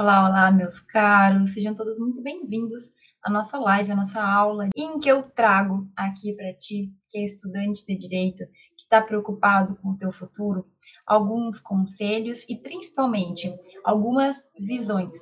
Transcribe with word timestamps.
Olá, 0.00 0.26
olá, 0.26 0.50
meus 0.50 0.80
caros, 0.80 1.52
sejam 1.52 1.74
todos 1.74 1.98
muito 1.98 2.22
bem-vindos 2.22 2.90
à 3.22 3.30
nossa 3.30 3.58
live, 3.58 3.92
à 3.92 3.96
nossa 3.96 4.22
aula, 4.22 4.66
em 4.74 4.98
que 4.98 5.10
eu 5.10 5.22
trago 5.22 5.86
aqui 5.94 6.32
para 6.32 6.54
ti, 6.54 6.90
que 7.06 7.18
é 7.18 7.24
estudante 7.26 7.84
de 7.84 7.94
direito, 7.98 8.46
que 8.78 8.84
está 8.84 9.02
preocupado 9.02 9.76
com 9.76 9.90
o 9.90 9.98
teu 9.98 10.10
futuro, 10.10 10.66
alguns 11.06 11.60
conselhos 11.60 12.46
e 12.48 12.56
principalmente 12.56 13.54
algumas 13.84 14.38
visões, 14.58 15.18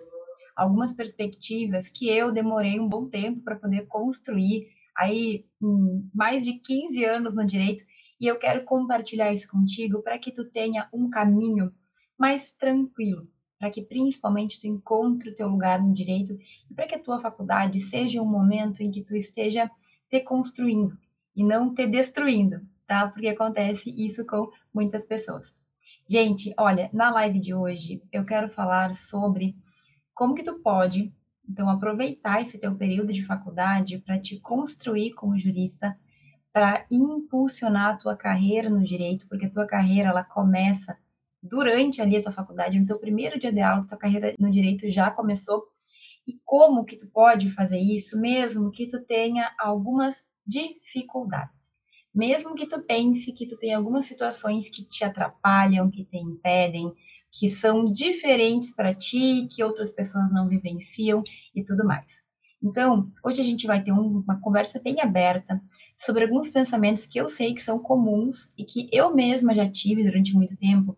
algumas 0.54 0.92
perspectivas 0.92 1.88
que 1.88 2.08
eu 2.08 2.30
demorei 2.30 2.78
um 2.78 2.88
bom 2.88 3.08
tempo 3.08 3.42
para 3.42 3.56
poder 3.56 3.84
construir 3.88 4.68
aí 4.96 5.44
em 5.60 6.08
mais 6.14 6.44
de 6.44 6.52
15 6.52 7.04
anos 7.04 7.34
no 7.34 7.44
direito. 7.44 7.82
E 8.20 8.28
eu 8.28 8.38
quero 8.38 8.64
compartilhar 8.64 9.32
isso 9.32 9.48
contigo 9.48 10.04
para 10.04 10.20
que 10.20 10.30
tu 10.30 10.44
tenha 10.44 10.88
um 10.94 11.10
caminho 11.10 11.74
mais 12.16 12.52
tranquilo, 12.52 13.28
para 13.58 13.70
que 13.70 13.82
principalmente 13.82 14.60
tu 14.60 14.66
encontre 14.66 15.30
o 15.30 15.34
teu 15.34 15.48
lugar 15.48 15.82
no 15.82 15.92
direito 15.92 16.38
e 16.70 16.74
para 16.74 16.86
que 16.86 16.94
a 16.94 16.98
tua 16.98 17.20
faculdade 17.20 17.80
seja 17.80 18.22
um 18.22 18.26
momento 18.26 18.80
em 18.80 18.90
que 18.90 19.02
tu 19.02 19.16
esteja 19.16 19.70
te 20.08 20.20
construindo 20.20 20.96
e 21.34 21.44
não 21.44 21.74
te 21.74 21.86
destruindo, 21.86 22.60
tá? 22.86 23.08
Porque 23.08 23.28
acontece 23.28 23.92
isso 23.96 24.24
com 24.24 24.50
muitas 24.72 25.04
pessoas. 25.04 25.54
Gente, 26.06 26.54
olha, 26.58 26.88
na 26.92 27.10
live 27.10 27.38
de 27.38 27.54
hoje 27.54 28.02
eu 28.12 28.24
quero 28.24 28.48
falar 28.48 28.94
sobre 28.94 29.56
como 30.14 30.34
que 30.34 30.42
tu 30.42 30.58
pode 30.60 31.12
então 31.48 31.68
aproveitar 31.70 32.42
esse 32.42 32.58
teu 32.58 32.74
período 32.74 33.12
de 33.12 33.24
faculdade 33.24 33.98
para 33.98 34.18
te 34.18 34.38
construir 34.38 35.12
como 35.12 35.38
jurista 35.38 35.98
para 36.52 36.86
impulsionar 36.90 37.94
a 37.94 37.96
tua 37.96 38.16
carreira 38.16 38.68
no 38.68 38.82
direito, 38.82 39.26
porque 39.28 39.46
a 39.46 39.50
tua 39.50 39.66
carreira 39.66 40.08
ela 40.08 40.24
começa 40.24 40.98
durante 41.42 42.00
ali 42.00 42.16
a 42.16 42.22
tua 42.22 42.32
faculdade, 42.32 42.78
no 42.78 42.86
teu 42.86 42.98
primeiro 42.98 43.38
dia 43.38 43.52
de 43.52 43.60
aula, 43.60 43.86
tua 43.86 43.98
carreira 43.98 44.34
no 44.38 44.50
direito 44.50 44.88
já 44.88 45.10
começou. 45.10 45.64
E 46.26 46.38
como 46.44 46.84
que 46.84 46.96
tu 46.96 47.10
pode 47.10 47.48
fazer 47.48 47.80
isso, 47.80 48.20
mesmo 48.20 48.70
que 48.70 48.86
tu 48.86 49.00
tenha 49.04 49.50
algumas 49.58 50.26
dificuldades. 50.46 51.72
Mesmo 52.14 52.54
que 52.54 52.66
tu 52.66 52.82
pense 52.84 53.32
que 53.32 53.46
tu 53.46 53.56
tem 53.56 53.72
algumas 53.72 54.06
situações 54.06 54.68
que 54.68 54.84
te 54.84 55.04
atrapalham, 55.04 55.90
que 55.90 56.04
te 56.04 56.16
impedem, 56.16 56.92
que 57.30 57.48
são 57.48 57.90
diferentes 57.90 58.74
para 58.74 58.94
ti, 58.94 59.46
que 59.50 59.62
outras 59.62 59.90
pessoas 59.90 60.32
não 60.32 60.48
vivenciam 60.48 61.22
e 61.54 61.62
tudo 61.62 61.84
mais. 61.84 62.22
Então, 62.62 63.08
hoje 63.24 63.40
a 63.40 63.44
gente 63.44 63.66
vai 63.66 63.82
ter 63.82 63.92
um, 63.92 64.18
uma 64.18 64.40
conversa 64.40 64.80
bem 64.80 65.00
aberta 65.00 65.62
sobre 65.96 66.24
alguns 66.24 66.50
pensamentos 66.50 67.06
que 67.06 67.20
eu 67.20 67.28
sei 67.28 67.54
que 67.54 67.62
são 67.62 67.78
comuns 67.78 68.52
e 68.58 68.64
que 68.64 68.88
eu 68.92 69.14
mesma 69.14 69.54
já 69.54 69.70
tive 69.70 70.02
durante 70.02 70.34
muito 70.34 70.56
tempo, 70.56 70.96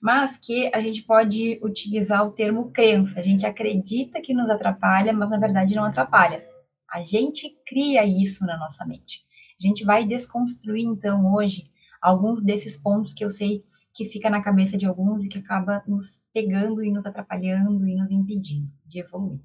mas 0.00 0.36
que 0.36 0.70
a 0.74 0.80
gente 0.80 1.02
pode 1.02 1.58
utilizar 1.62 2.26
o 2.26 2.32
termo 2.32 2.70
crença. 2.70 3.20
A 3.20 3.22
gente 3.22 3.46
acredita 3.46 4.20
que 4.20 4.34
nos 4.34 4.48
atrapalha, 4.48 5.12
mas 5.12 5.30
na 5.30 5.38
verdade 5.38 5.74
não 5.74 5.84
atrapalha. 5.84 6.44
A 6.90 7.02
gente 7.02 7.56
cria 7.66 8.04
isso 8.04 8.44
na 8.44 8.56
nossa 8.58 8.84
mente. 8.84 9.24
A 9.60 9.66
gente 9.66 9.84
vai 9.84 10.04
desconstruir 10.04 10.84
então 10.84 11.32
hoje 11.32 11.70
alguns 12.00 12.42
desses 12.42 12.76
pontos 12.76 13.12
que 13.12 13.24
eu 13.24 13.30
sei 13.30 13.64
que 13.94 14.04
fica 14.04 14.28
na 14.28 14.42
cabeça 14.42 14.76
de 14.76 14.86
alguns 14.86 15.24
e 15.24 15.28
que 15.28 15.38
acaba 15.38 15.82
nos 15.86 16.20
pegando 16.32 16.84
e 16.84 16.90
nos 16.90 17.06
atrapalhando 17.06 17.88
e 17.88 17.96
nos 17.96 18.10
impedindo 18.10 18.70
de 18.84 19.00
evoluir 19.00 19.40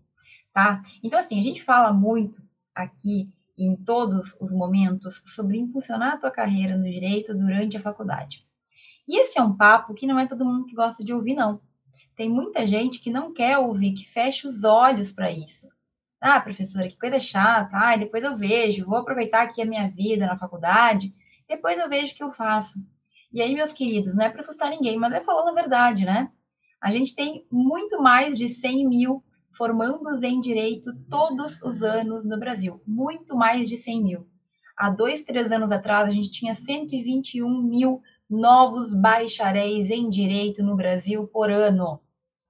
tá? 0.53 0.81
Então, 1.03 1.19
assim, 1.19 1.39
a 1.39 1.43
gente 1.43 1.61
fala 1.61 1.91
muito 1.93 2.41
aqui 2.75 3.29
em 3.57 3.75
todos 3.75 4.35
os 4.39 4.51
momentos 4.51 5.21
sobre 5.25 5.57
impulsionar 5.57 6.13
a 6.13 6.17
tua 6.17 6.31
carreira 6.31 6.77
no 6.77 6.89
direito 6.89 7.33
durante 7.33 7.77
a 7.77 7.81
faculdade. 7.81 8.45
E 9.11 9.19
esse 9.19 9.37
é 9.37 9.43
um 9.43 9.53
papo 9.53 9.93
que 9.93 10.07
não 10.07 10.17
é 10.17 10.25
todo 10.25 10.45
mundo 10.45 10.63
que 10.63 10.73
gosta 10.73 11.03
de 11.03 11.13
ouvir, 11.13 11.35
não. 11.35 11.59
Tem 12.15 12.29
muita 12.29 12.65
gente 12.65 12.97
que 12.97 13.11
não 13.11 13.33
quer 13.33 13.57
ouvir, 13.57 13.91
que 13.91 14.09
fecha 14.09 14.47
os 14.47 14.63
olhos 14.63 15.11
para 15.11 15.29
isso. 15.29 15.67
Ah, 16.21 16.39
professora, 16.39 16.87
que 16.87 16.97
coisa 16.97 17.19
chata. 17.19 17.75
Ah, 17.75 17.97
depois 17.97 18.23
eu 18.23 18.33
vejo, 18.37 18.85
vou 18.85 18.99
aproveitar 18.99 19.41
aqui 19.41 19.61
a 19.61 19.65
minha 19.65 19.89
vida 19.89 20.25
na 20.25 20.37
faculdade, 20.37 21.13
depois 21.45 21.77
eu 21.77 21.89
vejo 21.89 22.13
o 22.13 22.15
que 22.15 22.23
eu 22.23 22.31
faço. 22.31 22.79
E 23.33 23.41
aí, 23.41 23.53
meus 23.53 23.73
queridos, 23.73 24.15
não 24.15 24.23
é 24.23 24.29
para 24.29 24.39
assustar 24.39 24.69
ninguém, 24.69 24.97
mas 24.97 25.11
é 25.11 25.19
falando 25.19 25.49
a 25.49 25.61
verdade, 25.61 26.05
né? 26.05 26.31
A 26.81 26.89
gente 26.89 27.13
tem 27.13 27.45
muito 27.51 28.01
mais 28.01 28.37
de 28.37 28.47
100 28.47 28.87
mil 28.87 29.21
formandos 29.51 30.23
em 30.23 30.39
direito 30.39 30.89
todos 31.09 31.61
os 31.61 31.83
anos 31.83 32.23
no 32.23 32.39
Brasil, 32.39 32.81
muito 32.87 33.35
mais 33.35 33.67
de 33.67 33.77
100 33.77 34.03
mil. 34.03 34.31
Há 34.77 34.89
dois, 34.89 35.21
três 35.23 35.51
anos 35.51 35.69
atrás, 35.69 36.07
a 36.07 36.13
gente 36.13 36.31
tinha 36.31 36.55
121 36.55 37.61
mil 37.61 38.01
novos 38.31 38.93
bacharéis 38.93 39.89
em 39.89 40.09
direito 40.09 40.63
no 40.63 40.75
Brasil 40.75 41.27
por 41.27 41.51
ano. 41.51 41.99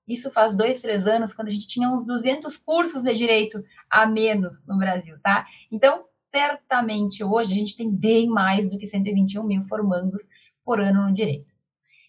Isso 0.07 0.29
faz 0.29 0.55
dois, 0.55 0.81
três 0.81 1.07
anos, 1.07 1.33
quando 1.33 1.47
a 1.47 1.51
gente 1.51 1.67
tinha 1.67 1.89
uns 1.89 2.05
200 2.05 2.55
cursos 2.57 3.03
de 3.03 3.13
direito 3.15 3.63
a 3.89 4.05
menos 4.05 4.63
no 4.67 4.77
Brasil, 4.77 5.17
tá? 5.23 5.45
Então, 5.71 6.05
certamente 6.13 7.23
hoje 7.23 7.53
a 7.53 7.55
gente 7.55 7.75
tem 7.75 7.89
bem 7.89 8.27
mais 8.27 8.69
do 8.69 8.77
que 8.77 8.85
121 8.85 9.43
mil 9.43 9.63
formandos 9.63 10.27
por 10.63 10.79
ano 10.79 11.07
no 11.07 11.13
direito. 11.13 11.51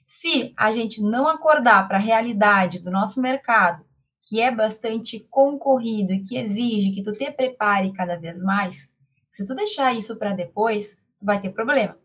Se 0.05 0.53
a 0.57 0.71
gente 0.71 1.01
não 1.03 1.27
acordar 1.27 1.89
para 1.89 1.97
a 1.97 2.01
realidade 2.01 2.79
do 2.81 2.91
nosso 2.91 3.21
mercado 3.21 3.85
que 4.23 4.41
é 4.41 4.51
bastante 4.51 5.21
concorrido 5.31 6.13
e 6.13 6.23
que 6.23 6.37
exige 6.37 6.93
que 6.93 7.03
tu 7.03 7.13
te 7.13 7.31
prepare 7.31 7.93
cada 7.93 8.17
vez 8.17 8.41
mais, 8.43 8.93
se 9.29 9.45
tu 9.45 9.55
deixar 9.55 9.95
isso 9.95 10.17
para 10.17 10.35
depois, 10.35 10.97
tu 11.19 11.25
vai 11.25 11.41
ter 11.41 11.51
problema. 11.51 11.97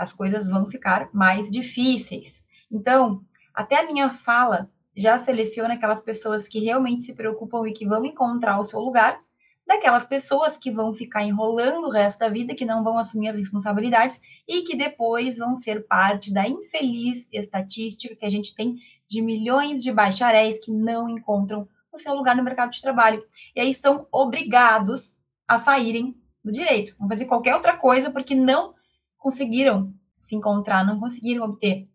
As 0.00 0.14
coisas 0.14 0.48
vão 0.48 0.66
ficar 0.66 1.10
mais 1.12 1.50
difíceis. 1.50 2.42
Então, 2.72 3.20
até 3.54 3.80
a 3.80 3.86
minha 3.86 4.08
fala 4.08 4.70
já 4.96 5.18
seleciona 5.18 5.74
aquelas 5.74 6.00
pessoas 6.00 6.48
que 6.48 6.58
realmente 6.58 7.02
se 7.02 7.12
preocupam 7.12 7.68
e 7.68 7.72
que 7.72 7.86
vão 7.86 8.02
encontrar 8.02 8.58
o 8.58 8.64
seu 8.64 8.80
lugar, 8.80 9.20
daquelas 9.66 10.06
pessoas 10.06 10.56
que 10.56 10.70
vão 10.70 10.90
ficar 10.90 11.22
enrolando 11.22 11.86
o 11.86 11.90
resto 11.90 12.20
da 12.20 12.30
vida, 12.30 12.54
que 12.54 12.64
não 12.64 12.82
vão 12.82 12.96
assumir 12.96 13.28
as 13.28 13.36
responsabilidades 13.36 14.18
e 14.48 14.62
que 14.62 14.74
depois 14.74 15.36
vão 15.36 15.54
ser 15.54 15.86
parte 15.86 16.32
da 16.32 16.48
infeliz 16.48 17.28
estatística 17.30 18.16
que 18.16 18.24
a 18.24 18.30
gente 18.30 18.54
tem 18.54 18.76
de 19.06 19.20
milhões 19.20 19.82
de 19.82 19.92
bacharéis 19.92 20.58
que 20.58 20.72
não 20.72 21.10
encontram 21.10 21.68
o 21.92 21.98
seu 21.98 22.14
lugar 22.14 22.34
no 22.34 22.42
mercado 22.42 22.70
de 22.70 22.80
trabalho. 22.80 23.22
E 23.54 23.60
aí 23.60 23.74
são 23.74 24.06
obrigados 24.10 25.14
a 25.46 25.58
saírem 25.58 26.16
do 26.42 26.50
direito, 26.50 26.96
vão 26.98 27.06
fazer 27.06 27.26
qualquer 27.26 27.54
outra 27.54 27.76
coisa 27.76 28.10
porque 28.10 28.34
não 28.34 28.74
conseguiram 29.20 29.94
se 30.18 30.34
encontrar, 30.34 30.84
não 30.84 30.98
conseguiram 30.98 31.44
obter 31.44 31.88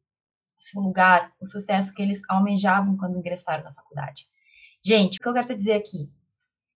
seu 0.65 0.81
lugar, 0.81 1.31
o 1.39 1.45
sucesso 1.45 1.93
que 1.93 2.01
eles 2.01 2.21
almejavam 2.27 2.97
quando 2.97 3.17
ingressaram 3.17 3.63
na 3.63 3.73
faculdade. 3.73 4.27
Gente, 4.83 5.17
o 5.17 5.21
que 5.21 5.27
eu 5.27 5.33
quero 5.33 5.47
te 5.47 5.55
dizer 5.55 5.73
aqui? 5.73 6.09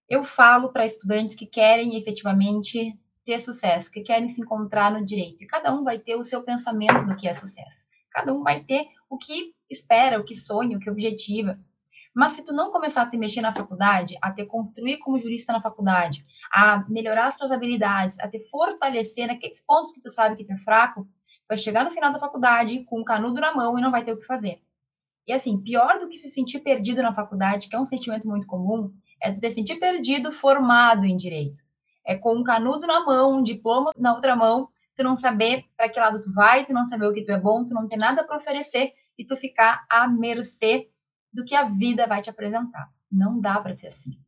Eu 0.07 0.23
falo 0.23 0.69
para 0.71 0.85
estudantes 0.85 1.35
que 1.35 1.45
querem 1.45 1.95
efetivamente 1.95 2.93
ter 3.23 3.39
sucesso, 3.39 3.91
que 3.91 4.01
querem 4.01 4.29
se 4.29 4.41
encontrar 4.41 4.91
no 4.91 5.05
direito. 5.05 5.43
E 5.43 5.47
cada 5.47 5.73
um 5.73 5.83
vai 5.83 5.99
ter 5.99 6.15
o 6.15 6.23
seu 6.23 6.43
pensamento 6.43 7.05
do 7.05 7.15
que 7.15 7.27
é 7.27 7.33
sucesso. 7.33 7.87
Cada 8.11 8.33
um 8.33 8.43
vai 8.43 8.63
ter 8.63 8.85
o 9.09 9.17
que 9.17 9.53
espera, 9.69 10.19
o 10.19 10.23
que 10.23 10.35
sonha, 10.35 10.77
o 10.77 10.79
que 10.79 10.89
objetiva. 10.89 11.59
Mas 12.13 12.33
se 12.33 12.43
tu 12.43 12.53
não 12.53 12.71
começar 12.71 13.03
a 13.03 13.09
te 13.09 13.17
mexer 13.17 13.41
na 13.41 13.53
faculdade, 13.53 14.17
a 14.21 14.31
te 14.31 14.45
construir 14.45 14.97
como 14.97 15.17
jurista 15.17 15.53
na 15.53 15.61
faculdade, 15.61 16.25
a 16.51 16.83
melhorar 16.89 17.27
as 17.27 17.35
suas 17.35 17.51
habilidades, 17.51 18.19
a 18.19 18.27
te 18.27 18.39
fortalecer 18.49 19.27
naqueles 19.27 19.61
pontos 19.61 19.91
que 19.91 20.01
tu 20.01 20.09
sabe 20.09 20.35
que 20.35 20.43
tu 20.43 20.51
é 20.53 20.57
fraco, 20.57 21.07
vai 21.47 21.57
chegar 21.57 21.83
no 21.83 21.91
final 21.91 22.11
da 22.11 22.19
faculdade 22.19 22.83
com 22.83 23.01
um 23.01 23.03
canudo 23.03 23.39
na 23.39 23.53
mão 23.53 23.77
e 23.77 23.81
não 23.81 23.91
vai 23.91 24.03
ter 24.03 24.13
o 24.13 24.17
que 24.17 24.25
fazer. 24.25 24.61
E 25.27 25.33
assim, 25.33 25.61
pior 25.61 25.99
do 25.99 26.07
que 26.07 26.17
se 26.17 26.29
sentir 26.29 26.59
perdido 26.59 27.03
na 27.03 27.13
faculdade, 27.13 27.69
que 27.69 27.75
é 27.75 27.79
um 27.79 27.85
sentimento 27.85 28.27
muito 28.27 28.47
comum, 28.47 28.91
é 29.21 29.31
tu 29.31 29.39
te 29.39 29.51
sentir 29.51 29.75
perdido 29.75 30.31
formado 30.31 31.05
em 31.05 31.15
direito. 31.15 31.61
É 32.05 32.15
com 32.15 32.35
um 32.35 32.43
canudo 32.43 32.87
na 32.87 33.05
mão, 33.05 33.37
um 33.37 33.43
diploma 33.43 33.91
na 33.95 34.13
outra 34.15 34.35
mão, 34.35 34.69
tu 34.95 35.03
não 35.03 35.15
saber 35.15 35.65
para 35.77 35.87
que 35.87 35.99
lado 35.99 36.19
tu 36.19 36.31
vai, 36.33 36.65
tu 36.65 36.73
não 36.73 36.85
saber 36.85 37.05
o 37.05 37.13
que 37.13 37.23
tu 37.23 37.31
é 37.31 37.39
bom, 37.39 37.63
tu 37.63 37.73
não 37.73 37.85
ter 37.85 37.97
nada 37.97 38.23
para 38.23 38.37
oferecer 38.37 38.93
e 39.17 39.25
tu 39.25 39.35
ficar 39.35 39.85
à 39.89 40.07
mercê 40.07 40.89
do 41.31 41.43
que 41.43 41.55
a 41.55 41.63
vida 41.63 42.07
vai 42.07 42.21
te 42.21 42.29
apresentar. 42.29 42.89
Não 43.11 43.39
dá 43.39 43.59
para 43.59 43.73
ser 43.73 43.87
assim. 43.87 44.19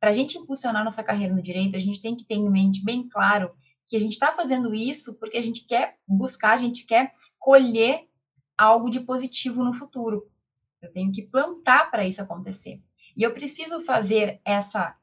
Para 0.00 0.10
a 0.10 0.12
gente 0.12 0.38
impulsionar 0.38 0.84
nossa 0.84 1.02
carreira 1.02 1.34
no 1.34 1.42
direito, 1.42 1.76
a 1.76 1.80
gente 1.80 2.00
tem 2.00 2.16
que 2.16 2.24
ter 2.24 2.34
em 2.34 2.50
mente 2.50 2.84
bem 2.84 3.08
claro 3.08 3.50
que 3.86 3.96
a 3.96 4.00
gente 4.00 4.12
está 4.12 4.32
fazendo 4.32 4.74
isso 4.74 5.14
porque 5.14 5.38
a 5.38 5.42
gente 5.42 5.64
quer 5.64 5.96
buscar, 6.06 6.52
a 6.52 6.58
gente 6.58 6.84
quer 6.84 7.12
colher 7.38 8.06
algo 8.56 8.90
de 8.90 9.00
positivo 9.00 9.64
no 9.64 9.72
futuro. 9.72 10.30
Eu 10.80 10.92
tenho 10.92 11.10
que 11.10 11.22
plantar 11.22 11.90
para 11.90 12.06
isso 12.06 12.22
acontecer. 12.22 12.80
E 13.16 13.22
eu 13.22 13.32
preciso 13.32 13.80
fazer 13.80 14.40
essa 14.44 14.94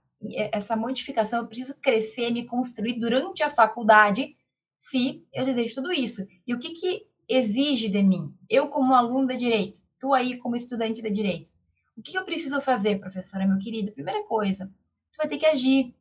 essa 0.54 0.76
modificação, 0.78 1.42
eu 1.42 1.48
preciso 1.48 1.76
crescer, 1.76 2.32
me 2.32 2.46
construir 2.46 3.00
durante 3.00 3.44
a 3.44 3.50
faculdade, 3.50 4.36
se 4.78 5.26
eu 5.34 5.44
desejo 5.44 5.76
tudo 5.76 5.92
isso. 5.92 6.26
E 6.48 6.54
o 6.54 6.60
que, 6.60 6.70
que 6.70 7.06
exige 7.28 7.90
de 7.90 8.02
mim? 8.02 8.34
Eu, 8.50 8.68
como 8.68 8.94
aluno 8.94 9.28
de 9.28 9.36
direito, 9.36 9.82
tu 10.00 10.14
aí, 10.14 10.38
como 10.38 10.56
estudante 10.56 11.02
de 11.02 11.10
direito, 11.10 11.52
o 11.98 12.02
que 12.02 12.18
eu 12.18 12.26
preciso 12.26 12.60
fazer, 12.60 13.00
professora, 13.00 13.48
meu 13.48 13.58
querido? 13.58 13.92
Primeira 13.92 14.24
coisa, 14.24 14.68
tu 15.12 15.18
vai 15.18 15.28
ter 15.28 15.38
que 15.38 15.46
agir, 15.46 15.96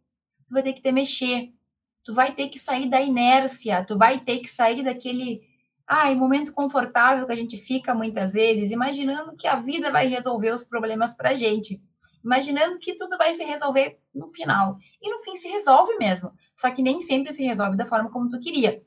tu 0.46 0.52
vai 0.52 0.62
ter 0.62 0.72
que 0.72 0.82
te 0.82 0.92
mexer, 0.92 1.52
tu 2.04 2.14
vai 2.14 2.34
ter 2.34 2.48
que 2.48 2.58
sair 2.58 2.88
da 2.88 3.00
inércia, 3.00 3.84
tu 3.84 3.96
vai 3.96 4.20
ter 4.20 4.40
que 4.40 4.48
sair 4.48 4.82
daquele 4.82 5.42
Ai, 5.86 6.14
momento 6.14 6.52
confortável 6.52 7.26
que 7.26 7.32
a 7.32 7.36
gente 7.36 7.58
fica 7.58 7.94
muitas 7.94 8.32
vezes, 8.32 8.70
imaginando 8.70 9.36
que 9.36 9.46
a 9.46 9.60
vida 9.60 9.92
vai 9.92 10.06
resolver 10.06 10.50
os 10.50 10.64
problemas 10.64 11.14
para 11.14 11.30
a 11.30 11.34
gente, 11.34 11.80
imaginando 12.24 12.78
que 12.78 12.96
tudo 12.96 13.18
vai 13.18 13.34
se 13.34 13.44
resolver 13.44 13.98
no 14.14 14.26
final. 14.26 14.78
E 15.00 15.10
no 15.10 15.18
fim 15.18 15.36
se 15.36 15.46
resolve 15.46 15.94
mesmo, 15.98 16.32
só 16.56 16.70
que 16.70 16.82
nem 16.82 17.02
sempre 17.02 17.34
se 17.34 17.44
resolve 17.44 17.76
da 17.76 17.84
forma 17.84 18.10
como 18.10 18.30
tu 18.30 18.38
queria. 18.38 18.82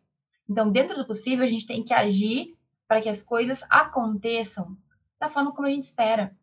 Então, 0.50 0.72
dentro 0.72 0.98
do 0.98 1.06
possível, 1.06 1.44
a 1.44 1.48
gente 1.48 1.68
tem 1.68 1.84
que 1.84 1.94
agir 1.94 2.58
para 2.88 3.00
que 3.00 3.10
as 3.10 3.22
coisas 3.22 3.64
aconteçam 3.70 4.76
da 5.20 5.30
forma 5.30 5.54
como 5.54 5.68
a 5.68 5.72
gente 5.72 5.84
espera. 5.84 6.36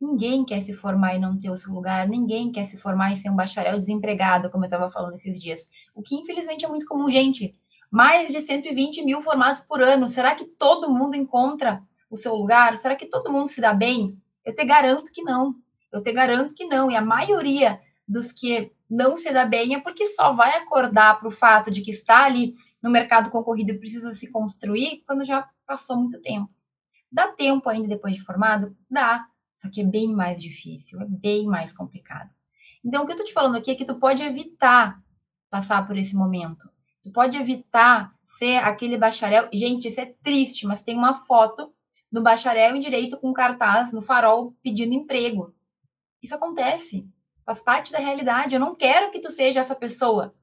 Ninguém 0.00 0.44
quer 0.44 0.60
se 0.60 0.72
formar 0.72 1.14
e 1.14 1.18
não 1.18 1.38
ter 1.38 1.48
o 1.48 1.54
seu 1.54 1.72
lugar, 1.72 2.08
ninguém 2.08 2.50
quer 2.50 2.64
se 2.64 2.76
formar 2.76 3.12
e 3.12 3.16
ser 3.16 3.30
um 3.30 3.36
bacharel 3.36 3.78
desempregado, 3.78 4.50
como 4.50 4.64
eu 4.64 4.66
estava 4.66 4.90
falando 4.90 5.14
esses 5.14 5.38
dias. 5.38 5.68
O 5.94 6.02
que 6.02 6.16
infelizmente 6.16 6.64
é 6.64 6.68
muito 6.68 6.86
comum, 6.86 7.08
gente. 7.08 7.54
Mais 7.90 8.32
de 8.32 8.40
120 8.40 9.04
mil 9.04 9.22
formados 9.22 9.60
por 9.60 9.80
ano. 9.80 10.08
Será 10.08 10.34
que 10.34 10.44
todo 10.44 10.92
mundo 10.92 11.14
encontra 11.14 11.80
o 12.10 12.16
seu 12.16 12.34
lugar? 12.34 12.76
Será 12.76 12.96
que 12.96 13.06
todo 13.06 13.30
mundo 13.30 13.46
se 13.46 13.60
dá 13.60 13.72
bem? 13.72 14.18
Eu 14.44 14.54
te 14.54 14.64
garanto 14.64 15.12
que 15.12 15.22
não. 15.22 15.54
Eu 15.92 16.02
te 16.02 16.12
garanto 16.12 16.54
que 16.54 16.64
não. 16.64 16.90
E 16.90 16.96
a 16.96 17.00
maioria 17.00 17.80
dos 18.08 18.32
que 18.32 18.72
não 18.90 19.16
se 19.16 19.32
dá 19.32 19.44
bem 19.44 19.74
é 19.74 19.80
porque 19.80 20.06
só 20.06 20.32
vai 20.32 20.56
acordar 20.56 21.18
para 21.18 21.28
o 21.28 21.30
fato 21.30 21.70
de 21.70 21.80
que 21.80 21.90
está 21.90 22.24
ali 22.24 22.54
no 22.82 22.90
mercado 22.90 23.30
concorrido 23.30 23.72
e 23.72 23.78
precisa 23.78 24.10
se 24.12 24.30
construir 24.30 25.02
quando 25.06 25.24
já 25.24 25.48
passou 25.66 25.96
muito 25.96 26.20
tempo. 26.20 26.50
Dá 27.12 27.28
tempo 27.28 27.68
ainda 27.68 27.88
depois 27.88 28.16
de 28.16 28.22
formado? 28.22 28.74
Dá. 28.90 29.26
Só 29.54 29.68
que 29.70 29.82
é 29.82 29.84
bem 29.84 30.12
mais 30.14 30.42
difícil, 30.42 31.00
é 31.00 31.06
bem 31.06 31.46
mais 31.46 31.72
complicado. 31.72 32.30
Então, 32.84 33.04
o 33.04 33.06
que 33.06 33.12
eu 33.12 33.16
tô 33.16 33.24
te 33.24 33.32
falando 33.32 33.56
aqui 33.56 33.70
é 33.70 33.74
que 33.74 33.84
tu 33.84 33.94
pode 33.96 34.22
evitar 34.22 35.00
passar 35.50 35.86
por 35.86 35.96
esse 35.96 36.16
momento. 36.16 36.68
Tu 37.04 37.12
pode 37.12 37.36
evitar 37.36 38.12
ser 38.24 38.56
aquele 38.56 38.96
bacharel. 38.96 39.48
Gente, 39.52 39.88
isso 39.88 40.00
é 40.00 40.06
triste, 40.22 40.66
mas 40.66 40.82
tem 40.82 40.96
uma 40.96 41.14
foto 41.14 41.72
do 42.10 42.22
bacharel 42.22 42.74
em 42.74 42.80
direito 42.80 43.18
com 43.18 43.32
cartaz 43.32 43.92
no 43.92 44.00
farol 44.00 44.54
pedindo 44.62 44.94
emprego. 44.94 45.54
Isso 46.22 46.34
acontece. 46.34 47.06
Faz 47.44 47.60
parte 47.60 47.92
da 47.92 47.98
realidade. 47.98 48.54
Eu 48.54 48.60
não 48.60 48.74
quero 48.74 49.10
que 49.10 49.20
tu 49.20 49.30
seja 49.30 49.60
essa 49.60 49.74
pessoa 49.74 50.34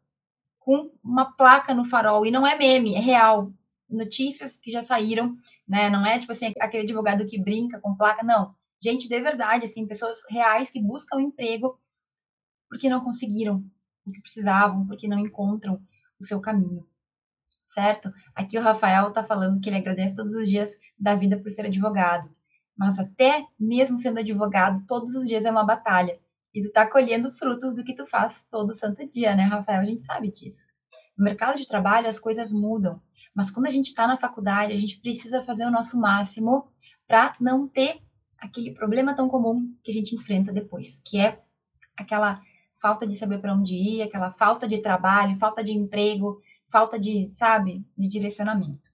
com 0.60 0.92
uma 1.04 1.31
placa 1.36 1.74
no 1.74 1.86
farol. 1.86 2.25
E 2.25 2.31
não 2.31 2.45
é 2.45 2.57
meme, 2.57 2.95
é 2.95 3.00
real. 3.00 3.51
Notícias 3.89 4.57
que 4.57 4.71
já 4.71 4.81
saíram, 4.81 5.36
né? 5.68 5.89
Não 5.89 6.06
é 6.06 6.19
tipo 6.19 6.31
assim, 6.31 6.53
aquele 6.59 6.83
advogado 6.83 7.25
que 7.25 7.41
brinca 7.41 7.80
com 7.80 7.95
placa, 7.95 8.24
não. 8.24 8.53
Gente 8.81 9.09
de 9.09 9.19
verdade, 9.19 9.65
assim, 9.65 9.88
pessoas 9.88 10.24
reais 10.30 10.69
que 10.69 10.81
buscam 10.81 11.19
emprego 11.19 11.80
porque 12.69 12.88
não 12.88 13.01
conseguiram 13.01 13.63
o 14.06 14.12
que 14.12 14.21
precisavam, 14.21 14.86
porque 14.86 15.07
não 15.07 15.19
encontram 15.19 15.81
o 16.19 16.24
seu 16.24 16.39
caminho. 16.39 16.88
Certo? 17.65 18.12
Aqui 18.33 18.57
o 18.57 18.62
Rafael 18.62 19.12
tá 19.12 19.24
falando 19.24 19.59
que 19.59 19.69
ele 19.69 19.77
agradece 19.77 20.15
todos 20.15 20.33
os 20.33 20.47
dias 20.47 20.77
da 20.97 21.15
vida 21.15 21.38
por 21.38 21.51
ser 21.51 21.65
advogado. 21.65 22.30
Mas 22.77 22.97
até 22.97 23.45
mesmo 23.59 23.97
sendo 23.97 24.19
advogado, 24.19 24.85
todos 24.88 25.13
os 25.15 25.27
dias 25.27 25.45
é 25.45 25.51
uma 25.51 25.65
batalha. 25.65 26.19
E 26.53 26.63
tu 26.63 26.71
tá 26.71 26.89
colhendo 26.89 27.30
frutos 27.30 27.75
do 27.75 27.83
que 27.83 27.94
tu 27.94 28.06
faz 28.06 28.45
todo 28.50 28.74
santo 28.74 29.07
dia, 29.07 29.35
né, 29.35 29.44
Rafael? 29.44 29.81
A 29.81 29.85
gente 29.85 30.01
sabe 30.01 30.31
disso. 30.31 30.65
No 31.18 31.24
mercado 31.25 31.57
de 31.57 31.68
trabalho 31.68 32.07
as 32.07 32.19
coisas 32.19 32.51
mudam, 32.51 33.01
mas 33.34 33.52
quando 33.52 33.68
a 33.68 33.70
gente 33.70 33.88
está 33.88 34.08
na 34.08 34.18
faculdade, 34.18 34.74
a 34.74 34.76
gente 34.76 35.00
precisa 35.00 35.42
fazer 35.42 35.66
o 35.66 35.72
nosso 35.72 35.98
máximo 35.98 36.68
para 37.08 37.36
não 37.40 37.68
ter 37.68 38.02
aquele 38.38 38.72
problema 38.72 39.16
tão 39.16 39.28
comum 39.28 39.76
que 39.84 39.92
a 39.92 39.94
gente 39.94 40.16
enfrenta 40.16 40.52
depois, 40.52 41.02
que 41.06 41.20
é 41.20 41.42
aquela 41.98 42.42
falta 42.78 43.06
de 43.06 43.16
saber 43.16 43.40
para 43.40 43.54
onde 43.54 43.76
ir, 43.76 44.02
aquela 44.02 44.30
falta 44.30 44.68
de 44.68 44.80
trabalho, 44.80 45.36
falta 45.36 45.64
de 45.64 45.74
emprego, 45.74 46.42
falta 46.68 46.98
de, 46.98 47.30
sabe, 47.34 47.86
de 47.98 48.08
direcionamento. 48.08 48.90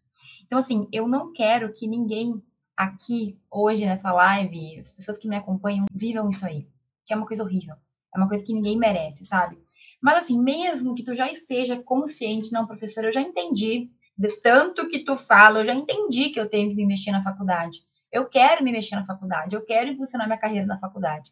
Então, 0.45 0.57
assim, 0.57 0.87
eu 0.91 1.07
não 1.07 1.31
quero 1.31 1.71
que 1.73 1.87
ninguém 1.87 2.41
aqui, 2.75 3.37
hoje, 3.49 3.85
nessa 3.85 4.11
live, 4.11 4.79
as 4.79 4.91
pessoas 4.91 5.17
que 5.17 5.27
me 5.27 5.35
acompanham, 5.35 5.85
vivam 5.93 6.29
isso 6.29 6.45
aí 6.45 6.67
que 7.05 7.13
é 7.13 7.15
uma 7.15 7.27
coisa 7.27 7.43
horrível. 7.43 7.75
É 8.13 8.17
uma 8.17 8.27
coisa 8.27 8.43
que 8.43 8.53
ninguém 8.53 8.77
merece, 8.77 9.23
sabe? 9.23 9.57
Mas 10.01 10.17
assim, 10.17 10.41
mesmo 10.41 10.95
que 10.95 11.03
tu 11.03 11.13
já 11.13 11.31
esteja 11.31 11.81
consciente, 11.81 12.51
não, 12.51 12.65
professor, 12.65 13.05
eu 13.05 13.11
já 13.11 13.21
entendi, 13.21 13.89
de 14.17 14.29
tanto 14.41 14.87
que 14.87 15.03
tu 15.03 15.17
fala, 15.17 15.59
eu 15.59 15.65
já 15.65 15.73
entendi 15.73 16.29
que 16.29 16.39
eu 16.39 16.49
tenho 16.49 16.69
que 16.69 16.75
me 16.75 16.85
mexer 16.85 17.11
na 17.11 17.21
faculdade. 17.21 17.85
Eu 18.11 18.29
quero 18.29 18.63
me 18.63 18.71
mexer 18.71 18.95
na 18.95 19.05
faculdade, 19.05 19.55
eu 19.55 19.65
quero 19.65 19.89
impulsionar 19.89 20.27
minha 20.27 20.39
carreira 20.39 20.65
na 20.65 20.77
faculdade. 20.77 21.31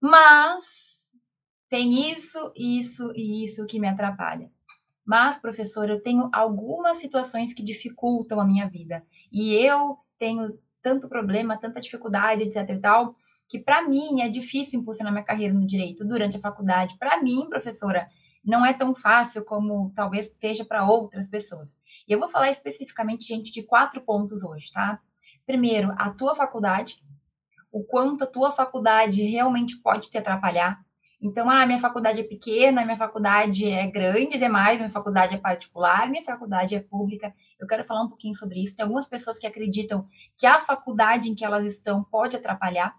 Mas 0.00 1.10
tem 1.68 2.12
isso, 2.12 2.52
isso 2.56 3.12
e 3.16 3.44
isso 3.44 3.66
que 3.66 3.80
me 3.80 3.88
atrapalha. 3.88 4.50
Mas, 5.04 5.38
professor, 5.38 5.88
eu 5.88 6.00
tenho 6.00 6.28
algumas 6.32 6.98
situações 6.98 7.54
que 7.54 7.62
dificultam 7.62 8.38
a 8.40 8.44
minha 8.44 8.68
vida. 8.68 9.02
E 9.32 9.54
eu 9.54 9.98
tenho 10.18 10.58
tanto 10.82 11.08
problema, 11.08 11.58
tanta 11.58 11.80
dificuldade, 11.80 12.42
etc 12.42 12.68
e 12.68 12.78
tal, 12.78 13.16
que 13.48 13.58
para 13.58 13.88
mim 13.88 14.20
é 14.20 14.28
difícil 14.28 14.78
impulsionar 14.78 15.12
minha 15.12 15.24
carreira 15.24 15.54
no 15.54 15.66
direito 15.66 16.04
durante 16.04 16.36
a 16.36 16.40
faculdade. 16.40 16.96
Para 16.98 17.22
mim, 17.22 17.48
professora, 17.48 18.08
não 18.48 18.64
é 18.64 18.72
tão 18.72 18.94
fácil 18.94 19.44
como 19.44 19.92
talvez 19.94 20.32
seja 20.34 20.64
para 20.64 20.88
outras 20.88 21.28
pessoas. 21.28 21.78
E 22.08 22.12
eu 22.12 22.18
vou 22.18 22.28
falar 22.28 22.50
especificamente, 22.50 23.26
gente, 23.26 23.52
de 23.52 23.62
quatro 23.62 24.00
pontos 24.00 24.42
hoje, 24.42 24.72
tá? 24.72 24.98
Primeiro, 25.46 25.94
a 25.98 26.10
tua 26.10 26.34
faculdade, 26.34 27.02
o 27.70 27.84
quanto 27.84 28.24
a 28.24 28.26
tua 28.26 28.50
faculdade 28.50 29.22
realmente 29.22 29.76
pode 29.76 30.08
te 30.08 30.16
atrapalhar. 30.16 30.80
Então, 31.20 31.50
ah, 31.50 31.66
minha 31.66 31.78
faculdade 31.78 32.20
é 32.20 32.24
pequena, 32.24 32.84
minha 32.84 32.96
faculdade 32.96 33.68
é 33.68 33.86
grande 33.86 34.38
demais, 34.38 34.78
minha 34.78 34.90
faculdade 34.90 35.34
é 35.34 35.38
particular, 35.38 36.08
minha 36.08 36.22
faculdade 36.22 36.74
é 36.74 36.80
pública. 36.80 37.34
Eu 37.58 37.66
quero 37.66 37.84
falar 37.84 38.02
um 38.02 38.08
pouquinho 38.08 38.34
sobre 38.34 38.62
isso. 38.62 38.74
Tem 38.74 38.84
algumas 38.84 39.08
pessoas 39.08 39.38
que 39.38 39.46
acreditam 39.46 40.06
que 40.38 40.46
a 40.46 40.58
faculdade 40.58 41.28
em 41.28 41.34
que 41.34 41.44
elas 41.44 41.66
estão 41.66 42.02
pode 42.04 42.36
atrapalhar. 42.36 42.94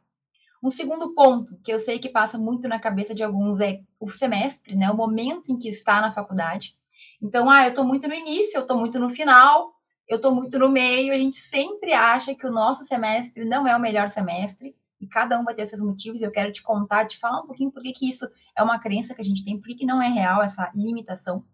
Um 0.61 0.69
segundo 0.69 1.13
ponto, 1.13 1.57
que 1.63 1.71
eu 1.71 1.79
sei 1.79 1.99
que 1.99 2.09
passa 2.09 2.37
muito 2.37 2.67
na 2.67 2.79
cabeça 2.79 3.15
de 3.15 3.23
alguns, 3.23 3.61
é 3.61 3.79
o 3.99 4.09
semestre, 4.09 4.75
né? 4.75 4.91
O 4.91 4.95
momento 4.95 5.51
em 5.51 5.57
que 5.57 5.69
está 5.69 6.01
na 6.01 6.11
faculdade. 6.11 6.75
Então, 7.21 7.49
ah, 7.49 7.63
eu 7.63 7.69
estou 7.69 7.85
muito 7.85 8.07
no 8.07 8.13
início, 8.13 8.57
eu 8.57 8.61
estou 8.63 8.77
muito 8.77 8.99
no 8.99 9.09
final, 9.09 9.73
eu 10.07 10.17
estou 10.17 10.35
muito 10.35 10.59
no 10.59 10.69
meio. 10.69 11.13
A 11.13 11.17
gente 11.17 11.37
sempre 11.37 11.93
acha 11.93 12.35
que 12.35 12.45
o 12.45 12.51
nosso 12.51 12.83
semestre 12.83 13.45
não 13.45 13.67
é 13.67 13.75
o 13.75 13.79
melhor 13.79 14.09
semestre, 14.09 14.75
e 14.99 15.07
cada 15.07 15.39
um 15.39 15.45
vai 15.45 15.55
ter 15.55 15.65
seus 15.65 15.81
motivos. 15.81 16.21
Eu 16.21 16.31
quero 16.31 16.51
te 16.51 16.61
contar, 16.61 17.05
te 17.07 17.17
falar 17.17 17.41
um 17.41 17.47
pouquinho 17.47 17.71
por 17.71 17.81
que 17.81 18.09
isso 18.09 18.27
é 18.55 18.61
uma 18.61 18.79
crença 18.79 19.15
que 19.15 19.21
a 19.21 19.23
gente 19.23 19.43
tem, 19.45 19.59
por 19.59 19.67
que 19.67 19.85
não 19.85 20.01
é 20.01 20.09
real 20.09 20.41
essa 20.41 20.69
limitação. 20.75 21.45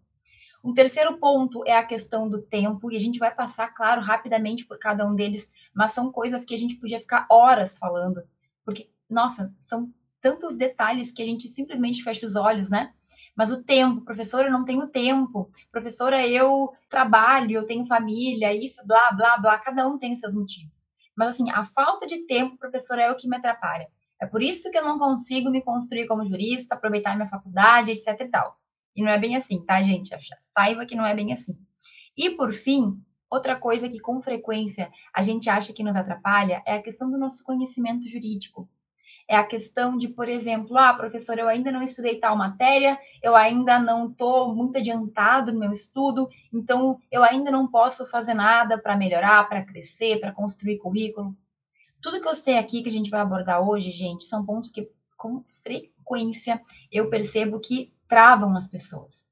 Um 0.64 0.74
terceiro 0.74 1.16
ponto 1.18 1.62
é 1.64 1.76
a 1.76 1.84
questão 1.84 2.28
do 2.28 2.42
tempo, 2.42 2.90
e 2.90 2.96
a 2.96 2.98
gente 2.98 3.20
vai 3.20 3.32
passar, 3.32 3.68
claro, 3.68 4.02
rapidamente 4.02 4.66
por 4.66 4.78
cada 4.80 5.06
um 5.06 5.14
deles, 5.14 5.48
mas 5.72 5.92
são 5.92 6.10
coisas 6.10 6.44
que 6.44 6.54
a 6.54 6.58
gente 6.58 6.74
podia 6.74 6.98
ficar 6.98 7.24
horas 7.30 7.78
falando, 7.78 8.20
porque 8.64 8.90
nossa, 9.08 9.54
são 9.58 9.92
tantos 10.20 10.56
detalhes 10.56 11.10
que 11.12 11.22
a 11.22 11.24
gente 11.24 11.48
simplesmente 11.48 12.02
fecha 12.02 12.26
os 12.26 12.34
olhos, 12.34 12.68
né? 12.68 12.92
Mas 13.36 13.52
o 13.52 13.62
tempo, 13.62 14.00
professora, 14.00 14.48
eu 14.48 14.52
não 14.52 14.64
tenho 14.64 14.88
tempo. 14.88 15.50
Professora, 15.70 16.26
eu 16.26 16.72
trabalho, 16.88 17.52
eu 17.52 17.66
tenho 17.66 17.86
família, 17.86 18.54
isso, 18.54 18.84
blá, 18.86 19.12
blá, 19.12 19.36
blá. 19.36 19.58
Cada 19.58 19.86
um 19.86 19.98
tem 19.98 20.12
os 20.12 20.20
seus 20.20 20.34
motivos. 20.34 20.86
Mas, 21.14 21.28
assim, 21.28 21.50
a 21.50 21.62
falta 21.62 22.06
de 22.06 22.26
tempo, 22.26 22.56
professora, 22.56 23.02
é 23.02 23.10
o 23.10 23.16
que 23.16 23.28
me 23.28 23.36
atrapalha. 23.36 23.88
É 24.20 24.26
por 24.26 24.42
isso 24.42 24.70
que 24.70 24.78
eu 24.78 24.84
não 24.84 24.98
consigo 24.98 25.50
me 25.50 25.62
construir 25.62 26.06
como 26.06 26.24
jurista, 26.24 26.74
aproveitar 26.74 27.14
minha 27.14 27.28
faculdade, 27.28 27.92
etc 27.92 28.18
e 28.20 28.28
tal. 28.28 28.58
E 28.96 29.02
não 29.02 29.10
é 29.10 29.18
bem 29.18 29.36
assim, 29.36 29.62
tá, 29.64 29.82
gente? 29.82 30.16
Saiba 30.40 30.86
que 30.86 30.96
não 30.96 31.04
é 31.04 31.14
bem 31.14 31.32
assim. 31.32 31.58
E, 32.16 32.30
por 32.30 32.54
fim, 32.54 32.98
outra 33.30 33.54
coisa 33.54 33.88
que 33.88 34.00
com 34.00 34.18
frequência 34.20 34.90
a 35.14 35.20
gente 35.20 35.50
acha 35.50 35.74
que 35.74 35.84
nos 35.84 35.94
atrapalha 35.94 36.62
é 36.66 36.76
a 36.76 36.82
questão 36.82 37.10
do 37.10 37.18
nosso 37.18 37.44
conhecimento 37.44 38.08
jurídico 38.08 38.66
é 39.28 39.36
a 39.36 39.44
questão 39.44 39.96
de, 39.96 40.08
por 40.08 40.28
exemplo, 40.28 40.76
ah, 40.78 40.94
professor, 40.94 41.38
eu 41.38 41.48
ainda 41.48 41.72
não 41.72 41.82
estudei 41.82 42.20
tal 42.20 42.36
matéria, 42.36 42.98
eu 43.22 43.34
ainda 43.34 43.78
não 43.78 44.08
estou 44.08 44.54
muito 44.54 44.78
adiantado 44.78 45.52
no 45.52 45.58
meu 45.58 45.72
estudo, 45.72 46.28
então 46.52 46.98
eu 47.10 47.24
ainda 47.24 47.50
não 47.50 47.66
posso 47.66 48.06
fazer 48.06 48.34
nada 48.34 48.78
para 48.78 48.96
melhorar, 48.96 49.48
para 49.48 49.64
crescer, 49.64 50.20
para 50.20 50.32
construir 50.32 50.78
currículo. 50.78 51.36
Tudo 52.00 52.20
que 52.20 52.28
eu 52.28 52.34
sei 52.34 52.56
aqui 52.56 52.82
que 52.82 52.88
a 52.88 52.92
gente 52.92 53.10
vai 53.10 53.20
abordar 53.20 53.60
hoje, 53.60 53.90
gente, 53.90 54.24
são 54.24 54.44
pontos 54.44 54.70
que 54.70 54.88
com 55.16 55.42
frequência 55.44 56.60
eu 56.92 57.10
percebo 57.10 57.58
que 57.58 57.92
travam 58.06 58.56
as 58.56 58.68
pessoas. 58.68 59.28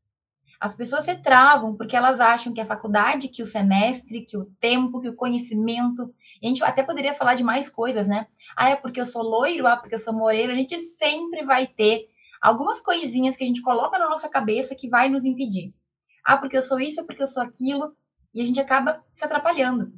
As 0.58 0.74
pessoas 0.74 1.04
se 1.04 1.14
travam 1.16 1.76
porque 1.76 1.94
elas 1.94 2.20
acham 2.20 2.52
que 2.52 2.60
a 2.60 2.66
faculdade, 2.66 3.28
que 3.28 3.42
o 3.42 3.46
semestre, 3.46 4.24
que 4.24 4.36
o 4.36 4.46
tempo, 4.58 5.00
que 5.00 5.08
o 5.08 5.14
conhecimento. 5.14 6.12
A 6.44 6.48
gente 6.48 6.62
até 6.62 6.82
poderia 6.82 7.14
falar 7.14 7.34
de 7.34 7.42
mais 7.42 7.70
coisas, 7.70 8.06
né? 8.06 8.26
Ah, 8.56 8.68
é 8.68 8.76
porque 8.76 9.00
eu 9.00 9.06
sou 9.06 9.22
loiro, 9.22 9.66
ah, 9.66 9.76
porque 9.76 9.94
eu 9.94 9.98
sou 9.98 10.12
moreno. 10.12 10.52
A 10.52 10.56
gente 10.56 10.78
sempre 10.78 11.44
vai 11.44 11.66
ter 11.66 12.08
algumas 12.40 12.82
coisinhas 12.82 13.34
que 13.34 13.44
a 13.44 13.46
gente 13.46 13.62
coloca 13.62 13.98
na 13.98 14.08
nossa 14.08 14.28
cabeça 14.28 14.74
que 14.74 14.88
vai 14.88 15.08
nos 15.08 15.24
impedir. 15.24 15.74
Ah, 16.24 16.36
porque 16.36 16.56
eu 16.56 16.62
sou 16.62 16.78
isso, 16.78 17.00
é 17.00 17.04
porque 17.04 17.22
eu 17.22 17.26
sou 17.26 17.42
aquilo. 17.42 17.96
E 18.34 18.42
a 18.42 18.44
gente 18.44 18.60
acaba 18.60 19.02
se 19.14 19.24
atrapalhando. 19.24 19.92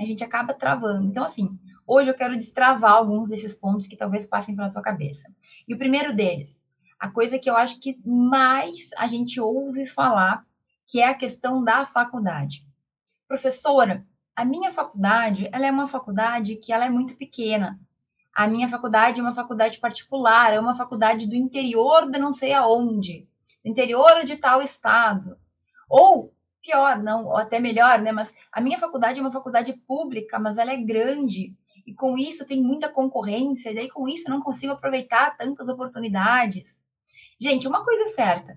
A 0.00 0.04
gente 0.04 0.24
acaba 0.24 0.52
travando. 0.54 1.06
Então, 1.06 1.22
assim, 1.22 1.56
hoje 1.86 2.10
eu 2.10 2.14
quero 2.14 2.36
destravar 2.36 2.92
alguns 2.92 3.28
desses 3.28 3.54
pontos 3.54 3.86
que 3.86 3.96
talvez 3.96 4.26
passem 4.26 4.56
pela 4.56 4.70
tua 4.70 4.82
cabeça. 4.82 5.32
E 5.68 5.74
o 5.74 5.78
primeiro 5.78 6.14
deles, 6.14 6.64
a 6.98 7.08
coisa 7.10 7.38
que 7.38 7.48
eu 7.48 7.56
acho 7.56 7.78
que 7.78 8.00
mais 8.04 8.90
a 8.96 9.06
gente 9.06 9.40
ouve 9.40 9.86
falar, 9.86 10.44
que 10.88 11.00
é 11.00 11.06
a 11.06 11.14
questão 11.14 11.62
da 11.62 11.84
faculdade. 11.84 12.66
professora, 13.28 14.07
a 14.38 14.44
minha 14.44 14.70
faculdade, 14.70 15.48
ela 15.50 15.66
é 15.66 15.70
uma 15.72 15.88
faculdade 15.88 16.54
que 16.54 16.72
ela 16.72 16.86
é 16.86 16.88
muito 16.88 17.16
pequena. 17.16 17.76
A 18.32 18.46
minha 18.46 18.68
faculdade 18.68 19.18
é 19.18 19.22
uma 19.22 19.34
faculdade 19.34 19.80
particular, 19.80 20.52
é 20.52 20.60
uma 20.60 20.76
faculdade 20.76 21.26
do 21.26 21.34
interior 21.34 22.08
de 22.08 22.20
não 22.20 22.32
sei 22.32 22.52
aonde, 22.52 23.26
do 23.64 23.68
interior 23.68 24.22
de 24.24 24.36
tal 24.36 24.62
estado. 24.62 25.36
Ou 25.90 26.32
pior, 26.62 27.02
não, 27.02 27.24
ou 27.24 27.36
até 27.36 27.58
melhor, 27.58 28.00
né? 28.00 28.12
Mas 28.12 28.32
a 28.52 28.60
minha 28.60 28.78
faculdade 28.78 29.18
é 29.18 29.22
uma 29.22 29.32
faculdade 29.32 29.72
pública, 29.72 30.38
mas 30.38 30.56
ela 30.56 30.72
é 30.72 30.76
grande. 30.76 31.52
E 31.84 31.92
com 31.92 32.16
isso 32.16 32.46
tem 32.46 32.62
muita 32.62 32.88
concorrência, 32.88 33.72
e 33.72 33.74
daí 33.74 33.90
com 33.90 34.08
isso 34.08 34.28
eu 34.28 34.34
não 34.34 34.40
consigo 34.40 34.72
aproveitar 34.72 35.36
tantas 35.36 35.68
oportunidades. 35.68 36.80
Gente, 37.40 37.66
uma 37.66 37.84
coisa 37.84 38.04
é 38.04 38.06
certa: 38.06 38.56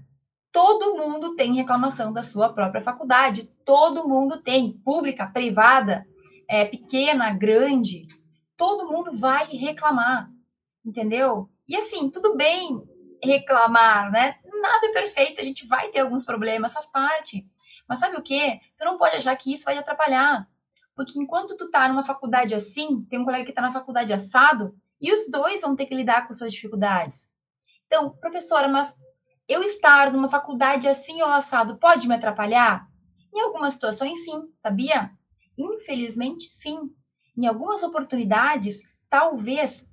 todo 0.51 0.95
mundo 0.95 1.35
tem 1.35 1.55
reclamação 1.55 2.11
da 2.11 2.23
sua 2.23 2.53
própria 2.53 2.81
faculdade, 2.81 3.47
todo 3.65 4.07
mundo 4.07 4.41
tem, 4.41 4.71
pública, 4.71 5.27
privada, 5.27 6.05
é, 6.47 6.65
pequena, 6.65 7.31
grande 7.31 8.07
todo 8.61 8.87
mundo 8.87 9.11
vai 9.11 9.45
reclamar, 9.45 10.29
entendeu? 10.85 11.49
E 11.67 11.75
assim, 11.75 12.11
tudo 12.11 12.37
bem 12.37 12.87
reclamar, 13.23 14.11
né? 14.11 14.35
Nada 14.45 14.85
é 14.85 14.91
perfeito, 14.91 15.41
a 15.41 15.43
gente 15.43 15.65
vai 15.65 15.89
ter 15.89 16.01
alguns 16.01 16.23
problemas, 16.23 16.71
faz 16.71 16.85
parte. 16.85 17.43
Mas 17.89 17.97
sabe 17.97 18.17
o 18.17 18.21
que? 18.21 18.59
Tu 18.77 18.85
não 18.85 18.99
pode 18.99 19.15
achar 19.15 19.35
que 19.35 19.51
isso 19.51 19.65
vai 19.65 19.73
te 19.73 19.79
atrapalhar. 19.79 20.47
Porque 20.95 21.19
enquanto 21.19 21.57
tu 21.57 21.71
tá 21.71 21.87
numa 21.87 22.03
faculdade 22.03 22.53
assim, 22.53 23.03
tem 23.05 23.17
um 23.17 23.25
colega 23.25 23.45
que 23.45 23.51
tá 23.51 23.63
na 23.63 23.73
faculdade 23.73 24.13
assado, 24.13 24.75
e 25.01 25.11
os 25.11 25.27
dois 25.27 25.61
vão 25.61 25.75
ter 25.75 25.87
que 25.87 25.95
lidar 25.95 26.27
com 26.27 26.33
suas 26.35 26.51
dificuldades. 26.51 27.31
Então, 27.87 28.11
professora, 28.11 28.67
mas 28.67 28.95
eu 29.51 29.63
estar 29.63 30.11
numa 30.11 30.29
faculdade 30.29 30.87
assim 30.87 31.21
ou 31.21 31.29
assado 31.29 31.77
pode 31.77 32.07
me 32.07 32.15
atrapalhar? 32.15 32.87
Em 33.33 33.41
algumas 33.41 33.73
situações, 33.73 34.23
sim, 34.23 34.49
sabia? 34.57 35.11
Infelizmente, 35.57 36.45
sim 36.45 36.89
em 37.37 37.45
algumas 37.45 37.83
oportunidades, 37.83 38.81
talvez 39.09 39.87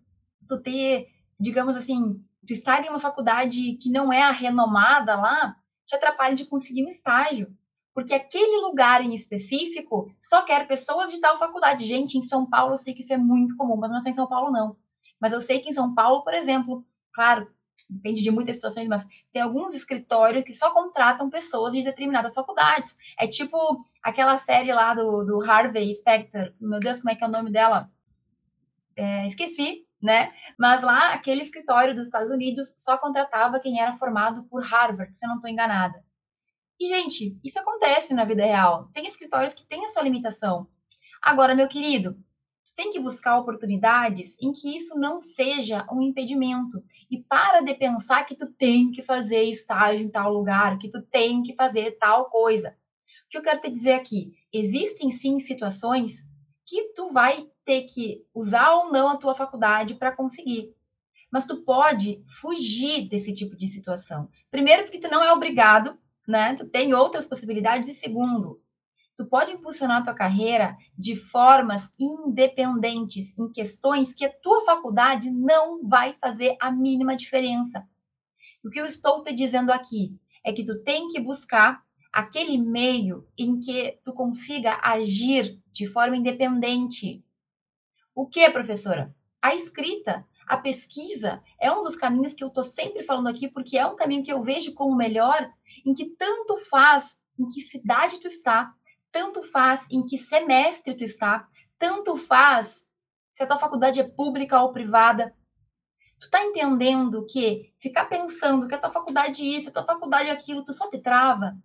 tu 0.46 0.60
ter, 0.60 1.06
digamos 1.38 1.76
assim, 1.76 2.22
tu 2.46 2.52
estar 2.52 2.84
em 2.84 2.88
uma 2.88 3.00
faculdade 3.00 3.74
que 3.74 3.90
não 3.90 4.12
é 4.12 4.22
a 4.22 4.32
renomada 4.32 5.16
lá, 5.16 5.56
te 5.86 5.94
atrapalhe 5.94 6.34
de 6.34 6.46
conseguir 6.46 6.84
um 6.84 6.88
estágio. 6.88 7.54
Porque 7.94 8.14
aquele 8.14 8.60
lugar 8.60 9.02
em 9.02 9.12
específico 9.12 10.12
só 10.20 10.42
quer 10.42 10.68
pessoas 10.68 11.10
de 11.10 11.20
tal 11.20 11.36
faculdade. 11.36 11.84
Gente, 11.84 12.16
em 12.16 12.22
São 12.22 12.48
Paulo 12.48 12.74
eu 12.74 12.78
sei 12.78 12.94
que 12.94 13.00
isso 13.00 13.12
é 13.12 13.16
muito 13.16 13.56
comum, 13.56 13.76
mas 13.76 13.90
não 13.90 13.98
é 13.98 14.00
só 14.00 14.08
em 14.08 14.14
São 14.14 14.28
Paulo, 14.28 14.52
não. 14.52 14.76
Mas 15.20 15.32
eu 15.32 15.40
sei 15.40 15.58
que 15.58 15.70
em 15.70 15.72
São 15.72 15.94
Paulo, 15.94 16.22
por 16.22 16.32
exemplo, 16.32 16.86
claro, 17.12 17.50
depende 17.88 18.22
de 18.22 18.30
muitas 18.30 18.56
situações, 18.56 18.88
mas 18.88 19.06
tem 19.32 19.42
alguns 19.42 19.74
escritórios 19.74 20.44
que 20.44 20.54
só 20.54 20.70
contratam 20.70 21.30
pessoas 21.30 21.72
de 21.72 21.82
determinadas 21.82 22.34
faculdades. 22.34 22.96
É 23.18 23.26
tipo 23.26 23.56
aquela 24.02 24.36
série 24.38 24.72
lá 24.72 24.94
do, 24.94 25.24
do 25.24 25.50
Harvey 25.50 25.94
Specter, 25.94 26.54
meu 26.60 26.80
Deus, 26.80 26.98
como 26.98 27.10
é 27.10 27.14
que 27.14 27.24
é 27.24 27.26
o 27.26 27.30
nome 27.30 27.50
dela? 27.50 27.90
É, 28.96 29.26
esqueci, 29.26 29.86
né? 30.02 30.32
Mas 30.58 30.82
lá, 30.82 31.14
aquele 31.14 31.42
escritório 31.42 31.94
dos 31.94 32.06
Estados 32.06 32.30
Unidos 32.30 32.72
só 32.76 32.98
contratava 32.98 33.60
quem 33.60 33.80
era 33.80 33.92
formado 33.92 34.44
por 34.44 34.62
Harvard, 34.62 35.14
se 35.14 35.24
eu 35.24 35.28
não 35.28 35.36
estou 35.36 35.50
enganada. 35.50 36.02
E, 36.80 36.86
gente, 36.86 37.36
isso 37.42 37.58
acontece 37.58 38.14
na 38.14 38.24
vida 38.24 38.44
real. 38.44 38.88
Tem 38.92 39.06
escritórios 39.06 39.52
que 39.52 39.66
têm 39.66 39.84
a 39.84 39.88
sua 39.88 40.02
limitação. 40.02 40.68
Agora, 41.20 41.54
meu 41.54 41.66
querido, 41.66 42.16
tem 42.74 42.90
que 42.90 43.00
buscar 43.00 43.38
oportunidades 43.38 44.36
em 44.40 44.52
que 44.52 44.76
isso 44.76 44.94
não 44.96 45.20
seja 45.20 45.86
um 45.92 46.02
impedimento. 46.02 46.82
E 47.10 47.18
para 47.22 47.60
de 47.60 47.74
pensar 47.74 48.24
que 48.24 48.34
tu 48.34 48.50
tem 48.52 48.90
que 48.90 49.02
fazer 49.02 49.44
estágio 49.44 50.06
em 50.06 50.10
tal 50.10 50.32
lugar, 50.32 50.78
que 50.78 50.90
tu 50.90 51.02
tem 51.02 51.42
que 51.42 51.54
fazer 51.54 51.98
tal 51.98 52.26
coisa. 52.30 52.76
O 53.26 53.30
que 53.30 53.38
eu 53.38 53.42
quero 53.42 53.60
te 53.60 53.70
dizer 53.70 53.92
aqui? 53.92 54.32
Existem 54.52 55.10
sim 55.10 55.38
situações 55.38 56.26
que 56.64 56.92
tu 56.94 57.08
vai 57.08 57.46
ter 57.64 57.82
que 57.82 58.24
usar 58.34 58.72
ou 58.72 58.90
não 58.90 59.08
a 59.08 59.16
tua 59.16 59.34
faculdade 59.34 59.94
para 59.94 60.14
conseguir. 60.14 60.74
Mas 61.30 61.46
tu 61.46 61.62
pode 61.62 62.22
fugir 62.26 63.08
desse 63.08 63.34
tipo 63.34 63.56
de 63.56 63.68
situação. 63.68 64.28
Primeiro, 64.50 64.84
porque 64.84 64.98
tu 64.98 65.10
não 65.10 65.22
é 65.22 65.32
obrigado, 65.32 65.98
né? 66.26 66.54
Tu 66.54 66.66
tem 66.66 66.94
outras 66.94 67.26
possibilidades. 67.26 67.88
E 67.88 67.94
segundo, 67.94 68.60
tu 69.18 69.26
pode 69.26 69.52
impulsionar 69.52 69.98
a 69.98 70.04
tua 70.04 70.14
carreira 70.14 70.76
de 70.96 71.16
formas 71.16 71.92
independentes 71.98 73.36
em 73.36 73.50
questões 73.50 74.12
que 74.12 74.24
a 74.24 74.32
tua 74.32 74.60
faculdade 74.60 75.28
não 75.28 75.82
vai 75.82 76.16
fazer 76.20 76.56
a 76.60 76.70
mínima 76.70 77.16
diferença. 77.16 77.84
O 78.64 78.70
que 78.70 78.80
eu 78.80 78.86
estou 78.86 79.20
te 79.20 79.34
dizendo 79.34 79.72
aqui 79.72 80.16
é 80.44 80.52
que 80.52 80.64
tu 80.64 80.80
tem 80.84 81.08
que 81.08 81.18
buscar 81.18 81.82
aquele 82.12 82.56
meio 82.58 83.26
em 83.36 83.58
que 83.58 83.98
tu 84.04 84.12
consiga 84.12 84.78
agir 84.84 85.60
de 85.72 85.84
forma 85.84 86.16
independente. 86.16 87.20
O 88.14 88.24
que, 88.24 88.48
professora? 88.50 89.12
A 89.42 89.52
escrita, 89.52 90.24
a 90.46 90.56
pesquisa 90.56 91.42
é 91.60 91.72
um 91.72 91.82
dos 91.82 91.96
caminhos 91.96 92.34
que 92.34 92.44
eu 92.44 92.48
estou 92.48 92.62
sempre 92.62 93.02
falando 93.02 93.26
aqui, 93.26 93.48
porque 93.48 93.76
é 93.76 93.84
um 93.84 93.96
caminho 93.96 94.22
que 94.22 94.32
eu 94.32 94.40
vejo 94.42 94.74
como 94.74 94.96
melhor, 94.96 95.50
em 95.84 95.92
que 95.92 96.06
tanto 96.06 96.56
faz 96.70 97.20
em 97.36 97.48
que 97.48 97.60
cidade 97.60 98.20
tu 98.20 98.26
está, 98.26 98.74
tanto 99.10 99.42
faz 99.42 99.86
em 99.90 100.04
que 100.04 100.18
semestre 100.18 100.96
tu 100.96 101.04
está, 101.04 101.46
tanto 101.78 102.16
faz 102.16 102.84
se 103.32 103.42
a 103.42 103.46
tua 103.46 103.58
faculdade 103.58 104.00
é 104.00 104.08
pública 104.08 104.60
ou 104.60 104.72
privada. 104.72 105.34
Tu 106.18 106.28
tá 106.28 106.42
entendendo 106.42 107.24
que 107.26 107.72
ficar 107.78 108.06
pensando 108.06 108.66
que 108.66 108.74
a 108.74 108.78
tua 108.78 108.90
faculdade 108.90 109.42
é 109.42 109.46
isso, 109.46 109.68
a 109.68 109.72
tua 109.72 109.84
faculdade 109.84 110.28
é 110.28 110.32
aquilo, 110.32 110.64
tu 110.64 110.72
só 110.72 110.90
te 110.90 111.00
trava. 111.00 111.56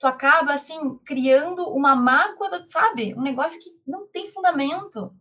Tu 0.00 0.06
acaba, 0.06 0.52
assim, 0.52 0.98
criando 1.04 1.62
uma 1.68 1.94
mágoa, 1.94 2.64
sabe? 2.66 3.14
Um 3.14 3.22
negócio 3.22 3.60
que 3.60 3.70
não 3.86 4.08
tem 4.08 4.26
fundamento. 4.26 5.14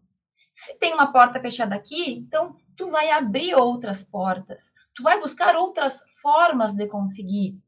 Se 0.53 0.77
tem 0.79 0.93
uma 0.93 1.12
porta 1.12 1.39
fechada 1.39 1.75
aqui, 1.75 2.13
então 2.13 2.55
tu 2.75 2.88
vai 2.88 3.12
abrir 3.12 3.53
outras 3.53 4.03
portas. 4.03 4.74
Tu 4.96 5.03
vai 5.03 5.19
buscar 5.19 5.55
outras 5.55 6.01
formas 6.22 6.75
de 6.75 6.88
conseguir. 6.88 7.62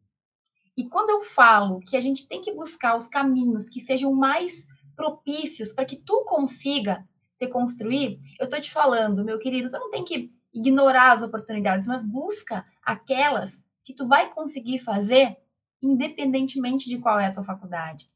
E 0.77 0.87
quando 0.87 1.09
eu 1.09 1.21
falo 1.21 1.79
que 1.79 1.97
a 1.97 1.99
gente 1.99 2.27
tem 2.27 2.41
que 2.41 2.53
buscar 2.53 2.95
os 2.95 3.07
caminhos 3.07 3.69
que 3.69 3.79
sejam 3.79 4.13
mais 4.13 4.65
propícios 4.95 5.73
para 5.73 5.85
que 5.85 5.97
tu 5.97 6.23
consiga 6.25 7.07
te 7.39 7.47
construir, 7.47 8.19
eu 8.39 8.45
estou 8.45 8.59
te 8.59 8.71
falando, 8.71 9.25
meu 9.25 9.39
querido, 9.39 9.69
tu 9.69 9.77
não 9.77 9.89
tem 9.89 10.03
que 10.03 10.31
ignorar 10.53 11.11
as 11.11 11.21
oportunidades, 11.21 11.87
mas 11.87 12.03
busca 12.03 12.65
aquelas 12.83 13.63
que 13.83 13.93
tu 13.93 14.07
vai 14.07 14.29
conseguir 14.29 14.79
fazer 14.79 15.37
independentemente 15.81 16.87
de 16.87 16.99
qual 16.99 17.19
é 17.19 17.27
a 17.27 17.33
tua 17.33 17.43
faculdade. 17.43 18.09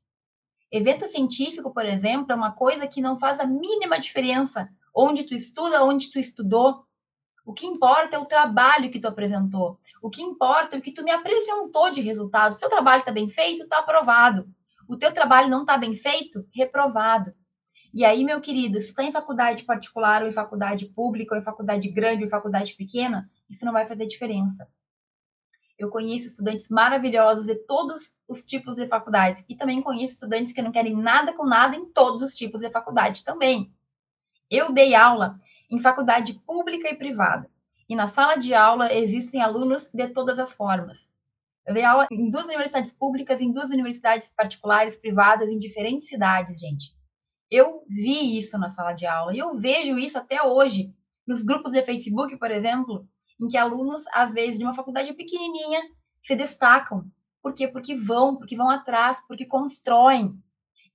Evento 0.71 1.07
científico, 1.07 1.73
por 1.73 1.85
exemplo, 1.85 2.31
é 2.31 2.35
uma 2.35 2.51
coisa 2.51 2.87
que 2.87 3.01
não 3.01 3.15
faz 3.15 3.39
a 3.39 3.47
mínima 3.47 3.99
diferença 3.99 4.69
onde 4.93 5.23
tu 5.23 5.33
estuda, 5.33 5.83
onde 5.83 6.11
tu 6.11 6.19
estudou. 6.19 6.85
O 7.45 7.53
que 7.53 7.67
importa 7.67 8.15
é 8.15 8.19
o 8.19 8.25
trabalho 8.25 8.89
que 8.89 8.99
tu 8.99 9.07
apresentou. 9.07 9.79
O 10.01 10.09
que 10.09 10.23
importa 10.23 10.75
é 10.75 10.79
o 10.79 10.81
que 10.81 10.91
tu 10.91 11.03
me 11.03 11.11
apresentou 11.11 11.91
de 11.91 12.01
resultado. 12.01 12.55
Seu 12.55 12.69
trabalho 12.69 13.01
está 13.01 13.11
bem 13.11 13.29
feito, 13.29 13.63
está 13.63 13.79
aprovado. 13.79 14.49
O 14.87 14.97
teu 14.97 15.13
trabalho 15.13 15.47
não 15.47 15.61
está 15.61 15.77
bem 15.77 15.95
feito, 15.95 16.47
reprovado. 16.51 17.33
E 17.93 18.03
aí, 18.03 18.25
meu 18.25 18.41
querido, 18.41 18.79
se 18.79 18.87
está 18.87 19.03
em 19.03 19.11
faculdade 19.11 19.63
particular 19.63 20.23
ou 20.23 20.27
em 20.27 20.31
faculdade 20.31 20.87
pública, 20.87 21.35
ou 21.35 21.39
em 21.39 21.43
faculdade 21.43 21.87
grande 21.89 22.23
ou 22.23 22.27
em 22.27 22.29
faculdade 22.29 22.73
pequena, 22.73 23.29
isso 23.47 23.63
não 23.63 23.71
vai 23.71 23.85
fazer 23.85 24.07
diferença. 24.07 24.67
Eu 25.77 25.89
conheço 25.89 26.27
estudantes 26.27 26.67
maravilhosos 26.69 27.45
de 27.45 27.55
todos 27.55 28.15
os 28.27 28.43
tipos 28.43 28.75
de 28.75 28.87
faculdades 28.87 29.45
e 29.47 29.55
também 29.55 29.81
conheço 29.81 30.15
estudantes 30.15 30.51
que 30.51 30.61
não 30.61 30.71
querem 30.71 30.95
nada 30.95 31.33
com 31.33 31.45
nada 31.45 31.75
em 31.75 31.85
todos 31.85 32.21
os 32.21 32.33
tipos 32.33 32.61
de 32.61 32.69
faculdade 32.69 33.23
também. 33.23 33.71
Eu 34.49 34.71
dei 34.71 34.95
aula 34.95 35.37
em 35.69 35.79
faculdade 35.79 36.33
pública 36.45 36.89
e 36.89 36.95
privada. 36.95 37.49
E 37.87 37.95
na 37.95 38.07
sala 38.07 38.35
de 38.35 38.53
aula 38.53 38.93
existem 38.93 39.41
alunos 39.41 39.89
de 39.93 40.07
todas 40.09 40.39
as 40.39 40.51
formas. 40.51 41.11
Eu 41.65 41.73
dei 41.73 41.83
aula 41.83 42.07
em 42.11 42.29
duas 42.29 42.45
universidades 42.45 42.91
públicas, 42.91 43.41
em 43.41 43.51
duas 43.51 43.69
universidades 43.69 44.29
particulares, 44.29 44.97
privadas, 44.97 45.49
em 45.49 45.57
diferentes 45.57 46.07
cidades, 46.07 46.59
gente. 46.59 46.95
Eu 47.49 47.83
vi 47.87 48.37
isso 48.37 48.57
na 48.57 48.69
sala 48.69 48.93
de 48.93 49.05
aula 49.05 49.35
e 49.35 49.39
eu 49.39 49.55
vejo 49.55 49.97
isso 49.97 50.17
até 50.17 50.41
hoje 50.43 50.93
nos 51.27 51.43
grupos 51.43 51.71
de 51.71 51.81
Facebook, 51.81 52.37
por 52.37 52.51
exemplo, 52.51 53.07
em 53.41 53.47
que 53.47 53.57
alunos, 53.57 54.03
às 54.13 54.31
vezes, 54.31 54.57
de 54.57 54.63
uma 54.63 54.73
faculdade 54.73 55.13
pequenininha, 55.13 55.81
se 56.21 56.35
destacam. 56.35 57.05
Por 57.41 57.53
quê? 57.53 57.67
Porque 57.67 57.95
vão, 57.95 58.35
porque 58.35 58.55
vão 58.55 58.69
atrás, 58.69 59.21
porque 59.27 59.45
constroem. 59.45 60.35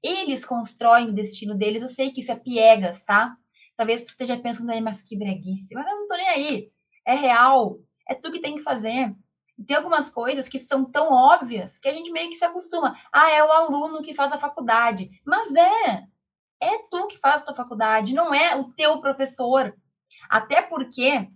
Eles 0.02 0.44
constroem 0.44 1.10
o 1.10 1.12
destino 1.12 1.56
deles. 1.56 1.82
Eu 1.82 1.88
sei 1.88 2.10
que 2.10 2.20
isso 2.20 2.32
é 2.32 2.36
piegas, 2.36 3.02
tá? 3.02 3.36
Talvez 3.80 4.04
tu 4.04 4.10
esteja 4.10 4.36
pensando 4.36 4.70
aí, 4.72 4.80
mas 4.82 5.00
que 5.00 5.16
breguice. 5.16 5.72
Mas 5.74 5.90
eu 5.90 5.96
não 5.96 6.06
tô 6.06 6.14
nem 6.14 6.28
aí. 6.28 6.70
É 7.02 7.14
real. 7.14 7.78
É 8.06 8.14
tu 8.14 8.30
que 8.30 8.38
tem 8.38 8.54
que 8.54 8.62
fazer. 8.62 9.16
E 9.58 9.64
tem 9.64 9.74
algumas 9.74 10.10
coisas 10.10 10.50
que 10.50 10.58
são 10.58 10.84
tão 10.84 11.10
óbvias 11.10 11.78
que 11.78 11.88
a 11.88 11.92
gente 11.94 12.12
meio 12.12 12.28
que 12.28 12.36
se 12.36 12.44
acostuma. 12.44 12.94
Ah, 13.10 13.30
é 13.30 13.42
o 13.42 13.50
aluno 13.50 14.02
que 14.02 14.12
faz 14.12 14.34
a 14.34 14.36
faculdade. 14.36 15.10
Mas 15.24 15.54
é. 15.54 16.06
É 16.60 16.78
tu 16.90 17.06
que 17.06 17.16
faz 17.16 17.40
a 17.40 17.46
tua 17.46 17.54
faculdade, 17.54 18.12
não 18.12 18.34
é 18.34 18.54
o 18.54 18.70
teu 18.70 19.00
professor. 19.00 19.74
Até 20.28 20.60
porque 20.60 21.30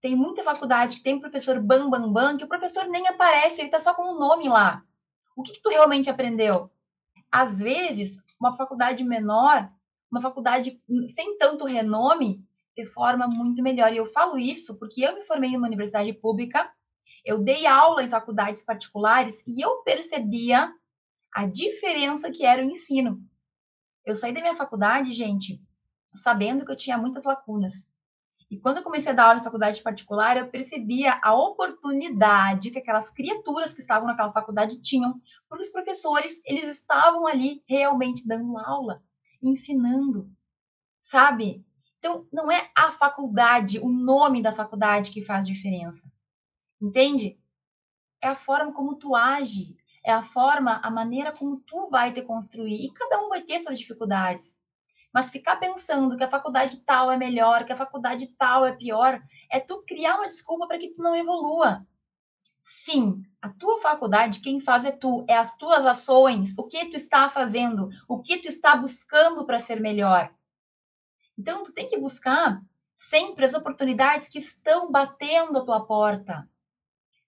tem 0.00 0.14
muita 0.14 0.44
faculdade 0.44 0.98
que 0.98 1.02
tem 1.02 1.18
professor 1.18 1.60
bam, 1.60 1.90
bam, 1.90 2.12
bam, 2.12 2.36
que 2.36 2.44
o 2.44 2.48
professor 2.48 2.86
nem 2.86 3.08
aparece, 3.08 3.60
ele 3.60 3.70
tá 3.70 3.80
só 3.80 3.92
com 3.92 4.02
o 4.02 4.20
nome 4.20 4.48
lá. 4.48 4.84
O 5.34 5.42
que, 5.42 5.54
que 5.54 5.62
tu 5.62 5.68
realmente 5.68 6.08
aprendeu? 6.08 6.70
Às 7.28 7.58
vezes, 7.58 8.22
uma 8.38 8.56
faculdade 8.56 9.02
menor, 9.02 9.68
uma 10.10 10.20
faculdade 10.20 10.80
sem 11.08 11.36
tanto 11.38 11.64
renome, 11.64 12.44
de 12.76 12.86
forma 12.86 13.26
muito 13.26 13.62
melhor. 13.62 13.92
E 13.92 13.96
eu 13.96 14.06
falo 14.06 14.38
isso 14.38 14.78
porque 14.78 15.02
eu 15.02 15.14
me 15.14 15.22
formei 15.22 15.50
em 15.50 15.56
uma 15.56 15.66
universidade 15.66 16.12
pública, 16.12 16.70
eu 17.24 17.42
dei 17.42 17.66
aula 17.66 18.02
em 18.02 18.08
faculdades 18.08 18.62
particulares 18.62 19.42
e 19.46 19.60
eu 19.60 19.82
percebia 19.82 20.72
a 21.34 21.46
diferença 21.46 22.30
que 22.30 22.44
era 22.44 22.62
o 22.62 22.70
ensino. 22.70 23.22
Eu 24.04 24.16
saí 24.16 24.32
da 24.32 24.40
minha 24.40 24.54
faculdade, 24.54 25.12
gente, 25.12 25.60
sabendo 26.14 26.64
que 26.64 26.72
eu 26.72 26.76
tinha 26.76 26.96
muitas 26.96 27.24
lacunas. 27.24 27.88
E 28.50 28.58
quando 28.58 28.78
eu 28.78 28.82
comecei 28.82 29.12
a 29.12 29.14
dar 29.14 29.26
aula 29.26 29.40
em 29.40 29.44
faculdade 29.44 29.82
particular, 29.82 30.38
eu 30.38 30.48
percebia 30.48 31.20
a 31.22 31.34
oportunidade 31.34 32.70
que 32.70 32.78
aquelas 32.78 33.10
criaturas 33.10 33.74
que 33.74 33.80
estavam 33.80 34.06
naquela 34.06 34.32
faculdade 34.32 34.80
tinham, 34.80 35.20
porque 35.48 35.64
os 35.64 35.70
professores, 35.70 36.40
eles 36.46 36.66
estavam 36.66 37.26
ali 37.26 37.62
realmente 37.68 38.26
dando 38.26 38.56
aula, 38.56 39.02
ensinando, 39.42 40.30
sabe? 41.00 41.64
Então, 41.98 42.26
não 42.32 42.50
é 42.50 42.70
a 42.76 42.92
faculdade, 42.92 43.78
o 43.80 43.88
nome 43.88 44.42
da 44.42 44.52
faculdade 44.52 45.10
que 45.10 45.22
faz 45.22 45.46
diferença. 45.46 46.10
Entende? 46.80 47.38
É 48.22 48.28
a 48.28 48.34
forma 48.34 48.72
como 48.72 48.96
tu 48.96 49.14
age, 49.16 49.76
é 50.04 50.12
a 50.12 50.22
forma, 50.22 50.80
a 50.82 50.90
maneira 50.90 51.32
como 51.32 51.60
tu 51.60 51.88
vai 51.88 52.12
te 52.12 52.22
construir. 52.22 52.84
E 52.84 52.92
cada 52.92 53.20
um 53.20 53.28
vai 53.28 53.42
ter 53.42 53.58
suas 53.58 53.78
dificuldades. 53.78 54.56
Mas 55.12 55.30
ficar 55.30 55.56
pensando 55.56 56.16
que 56.16 56.24
a 56.24 56.28
faculdade 56.28 56.84
tal 56.84 57.10
é 57.10 57.16
melhor, 57.16 57.64
que 57.64 57.72
a 57.72 57.76
faculdade 57.76 58.28
tal 58.38 58.64
é 58.64 58.72
pior, 58.72 59.20
é 59.50 59.58
tu 59.58 59.82
criar 59.86 60.16
uma 60.16 60.28
desculpa 60.28 60.66
para 60.68 60.78
que 60.78 60.90
tu 60.90 61.02
não 61.02 61.16
evolua. 61.16 61.86
Sim, 62.70 63.24
a 63.40 63.48
tua 63.48 63.80
faculdade, 63.80 64.40
quem 64.40 64.60
faz 64.60 64.84
é 64.84 64.92
tu, 64.92 65.24
é 65.26 65.34
as 65.34 65.56
tuas 65.56 65.86
ações, 65.86 66.52
o 66.54 66.64
que 66.64 66.84
tu 66.90 66.96
está 66.98 67.30
fazendo, 67.30 67.88
o 68.06 68.20
que 68.20 68.36
tu 68.36 68.48
está 68.48 68.76
buscando 68.76 69.46
para 69.46 69.58
ser 69.58 69.80
melhor. 69.80 70.30
Então, 71.38 71.62
tu 71.62 71.72
tem 71.72 71.88
que 71.88 71.96
buscar 71.96 72.60
sempre 72.94 73.46
as 73.46 73.54
oportunidades 73.54 74.28
que 74.28 74.38
estão 74.38 74.92
batendo 74.92 75.56
a 75.56 75.64
tua 75.64 75.86
porta. 75.86 76.46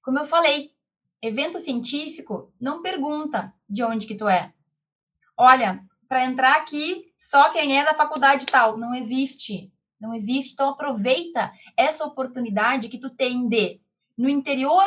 Como 0.03 0.19
eu 0.19 0.27
falei, 0.27 0.75
evento 1.23 1.59
científico 1.59 2.53
não 2.61 2.83
pergunta 2.83 3.51
de 3.67 3.83
onde 3.83 4.07
que 4.07 4.17
tu 4.17 4.29
é. 4.29 4.53
Olha, 5.39 5.83
para 6.07 6.27
entrar 6.27 6.59
aqui, 6.59 7.15
só 7.17 7.51
quem 7.51 7.79
é 7.79 7.83
da 7.83 7.95
faculdade 7.95 8.45
tal. 8.45 8.77
Não 8.77 8.95
existe. 8.95 9.73
Não 9.99 10.13
existe. 10.13 10.53
Então 10.53 10.69
aproveita 10.69 11.51
essa 11.75 12.05
oportunidade 12.05 12.91
que 12.91 12.99
tu 12.99 13.09
tem 13.09 13.49
de 13.49 13.81
no 14.19 14.29
interior 14.29 14.87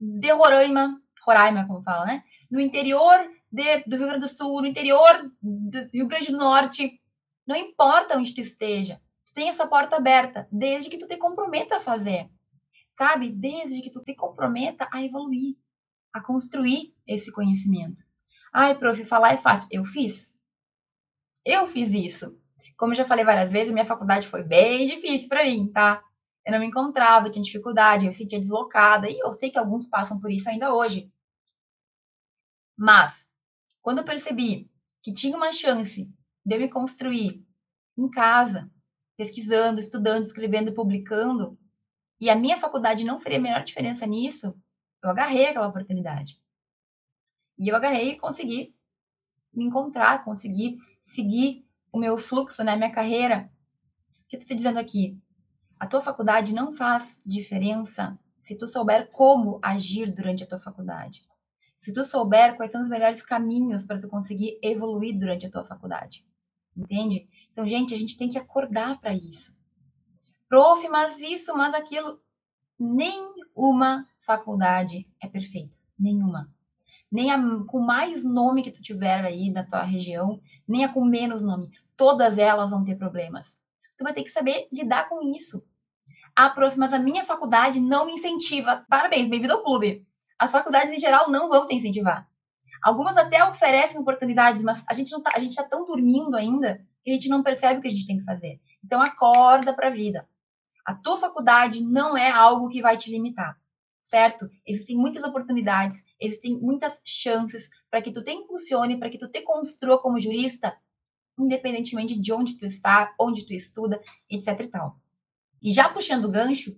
de 0.00 0.30
Roraima, 0.32 1.00
Roraima, 1.24 1.66
como 1.66 1.82
fala, 1.82 2.04
né? 2.06 2.22
No 2.50 2.60
interior 2.60 3.18
de, 3.50 3.82
do 3.86 3.96
Rio 3.96 4.06
Grande 4.06 4.20
do 4.20 4.28
Sul, 4.28 4.60
no 4.60 4.66
interior 4.66 5.30
do 5.42 5.88
Rio 5.92 6.06
Grande 6.06 6.30
do 6.30 6.38
Norte, 6.38 7.00
não 7.46 7.56
importa 7.56 8.16
onde 8.16 8.34
tu 8.34 8.40
esteja, 8.40 9.00
tu 9.26 9.32
tem 9.34 9.48
essa 9.48 9.66
porta 9.66 9.96
aberta, 9.96 10.46
desde 10.52 10.90
que 10.90 10.98
tu 10.98 11.06
te 11.06 11.16
comprometa 11.16 11.76
a 11.76 11.80
fazer, 11.80 12.30
sabe? 12.96 13.30
Desde 13.30 13.80
que 13.80 13.90
tu 13.90 14.02
te 14.02 14.14
comprometa 14.14 14.88
a 14.92 15.02
evoluir, 15.02 15.56
a 16.12 16.20
construir 16.20 16.94
esse 17.06 17.32
conhecimento. 17.32 18.02
Ai, 18.52 18.78
prof, 18.78 19.04
falar 19.04 19.34
é 19.34 19.36
fácil. 19.36 19.68
Eu 19.70 19.84
fiz. 19.84 20.32
Eu 21.44 21.66
fiz 21.66 21.92
isso. 21.92 22.38
Como 22.76 22.92
eu 22.92 22.96
já 22.96 23.04
falei 23.04 23.24
várias 23.24 23.50
vezes, 23.50 23.72
minha 23.72 23.84
faculdade 23.84 24.26
foi 24.26 24.42
bem 24.42 24.86
difícil 24.86 25.28
para 25.28 25.44
mim, 25.44 25.70
tá? 25.72 26.02
Eu 26.48 26.52
não 26.52 26.60
me 26.60 26.66
encontrava, 26.66 27.28
tinha 27.28 27.42
dificuldade, 27.42 28.06
eu 28.06 28.08
me 28.08 28.14
sentia 28.14 28.40
deslocada, 28.40 29.06
e 29.06 29.18
eu 29.18 29.34
sei 29.34 29.50
que 29.50 29.58
alguns 29.58 29.86
passam 29.86 30.18
por 30.18 30.30
isso 30.30 30.48
ainda 30.48 30.74
hoje. 30.74 31.12
Mas, 32.74 33.30
quando 33.82 33.98
eu 33.98 34.04
percebi 34.04 34.66
que 35.02 35.12
tinha 35.12 35.36
uma 35.36 35.52
chance 35.52 36.10
de 36.46 36.54
eu 36.54 36.58
me 36.58 36.70
construir 36.70 37.46
em 37.98 38.08
casa, 38.08 38.72
pesquisando, 39.14 39.78
estudando, 39.78 40.22
escrevendo, 40.22 40.72
publicando, 40.72 41.58
e 42.18 42.30
a 42.30 42.34
minha 42.34 42.56
faculdade 42.56 43.04
não 43.04 43.20
faria 43.20 43.36
a 43.36 43.42
menor 43.42 43.62
diferença 43.62 44.06
nisso, 44.06 44.58
eu 45.02 45.10
agarrei 45.10 45.48
aquela 45.48 45.68
oportunidade. 45.68 46.40
E 47.58 47.68
eu 47.68 47.76
agarrei 47.76 48.12
e 48.12 48.18
consegui 48.18 48.74
me 49.52 49.66
encontrar, 49.66 50.24
consegui 50.24 50.78
seguir 51.02 51.68
o 51.92 51.98
meu 51.98 52.16
fluxo, 52.16 52.64
né, 52.64 52.74
minha 52.74 52.90
carreira. 52.90 53.52
O 54.24 54.28
que 54.28 54.36
eu 54.36 54.40
estou 54.40 54.56
dizendo 54.56 54.78
aqui? 54.78 55.20
A 55.78 55.86
tua 55.86 56.00
faculdade 56.00 56.52
não 56.52 56.72
faz 56.72 57.20
diferença 57.24 58.18
se 58.40 58.56
tu 58.56 58.66
souber 58.66 59.10
como 59.10 59.60
agir 59.62 60.10
durante 60.10 60.42
a 60.42 60.46
tua 60.46 60.58
faculdade. 60.58 61.22
Se 61.78 61.92
tu 61.92 62.04
souber 62.04 62.56
quais 62.56 62.72
são 62.72 62.82
os 62.82 62.88
melhores 62.88 63.22
caminhos 63.22 63.84
para 63.84 64.00
tu 64.00 64.08
conseguir 64.08 64.58
evoluir 64.62 65.16
durante 65.16 65.46
a 65.46 65.50
tua 65.50 65.64
faculdade. 65.64 66.26
Entende? 66.76 67.28
Então, 67.50 67.66
gente, 67.66 67.94
a 67.94 67.96
gente 67.96 68.16
tem 68.16 68.28
que 68.28 68.38
acordar 68.38 69.00
para 69.00 69.14
isso. 69.14 69.56
Prof, 70.48 70.88
mas 70.88 71.20
isso, 71.20 71.56
mas 71.56 71.74
aquilo. 71.74 72.20
Nenhuma 72.78 74.08
faculdade 74.20 75.06
é 75.20 75.28
perfeita. 75.28 75.76
Nenhuma. 75.98 76.52
Nem 77.10 77.30
a 77.30 77.38
com 77.66 77.80
mais 77.80 78.24
nome 78.24 78.62
que 78.62 78.70
tu 78.70 78.82
tiver 78.82 79.24
aí 79.24 79.50
na 79.50 79.64
tua 79.64 79.82
região, 79.82 80.40
nem 80.66 80.84
a 80.84 80.92
com 80.92 81.04
menos 81.04 81.42
nome. 81.42 81.70
Todas 81.96 82.38
elas 82.38 82.70
vão 82.70 82.84
ter 82.84 82.96
problemas. 82.96 83.58
Tu 83.98 84.04
vai 84.04 84.14
ter 84.14 84.22
que 84.22 84.30
saber 84.30 84.68
lidar 84.72 85.08
com 85.08 85.20
isso. 85.22 85.60
Ah, 86.34 86.48
prof, 86.48 86.78
mas 86.78 86.92
a 86.92 87.00
minha 87.00 87.24
faculdade 87.24 87.80
não 87.80 88.06
me 88.06 88.12
incentiva. 88.12 88.86
Parabéns, 88.88 89.26
bem-vindo 89.26 89.52
ao 89.52 89.64
clube. 89.64 90.06
As 90.38 90.52
faculdades 90.52 90.92
em 90.92 91.00
geral 91.00 91.28
não 91.28 91.48
vão 91.48 91.66
te 91.66 91.74
incentivar. 91.74 92.28
Algumas 92.80 93.16
até 93.16 93.44
oferecem 93.44 94.00
oportunidades, 94.00 94.62
mas 94.62 94.84
a 94.88 94.94
gente 94.94 95.10
não 95.10 95.20
tá, 95.20 95.32
a 95.34 95.40
gente 95.40 95.56
tá 95.56 95.64
tão 95.64 95.84
dormindo 95.84 96.36
ainda 96.36 96.80
que 97.02 97.10
a 97.10 97.14
gente 97.14 97.28
não 97.28 97.42
percebe 97.42 97.80
o 97.80 97.82
que 97.82 97.88
a 97.88 97.90
gente 97.90 98.06
tem 98.06 98.18
que 98.18 98.24
fazer. 98.24 98.60
Então 98.84 99.02
acorda 99.02 99.74
para 99.74 99.88
a 99.88 99.90
vida. 99.90 100.28
A 100.86 100.94
tua 100.94 101.16
faculdade 101.16 101.82
não 101.82 102.16
é 102.16 102.30
algo 102.30 102.68
que 102.68 102.80
vai 102.80 102.96
te 102.96 103.10
limitar, 103.10 103.58
certo? 104.00 104.48
Existem 104.64 104.96
muitas 104.96 105.24
oportunidades, 105.24 106.04
existem 106.20 106.56
muitas 106.60 107.00
chances 107.04 107.68
para 107.90 108.00
que 108.00 108.12
tu 108.12 108.22
te 108.22 108.30
impulsione, 108.30 108.96
para 108.96 109.10
que 109.10 109.18
tu 109.18 109.28
te 109.28 109.42
construa 109.42 110.00
como 110.00 110.20
jurista, 110.20 110.78
independentemente 111.38 112.18
de 112.18 112.32
onde 112.32 112.56
tu 112.56 112.66
está, 112.66 113.14
onde 113.18 113.46
tu 113.46 113.52
estuda, 113.52 114.00
etc 114.30 114.60
e 114.60 114.68
tal. 114.68 114.96
E 115.62 115.72
já 115.72 115.88
puxando 115.88 116.26
o 116.26 116.30
gancho, 116.30 116.76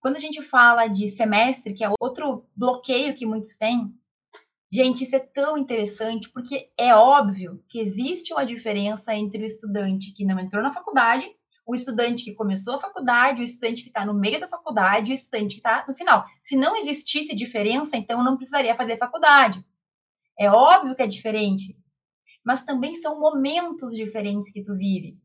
quando 0.00 0.16
a 0.16 0.20
gente 0.20 0.42
fala 0.42 0.86
de 0.86 1.08
semestre, 1.08 1.74
que 1.74 1.84
é 1.84 1.90
outro 2.00 2.46
bloqueio 2.56 3.14
que 3.14 3.26
muitos 3.26 3.56
têm, 3.56 3.94
Gente, 4.74 5.04
isso 5.04 5.14
é 5.14 5.20
tão 5.20 5.56
interessante 5.56 6.28
porque 6.30 6.68
é 6.76 6.92
óbvio 6.96 7.62
que 7.68 7.78
existe 7.78 8.32
uma 8.32 8.44
diferença 8.44 9.14
entre 9.14 9.40
o 9.40 9.46
estudante 9.46 10.12
que 10.12 10.24
não 10.24 10.36
entrou 10.36 10.60
na 10.60 10.72
faculdade, 10.72 11.30
o 11.64 11.76
estudante 11.76 12.24
que 12.24 12.34
começou 12.34 12.74
a 12.74 12.78
faculdade, 12.80 13.40
o 13.40 13.44
estudante 13.44 13.82
que 13.82 13.88
está 13.88 14.04
no 14.04 14.12
meio 14.12 14.40
da 14.40 14.48
faculdade, 14.48 15.12
o 15.12 15.14
estudante 15.14 15.54
que 15.54 15.60
está 15.60 15.84
no 15.86 15.94
final. 15.94 16.24
Se 16.42 16.56
não 16.56 16.74
existisse 16.74 17.36
diferença, 17.36 17.96
então 17.96 18.24
não 18.24 18.36
precisaria 18.36 18.74
fazer 18.74 18.98
faculdade. 18.98 19.64
É 20.36 20.50
óbvio 20.50 20.96
que 20.96 21.02
é 21.02 21.06
diferente, 21.06 21.78
mas 22.44 22.64
também 22.64 22.94
são 22.94 23.18
momentos 23.18 23.94
diferentes 23.94 24.52
que 24.52 24.62
tu 24.62 24.74
vive. 24.74 25.18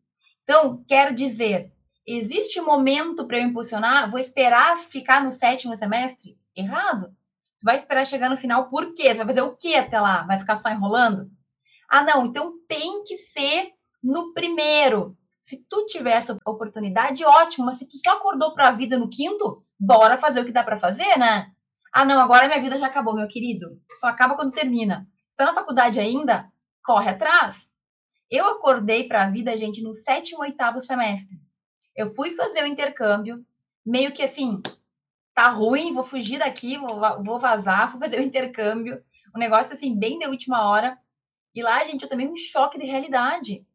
Então, 0.44 0.84
quero 0.88 1.14
dizer, 1.14 1.72
existe 2.08 2.62
momento 2.62 3.28
para 3.28 3.38
eu 3.38 3.44
impulsionar? 3.44 4.10
Vou 4.10 4.20
esperar 4.20 4.78
ficar 4.78 5.24
no 5.24 5.32
sétimo 5.32 5.76
semestre? 5.76 6.38
Errado. 6.56 7.16
Tu 7.60 7.66
vai 7.66 7.76
esperar 7.76 8.06
chegar 8.06 8.30
no 8.30 8.38
final 8.38 8.70
por 8.70 8.94
quê? 8.94 9.14
Tu 9.14 9.18
vai 9.18 9.28
fazer 9.28 9.42
o 9.42 9.56
quê 9.56 9.76
até 9.76 10.00
lá? 10.00 10.24
Vai 10.24 10.40
ficar 10.40 10.56
só 10.56 10.70
enrolando? 10.70 11.30
Ah, 11.90 12.04
não, 12.04 12.26
então 12.26 12.54
tem 12.68 13.04
que 13.04 13.18
ser 13.18 13.74
no 14.02 14.34
primeiro. 14.34 15.18
Se 15.44 15.58
tu 15.68 15.86
tiver 15.88 16.12
essa 16.12 16.38
oportunidade, 16.46 17.26
ótimo, 17.26 17.66
mas 17.66 17.78
se 17.78 17.88
tu 17.88 17.98
só 17.98 18.14
acordou 18.14 18.54
para 18.54 18.70
a 18.70 18.72
vida 18.72 18.98
no 18.98 19.10
quinto, 19.10 19.64
bora 19.80 20.18
fazer 20.18 20.42
o 20.42 20.46
que 20.46 20.52
dá 20.52 20.64
para 20.64 20.78
fazer, 20.78 21.18
né? 21.18 21.52
Ah, 21.92 22.06
não, 22.06 22.22
agora 22.22 22.48
minha 22.48 22.62
vida 22.62 22.78
já 22.78 22.88
acabou, 22.88 23.16
meu 23.16 23.28
querido. 23.28 23.82
Só 24.00 24.08
acaba 24.08 24.36
quando 24.36 24.52
termina. 24.52 25.08
Se 25.28 25.36
tá 25.36 25.46
na 25.46 25.54
faculdade 25.54 26.00
ainda, 26.00 26.52
corre 26.84 27.10
atrás. 27.10 27.70
Eu 28.30 28.46
acordei 28.48 29.08
para 29.08 29.24
a 29.24 29.30
vida, 29.30 29.58
gente, 29.58 29.82
no 29.82 29.94
sétimo, 29.94 30.42
oitavo 30.42 30.80
semestre. 30.80 31.40
Eu 31.96 32.14
fui 32.14 32.32
fazer 32.32 32.64
o 32.64 32.68
intercâmbio, 32.68 33.46
meio 33.86 34.12
que 34.12 34.22
assim, 34.22 34.62
tá 35.34 35.50
ruim, 35.50 35.94
vou 35.94 36.04
fugir 36.04 36.40
daqui, 36.40 36.78
vou, 36.78 37.24
vou 37.24 37.40
vazar, 37.40 37.90
vou 37.90 38.00
fazer 38.00 38.20
o 38.20 38.24
intercâmbio. 38.24 39.04
Um 39.36 39.40
negócio 39.40 39.74
assim, 39.74 39.98
bem 39.98 40.20
de 40.20 40.28
última 40.28 40.70
hora. 40.70 40.98
E 41.56 41.64
lá, 41.64 41.84
gente, 41.84 42.04
eu 42.04 42.10
tomei 42.10 42.28
um 42.28 42.36
choque 42.36 42.78
de 42.78 42.86
realidade. 42.86 43.66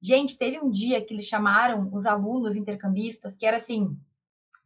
Gente, 0.00 0.38
teve 0.38 0.58
um 0.58 0.70
dia 0.70 1.04
que 1.04 1.12
eles 1.12 1.26
chamaram 1.26 1.90
os 1.92 2.06
alunos 2.06 2.56
intercambistas, 2.56 3.36
que 3.36 3.44
era 3.44 3.56
assim: 3.56 3.98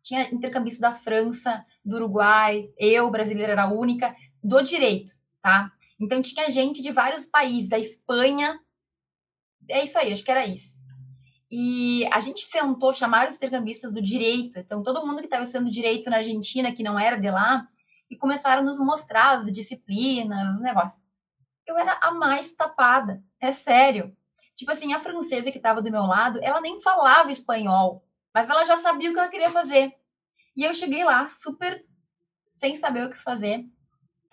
tinha 0.02 0.32
intercambista 0.32 0.80
da 0.80 0.92
França, 0.92 1.64
do 1.84 1.96
Uruguai, 1.96 2.70
eu, 2.76 3.10
brasileira, 3.10 3.52
era 3.52 3.64
a 3.64 3.72
única, 3.72 4.14
do 4.42 4.60
direito, 4.60 5.14
tá? 5.40 5.72
Então 6.02 6.20
tinha 6.20 6.50
gente 6.50 6.82
de 6.82 6.90
vários 6.90 7.24
países, 7.24 7.70
da 7.70 7.78
Espanha. 7.78 8.58
É 9.68 9.84
isso 9.84 9.96
aí, 9.98 10.12
acho 10.12 10.24
que 10.24 10.30
era 10.30 10.44
isso. 10.44 10.76
E 11.48 12.08
a 12.12 12.18
gente 12.18 12.44
sentou, 12.44 12.92
chamaram 12.92 13.28
os 13.28 13.36
intercambistas 13.36 13.92
do 13.92 14.02
direito, 14.02 14.58
então 14.58 14.82
todo 14.82 15.06
mundo 15.06 15.18
que 15.18 15.26
estava 15.26 15.44
estudando 15.44 15.70
direito 15.70 16.10
na 16.10 16.16
Argentina, 16.16 16.72
que 16.72 16.82
não 16.82 16.98
era 16.98 17.16
de 17.16 17.30
lá, 17.30 17.68
e 18.10 18.16
começaram 18.16 18.62
a 18.62 18.64
nos 18.64 18.78
mostrar 18.80 19.36
as 19.36 19.52
disciplinas, 19.52 20.56
os 20.56 20.62
negócios. 20.62 21.00
eu 21.66 21.78
era 21.78 21.98
a 22.02 22.10
mais 22.10 22.52
tapada. 22.52 23.22
É 23.40 23.52
sério. 23.52 24.16
Tipo 24.56 24.72
assim, 24.72 24.92
a 24.92 25.00
francesa 25.00 25.52
que 25.52 25.58
estava 25.58 25.80
do 25.80 25.90
meu 25.90 26.02
lado, 26.02 26.40
ela 26.42 26.60
nem 26.60 26.80
falava 26.80 27.30
espanhol, 27.30 28.04
mas 28.34 28.48
ela 28.48 28.64
já 28.64 28.76
sabia 28.76 29.10
o 29.10 29.12
que 29.12 29.18
ela 29.18 29.28
queria 29.28 29.50
fazer. 29.50 29.94
E 30.56 30.64
eu 30.64 30.74
cheguei 30.74 31.04
lá, 31.04 31.28
super 31.28 31.84
sem 32.50 32.74
saber 32.74 33.06
o 33.06 33.10
que 33.10 33.18
fazer. 33.18 33.64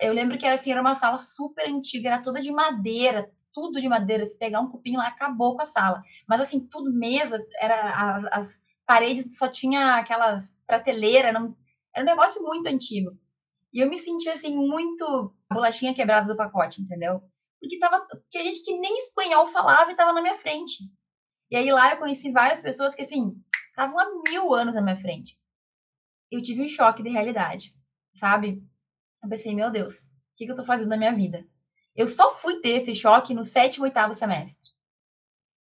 Eu 0.00 0.12
lembro 0.12 0.38
que 0.38 0.46
era 0.46 0.54
assim, 0.54 0.72
era 0.72 0.80
uma 0.80 0.94
sala 0.94 1.18
super 1.18 1.68
antiga, 1.68 2.08
era 2.08 2.22
toda 2.22 2.40
de 2.40 2.50
madeira, 2.50 3.30
tudo 3.52 3.80
de 3.80 3.88
madeira. 3.88 4.26
Se 4.26 4.38
pegar 4.38 4.60
um 4.60 4.68
cupim 4.68 4.96
lá, 4.96 5.08
acabou 5.08 5.54
com 5.54 5.62
a 5.62 5.66
sala. 5.66 6.02
Mas 6.28 6.40
assim, 6.40 6.60
tudo 6.66 6.92
mesa, 6.92 7.38
era 7.60 8.14
as, 8.14 8.24
as 8.26 8.62
paredes 8.86 9.36
só 9.36 9.46
tinha 9.48 9.96
aquelas 9.96 10.56
prateleiras, 10.66 11.32
não, 11.32 11.56
era 11.94 12.04
um 12.04 12.08
negócio 12.08 12.42
muito 12.42 12.66
antigo. 12.68 13.10
E 13.72 13.80
eu 13.80 13.88
me 13.88 13.98
sentia 13.98 14.32
assim, 14.32 14.56
muito 14.56 15.34
bolachinha 15.52 15.94
quebrada 15.94 16.26
do 16.26 16.36
pacote, 16.36 16.80
entendeu? 16.82 17.22
Porque 17.60 17.78
tava, 17.78 18.06
tinha 18.30 18.42
gente 18.42 18.62
que 18.62 18.76
nem 18.78 18.98
espanhol 18.98 19.46
falava 19.46 19.92
e 19.92 19.94
tava 19.94 20.12
na 20.12 20.22
minha 20.22 20.34
frente. 20.34 20.84
E 21.50 21.56
aí 21.56 21.70
lá 21.70 21.92
eu 21.92 21.98
conheci 21.98 22.30
várias 22.30 22.60
pessoas 22.60 22.94
que, 22.94 23.02
assim, 23.02 23.34
estavam 23.68 23.98
há 23.98 24.06
mil 24.28 24.54
anos 24.54 24.74
na 24.74 24.82
minha 24.82 24.96
frente. 24.96 25.38
Eu 26.30 26.42
tive 26.42 26.62
um 26.62 26.68
choque 26.68 27.02
de 27.02 27.10
realidade, 27.10 27.74
sabe? 28.14 28.62
Eu 29.22 29.28
pensei, 29.28 29.54
meu 29.54 29.70
Deus, 29.70 30.02
o 30.02 30.06
que, 30.34 30.50
eu 30.50 30.54
tô 30.54 30.64
fazendo 30.64 30.88
na 30.88 30.96
minha 30.96 31.14
vida? 31.14 31.46
Eu 31.94 32.08
só 32.08 32.30
fui 32.30 32.60
ter 32.60 32.70
esse 32.70 32.94
choque 32.94 33.34
no 33.34 33.44
sétimo, 33.44 33.84
oitavo 33.84 34.14
semestre. 34.14 34.70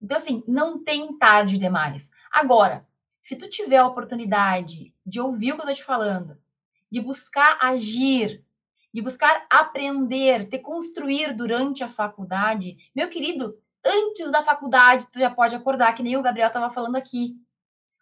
Então, 0.01 0.17
assim, 0.17 0.45
não 0.47 0.83
tem 0.83 1.17
tarde 1.19 1.59
demais. 1.59 2.11
Agora, 2.31 2.87
se 3.21 3.37
tu 3.37 3.49
tiver 3.49 3.79
a 3.79 3.87
oportunidade 3.87 4.95
de 5.05 5.21
ouvir 5.21 5.53
o 5.53 5.57
que 5.57 5.63
eu 5.63 5.67
tô 5.67 5.75
te 5.75 5.83
falando, 5.83 6.39
de 6.91 7.01
buscar 7.01 7.59
agir, 7.61 8.45
de 8.93 9.03
buscar 9.03 9.47
aprender, 9.51 10.49
te 10.49 10.59
construir 10.59 11.35
durante 11.35 11.83
a 11.83 11.89
faculdade, 11.89 12.77
meu 12.95 13.09
querido, 13.09 13.59
antes 13.85 14.31
da 14.31 14.43
faculdade 14.43 15.07
tu 15.11 15.19
já 15.19 15.31
pode 15.31 15.55
acordar, 15.55 15.95
que 15.95 16.03
nem 16.03 16.17
o 16.17 16.23
Gabriel 16.23 16.49
estava 16.49 16.71
falando 16.71 16.97
aqui. 16.97 17.37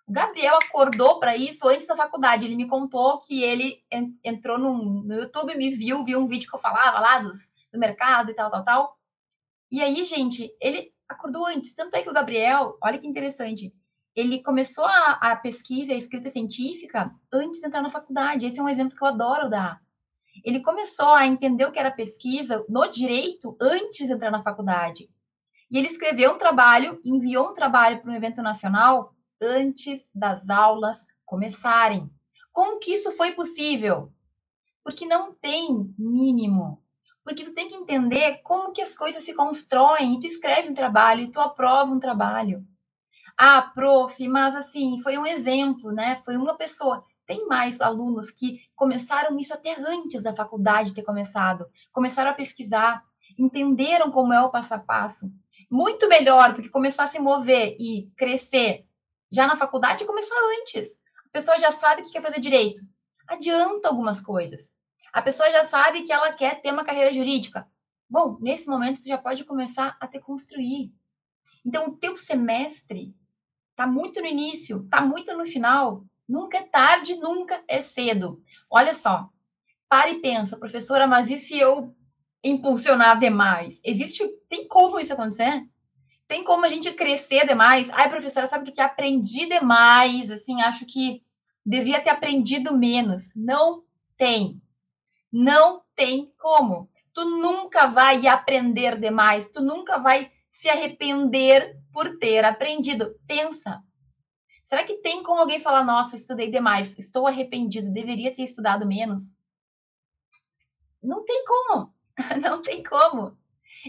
O 0.07 0.13
Gabriel 0.13 0.57
acordou 0.57 1.19
para 1.19 1.37
isso 1.37 1.67
antes 1.69 1.87
da 1.87 1.97
faculdade. 1.97 2.47
Ele 2.47 2.55
me 2.55 2.69
contou 2.69 3.19
que 3.19 3.43
ele 3.43 3.83
entrou 4.23 4.57
no, 4.57 5.03
no 5.03 5.15
YouTube, 5.15 5.57
me 5.57 5.71
viu, 5.71 6.05
viu 6.05 6.21
um 6.21 6.27
vídeo 6.27 6.49
que 6.49 6.55
eu 6.55 6.61
falava 6.61 7.01
lá 7.01 7.19
dos, 7.19 7.51
do 7.73 7.79
mercado 7.79 8.31
e 8.31 8.35
tal, 8.35 8.49
tal, 8.49 8.65
tal. 8.65 8.99
E 9.71 9.83
aí, 9.83 10.05
gente, 10.05 10.49
ele 10.61 10.93
acordou 11.09 11.45
antes. 11.47 11.75
Tanto 11.75 11.97
é 11.97 12.03
que 12.03 12.09
o 12.09 12.13
Gabriel, 12.13 12.79
olha 12.81 12.99
que 12.99 13.07
interessante, 13.07 13.75
ele 14.15 14.43
começou 14.45 14.85
a, 14.85 15.19
a 15.21 15.37
pesquisa, 15.37 15.93
a 15.93 15.97
escrita 15.97 16.31
científica 16.31 17.13
antes 17.33 17.61
de 17.61 17.67
entrar 17.67 17.83
na 17.83 17.91
faculdade. 17.91 18.47
Esse 18.47 18.61
é 18.61 18.63
um 18.63 18.69
exemplo 18.69 18.97
que 18.97 19.03
eu 19.03 19.09
adoro 19.09 19.51
dar. 19.51 19.83
Ele 20.45 20.61
começou 20.61 21.13
a 21.15 21.27
entender 21.27 21.65
o 21.65 21.73
que 21.73 21.81
era 21.81 21.91
pesquisa 21.91 22.65
no 22.69 22.87
direito 22.87 23.57
antes 23.61 24.07
de 24.07 24.13
entrar 24.13 24.31
na 24.31 24.41
faculdade. 24.41 25.11
E 25.69 25.77
ele 25.77 25.89
escreveu 25.89 26.33
um 26.33 26.39
trabalho, 26.39 27.01
enviou 27.05 27.51
um 27.51 27.55
trabalho 27.55 28.01
para 28.01 28.13
um 28.13 28.15
evento 28.15 28.41
nacional 28.41 29.16
antes 29.41 30.09
das 30.15 30.49
aulas 30.49 31.07
começarem. 31.25 32.11
Como 32.53 32.79
que 32.79 32.95
isso 32.95 33.11
foi 33.13 33.33
possível? 33.33 34.13
Porque 34.83 35.05
não 35.05 35.35
tem 35.35 35.95
mínimo. 35.99 36.83
Porque 37.25 37.45
tu 37.45 37.53
tem 37.53 37.69
que 37.69 37.75
entender 37.75 38.41
como 38.43 38.73
que 38.73 38.81
as 38.81 38.97
coisas 38.97 39.25
se 39.25 39.35
constroem. 39.35 40.15
E 40.15 40.21
tu 40.21 40.27
escreve 40.27 40.71
um 40.71 40.75
trabalho 40.75 41.23
e 41.23 41.31
tu 41.31 41.41
aprova 41.41 41.93
um 41.93 41.99
trabalho. 41.99 42.65
Ah, 43.37 43.61
prof, 43.61 44.27
mas 44.29 44.55
assim, 44.55 44.99
foi 45.01 45.19
um 45.19 45.27
exemplo, 45.27 45.93
né? 45.93 46.17
Foi 46.25 46.37
uma 46.37 46.57
pessoa. 46.57 47.05
Tem 47.27 47.47
mais 47.47 47.81
alunos 47.81 48.31
que 48.31 48.61
começaram 48.75 49.37
isso 49.39 49.53
até 49.53 49.79
antes 49.79 50.23
da 50.23 50.33
faculdade 50.33 50.95
ter 50.95 51.03
começado, 51.03 51.67
começaram 51.93 52.31
a 52.31 52.35
pesquisar, 52.35 53.03
entenderam 53.37 54.11
como 54.11 54.33
é 54.33 54.41
o 54.41 54.51
passo 54.51 54.75
a 54.75 54.79
passo. 54.79 55.31
Muito 55.71 56.09
melhor 56.09 56.53
do 56.53 56.63
que 56.63 56.69
começar 56.69 57.03
a 57.03 57.09
se 57.09 57.19
mover 57.19 57.77
e 57.79 58.09
crescer 58.17 58.87
já 59.31 59.47
na 59.47 59.57
faculdade 59.57 60.05
começar 60.05 60.37
antes. 60.61 60.99
A 61.27 61.31
pessoa 61.31 61.59
já 61.59 61.71
sabe 61.71 62.03
que 62.03 62.13
quer 62.13 62.23
fazer 62.23 62.41
direito. 62.41 62.83
Adianta 63.29 63.89
algumas 63.89 64.21
coisas. 64.21 64.73
A 65.13 65.23
pessoa 65.23 65.51
já 65.51 65.65
sabe 65.65 66.03
que 66.03 66.13
ela 66.13 66.33
quer 66.33 66.61
ter 66.61 66.73
uma 66.73 66.85
carreira 66.85 67.13
jurídica. 67.13 67.67
Bom, 68.09 68.39
nesse 68.41 68.69
momento 68.69 68.99
você 68.99 69.09
já 69.09 69.19
pode 69.19 69.45
começar 69.45 69.97
a 70.01 70.07
te 70.07 70.21
construir. 70.21 70.93
Então, 71.65 71.87
o 71.87 71.97
teu 71.97 72.15
semestre 72.15 73.15
Tá 73.77 73.87
muito 73.87 74.23
no 74.23 74.27
início, 74.27 74.89
tá 74.89 75.03
muito 75.03 75.37
no 75.37 75.45
final. 75.45 76.03
Nunca 76.27 76.57
é 76.57 76.63
tarde, 76.63 77.15
nunca 77.17 77.63
é 77.69 77.83
cedo. 77.83 78.43
Olha 78.71 78.95
só, 78.95 79.29
para 79.87 80.11
e 80.11 80.21
pensa, 80.23 80.57
professora, 80.57 81.07
mas 81.07 81.31
e 81.31 81.39
se 81.39 81.59
eu 81.59 81.95
impulsionar 82.43 83.19
demais? 83.19 83.81
Existe, 83.85 84.27
tem 84.49 84.67
como 84.67 84.99
isso 84.99 85.13
acontecer? 85.13 85.63
Tem 86.29 86.43
como 86.43 86.65
a 86.65 86.69
gente 86.69 86.93
crescer 86.93 87.47
demais? 87.47 87.89
Ai, 87.91 88.09
professora, 88.09 88.47
sabe 88.47 88.65
que 88.65 88.73
tinha 88.73 88.87
aprendi 88.87 89.47
demais, 89.47 90.31
assim, 90.31 90.61
acho 90.61 90.85
que 90.85 91.23
devia 91.65 92.01
ter 92.01 92.11
aprendido 92.11 92.77
menos. 92.77 93.29
Não 93.35 93.85
tem. 94.17 94.61
Não 95.33 95.83
tem 95.95 96.33
como. 96.39 96.91
Tu 97.13 97.25
nunca 97.25 97.87
vai 97.87 98.27
aprender 98.27 98.99
demais, 98.99 99.49
tu 99.49 99.63
nunca 99.63 99.99
vai 99.99 100.31
se 100.51 100.69
arrepender 100.69 101.79
por 101.93 102.19
ter 102.19 102.45
aprendido. 102.45 103.15
Pensa. 103.27 103.83
Será 104.65 104.85
que 104.85 104.95
tem 104.95 105.23
como 105.23 105.41
alguém 105.41 105.61
falar, 105.61 105.85
nossa, 105.85 106.17
estudei 106.17 106.51
demais, 106.51 106.99
estou 106.99 107.27
arrependido, 107.27 107.93
deveria 107.93 108.33
ter 108.33 108.43
estudado 108.43 108.87
menos? 108.87 109.37
Não 111.03 111.25
tem 111.25 111.45
como. 111.45 111.95
Não 112.43 112.63
tem 112.63 112.83
como. 112.83 113.39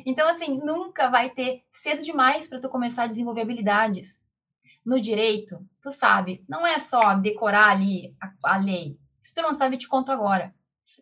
Então, 0.05 0.27
assim, 0.27 0.60
nunca 0.60 1.10
vai 1.10 1.29
ter 1.29 1.63
cedo 1.71 2.03
demais 2.03 2.47
para 2.47 2.60
tu 2.60 2.69
começar 2.69 3.03
a 3.03 3.07
desenvolver 3.07 3.41
habilidades. 3.41 4.21
No 4.86 5.01
direito, 5.01 5.60
tu 5.81 5.91
sabe, 5.91 6.43
não 6.47 6.65
é 6.65 6.79
só 6.79 7.15
decorar 7.15 7.69
ali 7.69 8.15
a, 8.21 8.53
a 8.53 8.57
lei. 8.57 8.97
Se 9.19 9.33
tu 9.33 9.41
não 9.41 9.53
sabe, 9.53 9.77
te 9.77 9.88
conto 9.88 10.12
agora. 10.12 10.55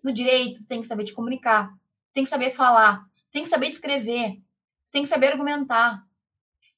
No 0.03 0.11
direito, 0.11 0.61
tu 0.61 0.67
tem 0.67 0.81
que 0.81 0.87
saber 0.87 1.03
te 1.03 1.13
comunicar, 1.13 1.71
tem 2.13 2.23
que 2.23 2.29
saber 2.29 2.49
falar, 2.49 3.05
tem 3.31 3.43
que 3.43 3.49
saber 3.49 3.67
escrever, 3.67 4.41
tem 4.91 5.03
que 5.03 5.09
saber 5.09 5.27
argumentar. 5.27 6.03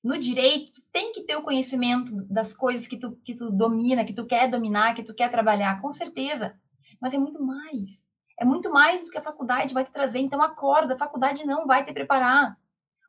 No 0.03 0.17
direito, 0.17 0.71
tu 0.71 0.81
tem 0.91 1.11
que 1.11 1.21
ter 1.21 1.35
o 1.35 1.43
conhecimento 1.43 2.11
das 2.23 2.53
coisas 2.53 2.87
que 2.87 2.97
tu, 2.97 3.15
que 3.23 3.35
tu 3.35 3.51
domina, 3.51 4.03
que 4.03 4.13
tu 4.13 4.25
quer 4.25 4.49
dominar, 4.49 4.95
que 4.95 5.03
tu 5.03 5.13
quer 5.13 5.29
trabalhar, 5.29 5.79
com 5.81 5.91
certeza. 5.91 6.59
Mas 6.99 7.13
é 7.13 7.17
muito 7.17 7.41
mais. 7.43 8.03
É 8.39 8.45
muito 8.45 8.71
mais 8.71 9.05
do 9.05 9.11
que 9.11 9.17
a 9.17 9.21
faculdade 9.21 9.73
vai 9.73 9.83
te 9.83 9.91
trazer. 9.91 10.19
Então, 10.19 10.41
acorda, 10.41 10.93
a 10.93 10.97
faculdade 10.97 11.45
não 11.45 11.65
vai 11.65 11.83
te 11.83 11.91
preparar. 11.91 12.57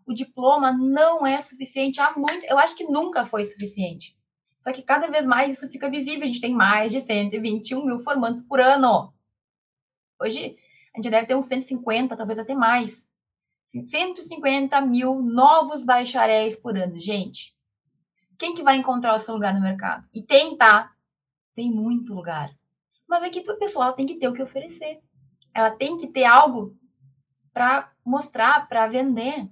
O 0.07 0.15
diploma 0.15 0.73
não 0.73 1.27
é 1.27 1.39
suficiente. 1.41 2.01
Há 2.01 2.15
muito, 2.17 2.45
eu 2.47 2.59
acho 2.59 2.75
que 2.75 2.85
nunca 2.85 3.27
foi 3.27 3.45
suficiente. 3.45 4.17
Só 4.59 4.73
que 4.73 4.83
cada 4.83 5.07
vez 5.09 5.27
mais 5.27 5.57
isso 5.57 5.71
fica 5.71 5.91
visível. 5.91 6.25
A 6.25 6.27
gente 6.27 6.41
tem 6.41 6.55
mais 6.55 6.91
de 6.91 7.01
121 7.01 7.85
mil 7.85 7.99
formandos 7.99 8.43
por 8.43 8.61
ano. 8.61 9.13
Hoje, 10.21 10.57
a 10.95 10.99
gente 10.99 11.11
deve 11.11 11.27
ter 11.27 11.37
uns 11.37 11.47
150, 11.47 12.17
talvez 12.17 12.39
até 12.39 12.55
mais. 12.55 13.07
150 13.67 14.81
mil 14.81 15.21
novos 15.23 15.85
bacharéis 15.85 16.57
por 16.57 16.77
ano, 16.77 16.99
gente. 16.99 17.55
Quem 18.39 18.55
que 18.55 18.63
vai 18.63 18.77
encontrar 18.77 19.15
o 19.15 19.19
seu 19.19 19.35
lugar 19.35 19.53
no 19.53 19.61
mercado? 19.61 20.09
E 20.15 20.23
tem, 20.23 20.57
tá? 20.57 20.91
Tem 21.55 21.71
muito 21.71 22.15
lugar. 22.15 22.51
Mas 23.07 23.23
aqui 23.23 23.45
a 23.47 23.55
pessoa 23.57 23.93
tem 23.93 24.07
que 24.07 24.17
ter 24.17 24.29
o 24.29 24.33
que 24.33 24.43
oferecer. 24.43 25.01
Ela 25.59 25.73
tem 25.73 25.97
que 25.97 26.07
ter 26.07 26.25
algo 26.25 26.79
para 27.53 27.91
mostrar, 28.05 28.69
para 28.69 28.87
vender. 28.87 29.51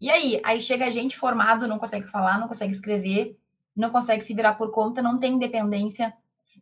E 0.00 0.10
aí? 0.10 0.40
Aí 0.42 0.60
chega 0.60 0.90
gente 0.90 1.16
formado, 1.16 1.68
não 1.68 1.78
consegue 1.78 2.08
falar, 2.08 2.40
não 2.40 2.48
consegue 2.48 2.72
escrever, 2.72 3.38
não 3.76 3.90
consegue 3.90 4.24
se 4.24 4.34
virar 4.34 4.54
por 4.54 4.72
conta, 4.72 5.00
não 5.00 5.20
tem 5.20 5.34
independência, 5.34 6.12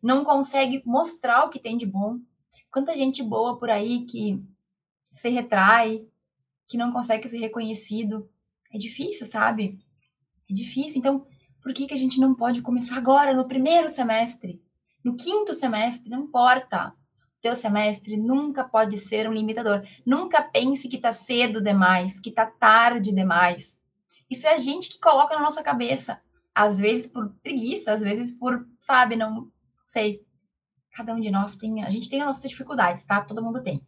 não 0.03 0.23
consegue 0.23 0.83
mostrar 0.85 1.47
o 1.47 1.49
que 1.49 1.59
tem 1.59 1.75
de 1.75 1.87
bom. 1.87 2.19
Quanta 2.71 2.95
gente 2.95 3.23
boa 3.23 3.59
por 3.59 3.71
aí 3.71 4.05
que 4.05 4.45
se 5.15 5.31
retrai, 5.31 6.07
que 6.69 6.77
não 6.77 6.93
consegue 6.93 7.27
ser 7.29 7.39
reconhecido. 7.39 8.29
É 8.71 8.77
difícil, 8.77 9.27
sabe? 9.27 9.79
É 10.51 10.53
difícil. 10.53 10.99
Então, 10.99 11.27
por 11.63 11.73
que, 11.73 11.87
que 11.87 11.95
a 11.95 11.97
gente 11.97 12.21
não 12.21 12.35
pode 12.35 12.61
começar 12.61 12.99
agora, 12.99 13.33
no 13.33 13.49
primeiro 13.49 13.89
semestre? 13.89 14.63
No 15.03 15.17
quinto 15.17 15.55
semestre, 15.55 16.11
não 16.11 16.25
importa. 16.25 16.95
Teu 17.41 17.57
semestre 17.57 18.17
nunca 18.17 18.65
pode 18.65 18.99
ser 18.99 19.29
um 19.29 19.33
limitador. 19.33 19.83
Nunca 20.05 20.43
pense 20.43 20.89
que 20.89 20.99
tá 20.99 21.11
cedo 21.11 21.63
demais, 21.63 22.21
que 22.21 22.31
tá 22.31 22.47
tarde 22.47 23.15
demais. 23.15 23.81
Isso 24.29 24.47
é 24.47 24.55
a 24.55 24.57
gente 24.57 24.91
que 24.91 25.01
coloca 25.01 25.35
na 25.35 25.43
nossa 25.43 25.63
cabeça. 25.63 26.21
Às 26.55 26.79
vezes 26.79 27.07
por 27.07 27.31
preguiça, 27.43 27.93
às 27.93 28.01
vezes 28.01 28.33
por, 28.33 28.67
sabe, 28.79 29.17
não 29.17 29.51
sei. 29.87 30.25
Cada 30.93 31.15
um 31.15 31.21
de 31.21 31.31
nós 31.31 31.57
tem, 31.57 31.83
a 31.83 31.91
gente 31.91 32.09
tem 32.09 32.21
as 32.21 32.27
nossas 32.27 32.51
dificuldades, 32.51 33.05
tá? 33.05 33.23
Todo 33.23 33.43
mundo 33.43 33.63
tem. 33.63 33.81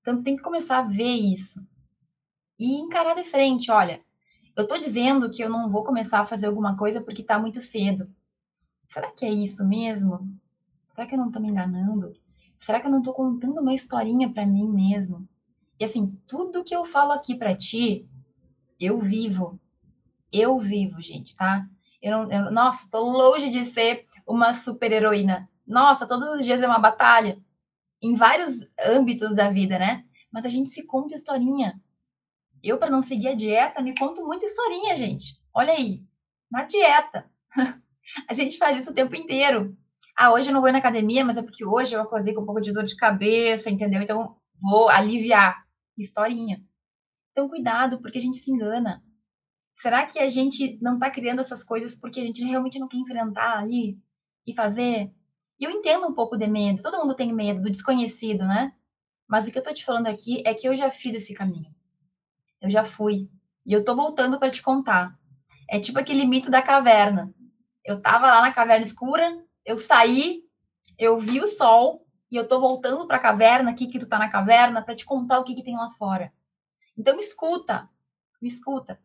Então 0.00 0.22
tem 0.22 0.36
que 0.36 0.42
começar 0.42 0.78
a 0.78 0.82
ver 0.82 1.14
isso 1.14 1.60
e 2.58 2.78
encarar 2.78 3.14
de 3.14 3.24
frente, 3.24 3.70
olha, 3.70 4.02
eu 4.56 4.62
estou 4.62 4.78
dizendo 4.78 5.28
que 5.28 5.42
eu 5.42 5.50
não 5.50 5.68
vou 5.68 5.84
começar 5.84 6.20
a 6.20 6.24
fazer 6.24 6.46
alguma 6.46 6.76
coisa 6.76 7.00
porque 7.02 7.20
está 7.20 7.38
muito 7.38 7.60
cedo. 7.60 8.10
Será 8.86 9.10
que 9.12 9.26
é 9.26 9.30
isso 9.30 9.66
mesmo? 9.66 10.34
Será 10.92 11.06
que 11.06 11.14
eu 11.14 11.18
não 11.18 11.26
estou 11.26 11.42
me 11.42 11.50
enganando? 11.50 12.14
Será 12.58 12.80
que 12.80 12.86
eu 12.86 12.90
não 12.90 12.98
estou 12.98 13.14
contando 13.14 13.60
uma 13.60 13.74
historinha 13.74 14.32
para 14.32 14.46
mim 14.46 14.68
mesmo? 14.68 15.28
E 15.78 15.84
assim, 15.84 16.18
tudo 16.26 16.64
que 16.64 16.74
eu 16.74 16.84
falo 16.84 17.12
aqui 17.12 17.34
para 17.34 17.54
ti, 17.54 18.08
eu 18.80 18.98
vivo. 18.98 19.60
Eu 20.32 20.58
vivo, 20.58 21.00
gente, 21.00 21.36
tá? 21.36 21.66
Eu 22.00 22.10
não, 22.12 22.30
eu, 22.30 22.50
nossa, 22.50 22.88
tô 22.90 23.00
longe 23.00 23.50
de 23.50 23.64
ser 23.64 24.06
uma 24.26 24.54
super 24.54 24.90
heroína. 24.92 25.48
Nossa, 25.66 26.06
todos 26.06 26.28
os 26.28 26.44
dias 26.44 26.62
é 26.62 26.66
uma 26.66 26.78
batalha. 26.78 27.38
Em 28.02 28.14
vários 28.14 28.66
âmbitos 28.78 29.34
da 29.34 29.50
vida, 29.50 29.78
né? 29.78 30.04
Mas 30.30 30.44
a 30.44 30.48
gente 30.48 30.68
se 30.68 30.84
conta 30.84 31.14
historinha. 31.14 31.80
Eu, 32.62 32.78
para 32.78 32.90
não 32.90 33.02
seguir 33.02 33.28
a 33.28 33.34
dieta, 33.34 33.82
me 33.82 33.96
conto 33.96 34.24
muita 34.24 34.46
historinha, 34.46 34.96
gente. 34.96 35.40
Olha 35.54 35.72
aí, 35.72 36.02
na 36.50 36.64
dieta. 36.64 37.30
a 38.28 38.32
gente 38.32 38.58
faz 38.58 38.78
isso 38.78 38.90
o 38.90 38.94
tempo 38.94 39.14
inteiro. 39.14 39.76
Ah, 40.16 40.32
hoje 40.32 40.48
eu 40.48 40.54
não 40.54 40.62
vou 40.62 40.72
na 40.72 40.78
academia, 40.78 41.24
mas 41.24 41.36
é 41.36 41.42
porque 41.42 41.64
hoje 41.64 41.94
eu 41.94 42.00
acordei 42.00 42.32
com 42.32 42.40
um 42.40 42.46
pouco 42.46 42.60
de 42.60 42.72
dor 42.72 42.84
de 42.84 42.96
cabeça, 42.96 43.68
entendeu? 43.70 44.00
Então 44.00 44.36
vou 44.60 44.88
aliviar. 44.88 45.66
Historinha. 45.98 46.62
Então, 47.32 47.48
cuidado, 47.48 48.00
porque 48.00 48.18
a 48.18 48.20
gente 48.20 48.38
se 48.38 48.50
engana. 48.50 49.02
Será 49.74 50.06
que 50.06 50.18
a 50.18 50.28
gente 50.28 50.78
não 50.80 50.98
tá 50.98 51.10
criando 51.10 51.40
essas 51.40 51.62
coisas 51.62 51.94
porque 51.94 52.20
a 52.20 52.24
gente 52.24 52.42
realmente 52.44 52.78
não 52.78 52.88
quer 52.88 52.96
enfrentar 52.96 53.58
ali 53.58 53.98
e 54.46 54.54
fazer? 54.54 55.12
Eu 55.60 55.70
entendo 55.70 56.06
um 56.06 56.14
pouco 56.14 56.36
de 56.36 56.46
medo. 56.46 56.82
Todo 56.82 56.98
mundo 56.98 57.14
tem 57.14 57.32
medo 57.32 57.62
do 57.62 57.70
desconhecido, 57.70 58.46
né? 58.46 58.72
Mas 59.28 59.46
o 59.46 59.52
que 59.52 59.58
eu 59.58 59.62
tô 59.62 59.72
te 59.72 59.84
falando 59.84 60.06
aqui 60.06 60.42
é 60.46 60.54
que 60.54 60.66
eu 60.66 60.74
já 60.74 60.90
fiz 60.90 61.14
esse 61.14 61.34
caminho. 61.34 61.74
Eu 62.60 62.70
já 62.70 62.84
fui. 62.84 63.28
E 63.66 63.72
eu 63.72 63.84
tô 63.84 63.94
voltando 63.94 64.38
para 64.38 64.50
te 64.50 64.62
contar. 64.62 65.18
É 65.68 65.80
tipo 65.80 65.98
aquele 65.98 66.24
mito 66.24 66.50
da 66.50 66.62
caverna. 66.62 67.34
Eu 67.84 68.00
tava 68.00 68.26
lá 68.26 68.40
na 68.40 68.52
caverna 68.52 68.84
escura, 68.84 69.44
eu 69.66 69.76
saí, 69.76 70.44
eu 70.96 71.18
vi 71.18 71.40
o 71.40 71.46
sol 71.48 72.06
e 72.30 72.36
eu 72.36 72.46
tô 72.46 72.60
voltando 72.60 73.06
para 73.06 73.16
a 73.16 73.20
caverna 73.20 73.70
aqui 73.72 73.88
que 73.88 73.98
tu 73.98 74.06
tá 74.06 74.18
na 74.18 74.30
caverna 74.30 74.80
para 74.80 74.94
te 74.94 75.04
contar 75.04 75.40
o 75.40 75.44
que 75.44 75.54
que 75.54 75.64
tem 75.64 75.76
lá 75.76 75.90
fora. 75.90 76.32
Então 76.96 77.16
me 77.16 77.22
escuta, 77.22 77.90
me 78.40 78.48
escuta, 78.48 79.00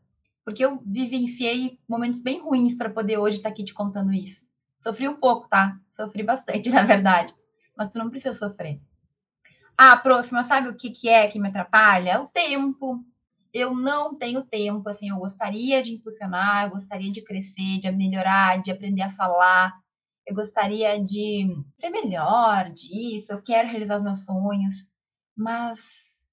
porque 0.46 0.64
eu 0.64 0.80
vivenciei 0.86 1.80
momentos 1.88 2.22
bem 2.22 2.40
ruins 2.40 2.76
para 2.76 2.90
poder 2.90 3.18
hoje 3.18 3.38
estar 3.38 3.50
tá 3.50 3.54
aqui 3.54 3.64
te 3.64 3.74
contando 3.74 4.14
isso. 4.14 4.46
Sofri 4.78 5.10
um 5.10 5.16
pouco, 5.16 5.50
tá? 5.50 5.78
Sofri 5.96 6.24
bastante, 6.24 6.70
na 6.72 6.84
verdade, 6.84 7.34
mas 7.76 7.90
tu 7.90 7.98
não 7.98 8.10
precisa 8.10 8.38
sofrer. 8.38 8.80
Ah, 9.76 9.98
prof, 9.98 10.32
mas 10.32 10.46
sabe 10.46 10.70
o 10.70 10.76
que 10.76 10.92
que 10.92 11.10
é 11.10 11.28
que 11.28 11.40
me 11.40 11.50
atrapalha? 11.50 12.22
O 12.22 12.28
tempo. 12.28 13.04
Eu 13.54 13.76
não 13.76 14.16
tenho 14.16 14.44
tempo, 14.44 14.88
assim, 14.88 15.10
eu 15.10 15.18
gostaria 15.18 15.82
de 15.82 15.96
impulsionar, 15.96 16.66
eu 16.66 16.70
gostaria 16.70 17.12
de 17.12 17.22
crescer, 17.22 17.80
de 17.80 17.92
melhorar, 17.92 18.62
de 18.62 18.72
aprender 18.72 19.02
a 19.02 19.10
falar, 19.10 19.74
eu 20.26 20.36
gostaria 20.36 21.02
de 21.04 21.48
ser 21.78 21.90
melhor 21.90 22.70
disso, 22.72 23.32
eu 23.34 23.42
quero 23.42 23.68
realizar 23.68 23.98
os 23.98 24.04
meus 24.04 24.26
sonhos, 24.26 24.86
mas 25.36 26.28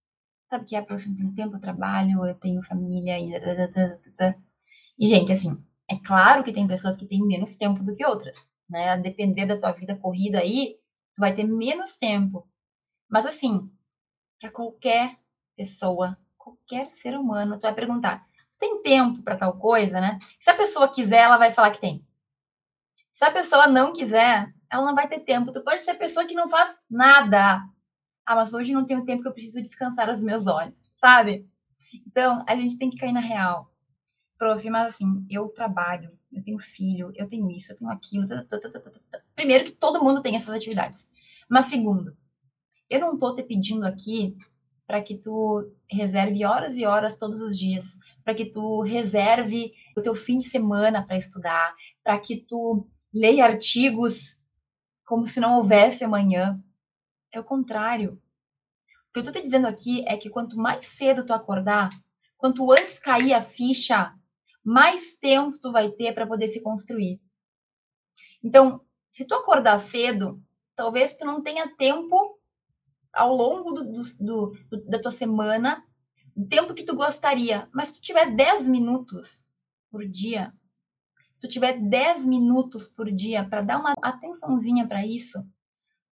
sabe 0.47 0.65
que 0.65 0.77
é, 0.77 0.81
eu 0.81 0.87
tenho 0.87 1.35
tempo, 1.35 1.57
eu 1.57 1.61
trabalho, 1.61 2.25
eu 2.27 2.35
tenho 2.35 2.63
família 2.63 3.19
e... 3.19 3.33
E, 4.99 5.07
gente, 5.07 5.33
assim, 5.33 5.63
é 5.89 5.97
claro 5.97 6.43
que 6.43 6.53
tem 6.53 6.67
pessoas 6.67 6.97
que 6.97 7.07
têm 7.07 7.25
menos 7.25 7.57
tempo 7.57 7.83
do 7.83 7.95
que 7.95 8.05
outras, 8.05 8.49
né? 8.69 8.91
A 8.91 8.97
depender 8.97 9.47
da 9.47 9.59
tua 9.59 9.73
vida 9.73 9.97
corrida 9.97 10.39
aí, 10.41 10.77
tu 11.15 11.21
vai 11.21 11.35
ter 11.35 11.45
menos 11.45 11.97
tempo. 11.97 12.49
Mas, 13.09 13.25
assim, 13.27 13.71
para 14.41 14.51
qualquer 14.51 15.17
pessoa, 15.57 16.19
qualquer 16.37 16.87
ser 16.89 17.17
humano, 17.17 17.59
tu 17.59 17.63
vai 17.63 17.75
perguntar, 17.75 18.27
tu 18.51 18.59
tem 18.59 18.83
tempo 18.83 19.23
para 19.23 19.37
tal 19.37 19.57
coisa, 19.59 20.01
né? 20.01 20.19
Se 20.39 20.51
a 20.51 20.57
pessoa 20.57 20.89
quiser, 20.93 21.21
ela 21.21 21.39
vai 21.39 21.53
falar 21.53 21.71
que 21.71 21.81
tem. 21.81 22.05
Se 23.19 23.25
a 23.25 23.33
pessoa 23.33 23.67
não 23.67 23.93
quiser, 23.93 24.55
ela 24.71 24.87
não 24.87 24.95
vai 24.95 25.09
ter 25.09 25.19
tempo. 25.19 25.51
Tu 25.53 25.61
pode 25.65 25.83
ser 25.83 25.91
a 25.91 25.97
pessoa 25.97 26.25
que 26.25 26.37
não 26.37 26.49
faz 26.49 26.79
nada. 26.89 27.61
Ah, 28.25 28.37
mas 28.37 28.55
hoje 28.55 28.73
não 28.73 28.87
tenho 28.87 29.05
tempo 29.05 29.23
que 29.23 29.27
eu 29.27 29.33
preciso 29.33 29.61
descansar 29.61 30.09
os 30.09 30.23
meus 30.23 30.47
olhos, 30.47 30.89
sabe? 30.95 31.45
Então, 32.07 32.45
a 32.47 32.55
gente 32.55 32.79
tem 32.79 32.89
que 32.89 32.97
cair 32.97 33.11
na 33.11 33.19
real. 33.19 33.73
Prof, 34.39 34.71
mas 34.71 34.95
assim, 34.95 35.27
eu 35.29 35.49
trabalho, 35.49 36.17
eu 36.33 36.41
tenho 36.45 36.61
filho, 36.61 37.11
eu 37.17 37.29
tenho 37.29 37.51
isso, 37.51 37.73
eu 37.73 37.77
tenho 37.77 37.91
aquilo. 37.91 38.25
Primeiro 39.35 39.65
que 39.65 39.73
todo 39.73 40.01
mundo 40.01 40.23
tem 40.23 40.37
essas 40.37 40.55
atividades. 40.55 41.11
Mas 41.49 41.65
segundo, 41.65 42.17
eu 42.89 43.01
não 43.01 43.19
tô 43.19 43.35
te 43.35 43.43
pedindo 43.43 43.85
aqui 43.85 44.37
para 44.87 45.03
que 45.03 45.17
tu 45.17 45.69
reserve 45.91 46.45
horas 46.45 46.77
e 46.77 46.87
horas 46.87 47.17
todos 47.17 47.41
os 47.41 47.59
dias, 47.59 47.99
para 48.23 48.33
que 48.33 48.47
tu 48.47 48.81
reserve 48.83 49.73
o 49.97 50.03
teu 50.03 50.15
fim 50.15 50.39
de 50.39 50.49
semana 50.49 51.05
para 51.05 51.19
estudar, 51.19 51.75
para 52.05 52.17
que 52.21 52.37
tu 52.37 52.89
leia 53.13 53.45
artigos 53.45 54.37
como 55.05 55.27
se 55.27 55.41
não 55.41 55.57
houvesse 55.57 56.05
amanhã. 56.05 56.63
É 57.33 57.41
o 57.41 57.45
contrário. 57.45 58.21
O 59.09 59.13
que 59.13 59.19
eu 59.19 59.23
estou 59.23 59.33
te 59.33 59.43
dizendo 59.43 59.67
aqui 59.67 60.05
é 60.07 60.17
que 60.17 60.31
quanto 60.31 60.57
mais 60.57 60.87
cedo 60.87 61.25
tu 61.25 61.33
acordar, 61.33 61.89
quanto 62.37 62.71
antes 62.71 62.99
cair 62.99 63.33
a 63.33 63.41
ficha, 63.41 64.15
mais 64.63 65.17
tempo 65.17 65.59
tu 65.59 65.73
vai 65.73 65.91
ter 65.91 66.13
para 66.13 66.27
poder 66.27 66.49
se 66.49 66.61
construir. 66.61 67.21
Então, 68.43 68.83
se 69.09 69.25
tu 69.25 69.35
acordar 69.35 69.79
cedo, 69.79 70.43
talvez 70.77 71.15
tu 71.15 71.25
não 71.25 71.43
tenha 71.43 71.75
tempo 71.75 72.39
ao 73.13 73.35
longo 73.35 73.73
do, 73.73 73.93
do, 73.93 74.53
do, 74.71 74.85
da 74.85 75.01
tua 75.01 75.11
semana, 75.11 75.85
o 76.37 76.47
tempo 76.47 76.75
que 76.75 76.85
tu 76.85 76.95
gostaria. 76.95 77.69
Mas 77.73 77.89
se 77.89 77.95
tu 78.01 78.03
tiver 78.03 78.31
10 78.31 78.69
minutos 78.69 79.45
por 79.91 80.07
dia, 80.07 80.53
se 81.39 81.47
tu 81.47 81.49
tiver 81.49 81.79
10 81.79 82.27
minutos 82.27 82.89
por 82.89 83.13
dia 83.13 83.49
para 83.49 83.63
dar 83.63 83.79
uma 83.79 83.95
atençãozinha 84.03 84.89
para 84.89 85.07
isso, 85.07 85.39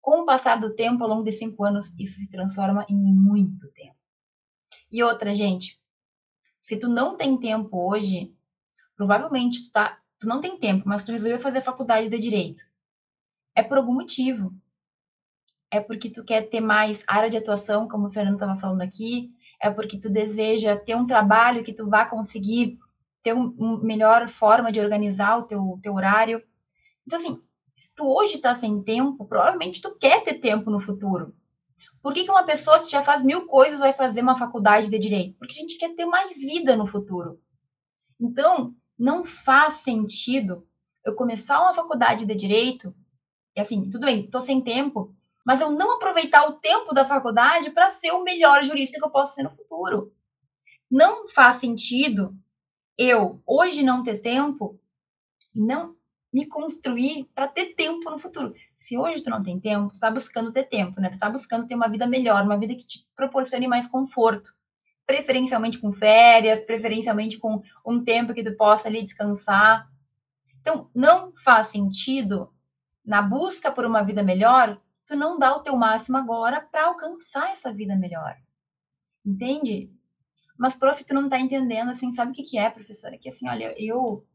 com 0.01 0.21
o 0.21 0.25
passar 0.25 0.61
do 0.61 0.73
tempo, 0.73 1.03
ao 1.03 1.11
longo 1.11 1.25
de 1.25 1.33
cinco 1.33 1.65
anos, 1.65 1.93
isso 1.99 2.21
se 2.21 2.29
transforma 2.29 2.87
em 2.89 2.95
muito 2.95 3.69
tempo. 3.73 3.97
E 4.89 5.03
outra, 5.03 5.35
gente, 5.35 5.81
se 6.61 6.77
tu 6.77 6.89
não 6.89 7.17
tem 7.17 7.37
tempo 7.37 7.91
hoje, 7.91 8.33
provavelmente 8.95 9.65
tu, 9.65 9.73
tá, 9.73 9.99
tu 10.17 10.29
não 10.29 10.41
tem 10.41 10.57
tempo, 10.61 10.89
mas 10.89 11.05
tu 11.05 11.11
resolveu 11.11 11.41
fazer 11.41 11.61
faculdade 11.61 12.09
de 12.09 12.19
direito. 12.21 12.63
É 13.53 13.65
por 13.65 13.79
algum 13.79 13.95
motivo. 13.95 14.55
É 15.73 15.81
porque 15.81 16.09
tu 16.09 16.25
quer 16.25 16.43
ter 16.43 16.61
mais 16.61 17.03
área 17.09 17.29
de 17.29 17.37
atuação, 17.37 17.89
como 17.89 18.07
o 18.07 18.09
Fernando 18.09 18.35
estava 18.35 18.57
falando 18.57 18.83
aqui, 18.83 19.35
é 19.61 19.71
porque 19.71 19.99
tu 19.99 20.09
deseja 20.09 20.77
ter 20.77 20.95
um 20.95 21.05
trabalho 21.05 21.65
que 21.65 21.73
tu 21.73 21.91
vá 21.91 22.07
conseguir 22.07 22.79
ter 23.27 23.33
uma 23.33 23.53
um 23.59 23.79
melhor 23.83 24.29
forma 24.29 24.71
de 24.71 24.79
organizar 24.79 25.37
o 25.37 25.43
teu, 25.43 25.81
teu 25.83 25.95
horário. 25.95 26.41
Então, 27.05 27.19
assim, 27.19 27.41
se 27.77 27.93
tu 27.93 28.05
hoje 28.05 28.37
está 28.37 28.55
sem 28.55 28.81
tempo, 28.85 29.27
provavelmente 29.27 29.81
tu 29.81 29.99
quer 29.99 30.23
ter 30.23 30.35
tempo 30.35 30.71
no 30.71 30.79
futuro. 30.79 31.35
Por 32.01 32.15
que, 32.15 32.23
que 32.23 32.31
uma 32.31 32.45
pessoa 32.45 32.79
que 32.79 32.89
já 32.89 33.03
faz 33.03 33.25
mil 33.25 33.45
coisas 33.47 33.81
vai 33.81 33.93
fazer 33.93 34.21
uma 34.21 34.37
faculdade 34.37 34.89
de 34.89 34.99
direito? 34.99 35.37
Porque 35.39 35.55
a 35.55 35.61
gente 35.61 35.77
quer 35.77 35.93
ter 35.97 36.07
mais 36.07 36.39
vida 36.39 36.77
no 36.77 36.87
futuro. 36.87 37.41
Então, 38.21 38.73
não 38.97 39.25
faz 39.25 39.75
sentido 39.75 40.65
eu 41.05 41.17
começar 41.17 41.61
uma 41.61 41.75
faculdade 41.75 42.27
de 42.27 42.35
direito 42.35 42.95
e 43.57 43.61
assim, 43.61 43.91
tudo 43.91 44.07
bem, 44.07 44.31
tô 44.31 44.41
sem 44.41 44.61
tempo, 44.63 45.13
mas 45.45 45.61
eu 45.61 45.71
não 45.71 45.97
aproveitar 45.97 46.49
o 46.49 46.61
tempo 46.61 46.95
da 46.95 47.05
faculdade 47.05 47.71
para 47.71 47.91
ser 47.91 48.13
o 48.13 48.23
melhor 48.23 48.63
jurista 48.63 48.99
que 48.99 49.05
eu 49.05 49.11
posso 49.11 49.35
ser 49.35 49.43
no 49.43 49.51
futuro. 49.51 50.13
Não 50.89 51.27
faz 51.27 51.57
sentido 51.57 52.37
eu 52.99 53.43
hoje 53.47 53.83
não 53.83 54.03
ter 54.03 54.19
tempo 54.19 54.79
e 55.55 55.61
não 55.61 55.97
me 56.33 56.47
construir 56.47 57.25
para 57.35 57.49
ter 57.49 57.75
tempo 57.75 58.11
no 58.11 58.19
futuro. 58.19 58.55
Se 58.75 58.99
hoje 58.99 59.23
tu 59.23 59.31
não 59.31 59.43
tem 59.43 59.59
tempo, 59.59 59.89
tu 59.89 59.95
está 59.95 60.11
buscando 60.11 60.53
ter 60.53 60.65
tempo, 60.65 61.01
né? 61.01 61.09
Tu 61.09 61.15
está 61.15 61.31
buscando 61.31 61.67
ter 61.67 61.75
uma 61.75 61.89
vida 61.89 62.07
melhor, 62.07 62.43
uma 62.43 62.59
vida 62.59 62.75
que 62.75 62.85
te 62.85 63.07
proporcione 63.17 63.67
mais 63.67 63.87
conforto. 63.87 64.55
Preferencialmente 65.07 65.79
com 65.79 65.93
férias, 65.93 66.63
preferencialmente 66.63 67.39
com 67.39 67.63
um 67.87 68.03
tempo 68.03 68.35
que 68.35 68.45
tu 68.45 68.55
possa 68.57 68.89
ali 68.89 69.03
descansar. 69.03 69.89
Então, 70.61 70.91
não 70.95 71.33
faz 71.35 71.69
sentido, 71.69 72.53
na 73.05 73.23
busca 73.23 73.71
por 73.71 73.87
uma 73.87 74.03
vida 74.03 74.23
melhor, 74.23 74.79
tu 75.07 75.17
não 75.17 75.39
dá 75.39 75.55
o 75.55 75.61
teu 75.61 75.77
máximo 75.77 76.19
agora 76.19 76.61
para 76.61 76.87
alcançar 76.87 77.51
essa 77.51 77.73
vida 77.73 77.97
melhor. 77.97 78.37
Entende? 79.25 79.91
Mas, 80.59 80.75
prof, 80.75 81.05
tu 81.05 81.15
não 81.15 81.29
tá 81.29 81.39
entendendo, 81.39 81.91
assim, 81.91 82.13
sabe 82.13 82.33
o 82.33 82.35
que 82.35 82.43
que 82.43 82.59
é, 82.59 82.71
professora? 82.71 83.19
Que, 83.19 83.29
assim, 83.29 83.49
olha, 83.49 83.75
eu... 83.77 84.27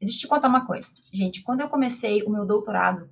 Deixa 0.00 0.16
eu 0.16 0.20
te 0.20 0.28
contar 0.28 0.48
uma 0.48 0.66
coisa. 0.66 0.92
Gente, 1.12 1.42
quando 1.42 1.60
eu 1.60 1.68
comecei 1.68 2.22
o 2.22 2.30
meu 2.30 2.44
doutorado, 2.44 3.10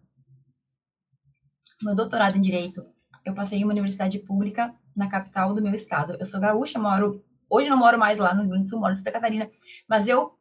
meu 1.82 1.94
doutorado 1.94 2.36
em 2.36 2.40
Direito, 2.40 2.84
eu 3.24 3.32
passei 3.32 3.58
em 3.58 3.64
uma 3.64 3.72
universidade 3.72 4.18
pública 4.18 4.74
na 4.94 5.08
capital 5.08 5.54
do 5.54 5.62
meu 5.62 5.72
estado. 5.72 6.16
Eu 6.18 6.26
sou 6.26 6.40
gaúcha, 6.40 6.78
moro... 6.78 7.24
Hoje 7.48 7.68
não 7.68 7.76
moro 7.76 7.98
mais 7.98 8.18
lá 8.18 8.34
no 8.34 8.42
Rio 8.42 8.50
Grande 8.50 8.66
do 8.66 8.70
Sul, 8.70 8.80
moro 8.80 8.92
em 8.92 8.96
Santa 8.96 9.12
Catarina, 9.12 9.50
mas 9.88 10.06
eu 10.06 10.38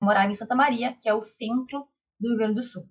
morava 0.00 0.30
em 0.30 0.34
Santa 0.34 0.54
Maria, 0.54 0.96
que 1.00 1.08
é 1.08 1.14
o 1.14 1.20
centro 1.20 1.86
do 2.18 2.30
Rio 2.30 2.38
Grande 2.38 2.54
do 2.54 2.62
Sul. 2.62 2.88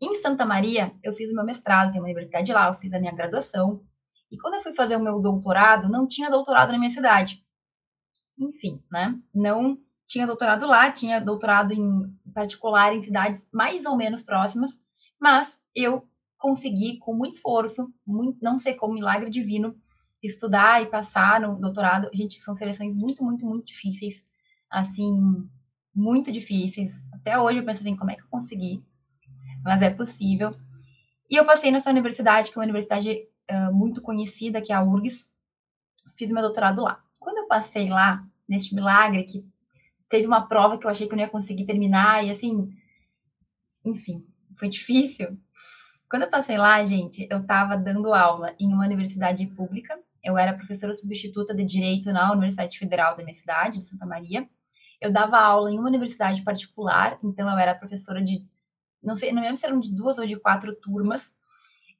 Em 0.00 0.14
Santa 0.14 0.44
Maria, 0.44 0.94
eu 1.02 1.12
fiz 1.12 1.30
o 1.30 1.34
meu 1.34 1.44
mestrado, 1.44 1.92
tem 1.92 2.00
uma 2.00 2.06
universidade 2.06 2.52
lá, 2.52 2.68
eu 2.68 2.74
fiz 2.74 2.92
a 2.92 3.00
minha 3.00 3.12
graduação. 3.12 3.82
E 4.30 4.36
quando 4.36 4.54
eu 4.54 4.60
fui 4.60 4.72
fazer 4.72 4.96
o 4.96 5.02
meu 5.02 5.20
doutorado, 5.20 5.88
não 5.88 6.06
tinha 6.06 6.30
doutorado 6.30 6.72
na 6.72 6.78
minha 6.78 6.90
cidade 6.90 7.43
enfim, 8.38 8.82
né? 8.90 9.18
Não 9.34 9.78
tinha 10.06 10.26
doutorado 10.26 10.66
lá, 10.66 10.90
tinha 10.90 11.20
doutorado 11.20 11.72
em 11.72 12.12
particular 12.32 12.94
em 12.94 13.02
cidades 13.02 13.46
mais 13.52 13.84
ou 13.86 13.96
menos 13.96 14.22
próximas, 14.22 14.80
mas 15.20 15.60
eu 15.74 16.06
consegui, 16.38 16.98
com 16.98 17.14
muito 17.14 17.34
esforço, 17.34 17.92
muito, 18.06 18.38
não 18.42 18.58
sei 18.58 18.74
como, 18.74 18.94
milagre 18.94 19.30
divino, 19.30 19.74
estudar 20.22 20.82
e 20.82 20.86
passar 20.86 21.40
no 21.40 21.58
doutorado, 21.58 22.10
gente, 22.12 22.38
são 22.38 22.54
seleções 22.54 22.94
muito, 22.94 23.22
muito, 23.22 23.46
muito 23.46 23.66
difíceis. 23.66 24.24
Assim, 24.70 25.48
muito 25.94 26.32
difíceis. 26.32 27.08
Até 27.12 27.38
hoje 27.38 27.60
eu 27.60 27.64
penso 27.64 27.80
assim, 27.80 27.96
como 27.96 28.10
é 28.10 28.16
que 28.16 28.22
eu 28.22 28.28
consegui? 28.28 28.84
Mas 29.62 29.80
é 29.82 29.90
possível. 29.90 30.56
E 31.30 31.36
eu 31.36 31.44
passei 31.44 31.70
nessa 31.70 31.90
universidade, 31.90 32.50
que 32.50 32.58
é 32.58 32.60
uma 32.60 32.64
universidade 32.64 33.28
uh, 33.50 33.72
muito 33.72 34.02
conhecida, 34.02 34.60
que 34.60 34.72
é 34.72 34.76
a 34.76 34.82
URGS. 34.82 35.30
Fiz 36.16 36.30
meu 36.30 36.42
doutorado 36.42 36.82
lá. 36.82 37.03
Eu 37.44 37.48
passei 37.48 37.90
lá, 37.90 38.26
neste 38.48 38.74
milagre, 38.74 39.22
que 39.24 39.46
teve 40.08 40.26
uma 40.26 40.48
prova 40.48 40.78
que 40.78 40.86
eu 40.86 40.90
achei 40.90 41.06
que 41.06 41.12
eu 41.12 41.16
não 41.16 41.24
ia 41.24 41.30
conseguir 41.30 41.66
terminar, 41.66 42.24
e 42.24 42.30
assim, 42.30 42.74
enfim, 43.84 44.26
foi 44.56 44.70
difícil. 44.70 45.38
Quando 46.08 46.22
eu 46.22 46.30
passei 46.30 46.56
lá, 46.56 46.82
gente, 46.84 47.26
eu 47.30 47.40
estava 47.40 47.76
dando 47.76 48.14
aula 48.14 48.54
em 48.58 48.72
uma 48.72 48.86
universidade 48.86 49.46
pública. 49.46 49.98
Eu 50.22 50.38
era 50.38 50.54
professora 50.54 50.94
substituta 50.94 51.54
de 51.54 51.64
Direito 51.64 52.10
na 52.12 52.32
Universidade 52.32 52.78
Federal 52.78 53.14
da 53.14 53.22
minha 53.22 53.34
cidade, 53.34 53.80
de 53.80 53.86
Santa 53.86 54.06
Maria. 54.06 54.48
Eu 54.98 55.12
dava 55.12 55.38
aula 55.38 55.70
em 55.70 55.78
uma 55.78 55.88
universidade 55.88 56.42
particular, 56.42 57.18
então 57.22 57.50
eu 57.50 57.58
era 57.58 57.74
professora 57.74 58.22
de, 58.22 58.42
não 59.02 59.14
sei, 59.14 59.32
não 59.32 59.42
lembro 59.42 59.58
se 59.58 59.66
eram 59.66 59.78
de 59.78 59.94
duas 59.94 60.18
ou 60.18 60.24
de 60.24 60.40
quatro 60.40 60.74
turmas. 60.74 61.36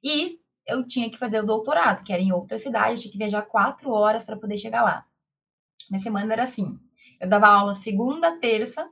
E 0.03 0.39
eu 0.65 0.87
tinha 0.87 1.11
que 1.11 1.19
fazer 1.19 1.39
o 1.39 1.45
doutorado, 1.45 2.03
que 2.03 2.11
era 2.11 2.21
em 2.21 2.31
outra 2.31 2.57
cidade, 2.57 2.95
eu 2.95 2.99
tinha 3.01 3.11
que 3.11 3.17
viajar 3.19 3.43
quatro 3.43 3.91
horas 3.91 4.23
para 4.23 4.37
poder 4.37 4.57
chegar 4.57 4.81
lá. 4.81 5.05
Minha 5.89 6.01
semana 6.01 6.33
era 6.33 6.43
assim: 6.43 6.77
eu 7.19 7.27
dava 7.27 7.47
aula 7.47 7.75
segunda, 7.75 8.39
terça, 8.39 8.89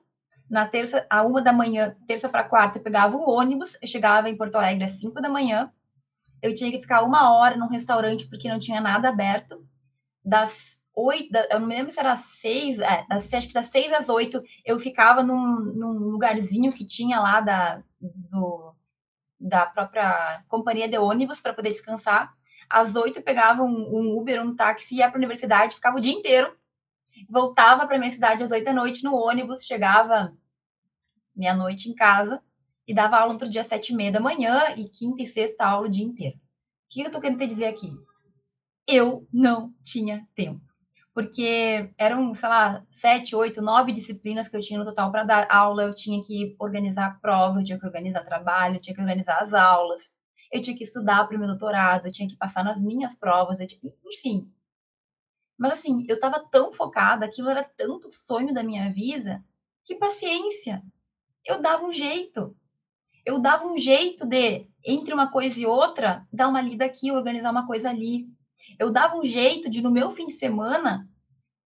na 0.50 0.68
terça, 0.68 1.06
a 1.10 1.24
uma 1.24 1.42
da 1.42 1.54
manhã, 1.54 1.96
terça 2.06 2.30
para 2.30 2.44
quarta, 2.44 2.78
eu 2.78 2.84
pegava 2.84 3.16
um 3.16 3.28
ônibus, 3.28 3.78
eu 3.82 3.88
chegava 3.88 4.30
em 4.30 4.38
Porto 4.38 4.56
Alegre 4.56 4.84
às 4.84 4.92
cinco 4.92 5.22
da 5.22 5.30
manhã. 5.30 5.72
Eu 6.42 6.54
tinha 6.54 6.70
que 6.70 6.80
ficar 6.80 7.04
uma 7.04 7.34
hora 7.34 7.58
num 7.58 7.70
restaurante 7.70 8.28
porque 8.28 8.50
não 8.50 8.60
tinha 8.60 8.82
nada 8.82 9.10
aberto. 9.10 9.66
Das 10.24 10.82
oito, 10.96 11.36
eu 11.50 11.60
não 11.60 11.68
me 11.68 11.76
lembro 11.76 11.92
se 11.92 12.00
era 12.00 12.16
seis, 12.16 12.80
é, 12.80 13.06
das, 13.10 13.34
acho 13.34 13.48
que 13.48 13.54
das 13.54 13.68
seis 13.68 13.92
às 13.92 14.10
oito, 14.10 14.42
eu 14.64 14.78
ficava 14.78 15.24
num, 15.24 15.60
num 15.74 16.12
lugarzinho 16.12 16.72
que 16.72 16.86
tinha 16.86 17.20
lá 17.20 17.42
da, 17.42 17.82
do, 18.00 18.76
da 19.40 19.66
própria 19.66 20.44
companhia 20.48 20.88
de 20.88 20.98
ônibus 20.98 21.42
para 21.42 21.54
poder 21.54 21.70
descansar. 21.70 22.34
Às 22.70 22.96
oito 22.96 23.20
eu 23.20 23.24
pegava 23.24 23.64
um, 23.64 23.70
um 23.70 24.18
Uber, 24.18 24.42
um 24.42 24.56
táxi, 24.56 24.98
ia 24.98 25.08
para 25.08 25.18
a 25.18 25.20
universidade, 25.20 25.76
ficava 25.76 25.98
o 25.98 26.02
dia 26.02 26.14
inteiro. 26.14 26.56
Voltava 27.30 27.88
para 27.88 27.98
minha 27.98 28.12
cidade 28.12 28.44
às 28.44 28.52
oito 28.52 28.66
da 28.66 28.74
noite 28.74 29.04
no 29.04 29.16
ônibus, 29.16 29.64
chegava 29.64 30.34
meia-noite 31.36 31.90
em 31.90 31.96
casa 31.96 32.42
e 32.88 32.94
dava 32.94 33.18
aula 33.18 33.34
outro 33.34 33.50
dia 33.50 33.62
às 33.62 33.68
sete 33.68 33.94
e 33.94 33.96
meia 33.96 34.12
da 34.12 34.20
manhã 34.20 34.76
e 34.78 34.90
quinta 34.90 35.24
e 35.24 35.28
sexta 35.28 35.66
aula 35.66 35.88
o 35.88 35.92
dia 35.92 36.06
inteiro. 36.06 36.36
O 36.36 36.40
que 36.90 37.02
eu 37.02 37.12
tô 37.12 37.20
querendo 37.20 37.40
te 37.40 37.48
dizer 37.48 37.66
aqui? 37.66 37.92
Eu 38.88 39.28
não 39.32 39.74
tinha 39.84 40.28
tempo. 40.36 40.62
Porque 41.14 41.94
eram, 41.98 42.34
sei 42.34 42.50
lá, 42.50 42.84
sete, 42.90 43.36
oito, 43.36 43.62
nove 43.62 43.92
disciplinas 43.92 44.48
que 44.48 44.58
eu 44.58 44.62
tinha 44.62 44.80
no 44.80 44.86
total 44.86 45.12
para 45.12 45.24
dar 45.24 45.48
aula. 45.50 45.84
Eu 45.84 45.94
tinha 45.94 46.22
que 46.24 46.56
organizar 46.60 47.20
prova, 47.22 47.60
eu 47.60 47.64
tinha 47.64 47.80
que 47.80 47.86
organizar 47.86 48.24
trabalho, 48.24 48.76
eu 48.76 48.82
tinha 48.82 48.96
que 48.96 49.02
organizar 49.02 49.38
as 49.40 49.54
aulas, 49.54 50.12
eu 50.52 50.62
tinha 50.62 50.76
que 50.76 50.84
estudar 50.84 51.28
para 51.28 51.36
o 51.38 51.40
meu 51.40 51.48
doutorado, 51.48 52.08
eu 52.08 52.12
tinha 52.12 52.28
que 52.28 52.36
passar 52.36 52.64
nas 52.64 52.82
minhas 52.82 53.16
provas, 53.16 53.60
tinha... 53.60 53.80
enfim. 54.06 54.52
Mas 55.58 55.74
assim, 55.74 56.06
eu 56.08 56.16
estava 56.16 56.40
tão 56.52 56.74
focada, 56.74 57.26
aquilo 57.26 57.50
era 57.50 57.64
tanto 57.64 58.12
sonho 58.12 58.54
da 58.54 58.64
minha 58.64 58.92
vida, 58.92 59.44
que 59.84 59.96
paciência 59.96 60.84
eu 61.46 61.62
dava 61.62 61.86
um 61.86 61.92
jeito. 61.92 62.56
Eu 63.26 63.40
dava 63.40 63.66
um 63.66 63.78
jeito 63.78 64.26
de, 64.26 64.68
entre 64.84 65.14
uma 65.14 65.32
coisa 65.32 65.60
e 65.60 65.66
outra, 65.66 66.28
dar 66.32 66.48
uma 66.48 66.62
lida 66.62 66.86
aqui, 66.86 67.12
organizar 67.12 67.52
uma 67.52 67.66
coisa 67.66 67.90
ali. 67.90 68.28
Eu 68.80 68.92
dava 68.92 69.18
um 69.18 69.26
jeito 69.26 69.70
de, 69.70 69.82
no 69.82 69.92
meu 69.92 70.10
fim 70.10 70.26
de 70.26 70.34
semana, 70.34 71.08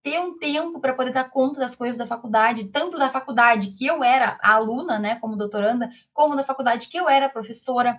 ter 0.02 0.20
um 0.20 0.38
tempo 0.38 0.80
para 0.80 0.94
poder 0.94 1.12
dar 1.12 1.30
conta 1.30 1.58
das 1.58 1.74
coisas 1.74 1.98
da 1.98 2.06
faculdade, 2.06 2.68
tanto 2.68 2.96
da 2.96 3.10
faculdade 3.10 3.76
que 3.76 3.86
eu 3.86 4.02
era 4.02 4.38
aluna, 4.42 4.98
né, 4.98 5.16
como 5.16 5.36
doutoranda, 5.36 5.90
como 6.12 6.36
da 6.36 6.42
faculdade 6.42 6.88
que 6.88 6.96
eu 6.96 7.08
era 7.08 7.28
professora. 7.28 7.98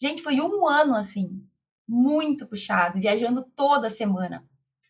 Gente, 0.00 0.22
foi 0.22 0.40
um 0.40 0.66
ano 0.66 0.94
assim, 0.94 1.42
muito 1.86 2.46
puxado, 2.46 3.00
viajando 3.00 3.44
toda 3.56 3.88
semana, 3.88 4.44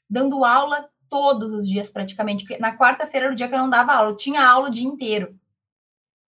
dando 0.08 0.44
aula 0.44 0.88
todos 1.08 1.52
os 1.52 1.66
dias 1.66 1.88
praticamente. 1.88 2.44
Na 2.58 2.76
quarta-feira 2.76 3.26
era 3.26 3.32
o 3.32 3.36
dia 3.36 3.48
que 3.48 3.54
eu 3.54 3.58
não 3.58 3.70
dava 3.70 3.92
aula, 3.92 4.10
eu 4.10 4.16
tinha 4.16 4.46
aula 4.46 4.68
o 4.68 4.72
dia 4.72 4.86
inteiro. 4.86 5.38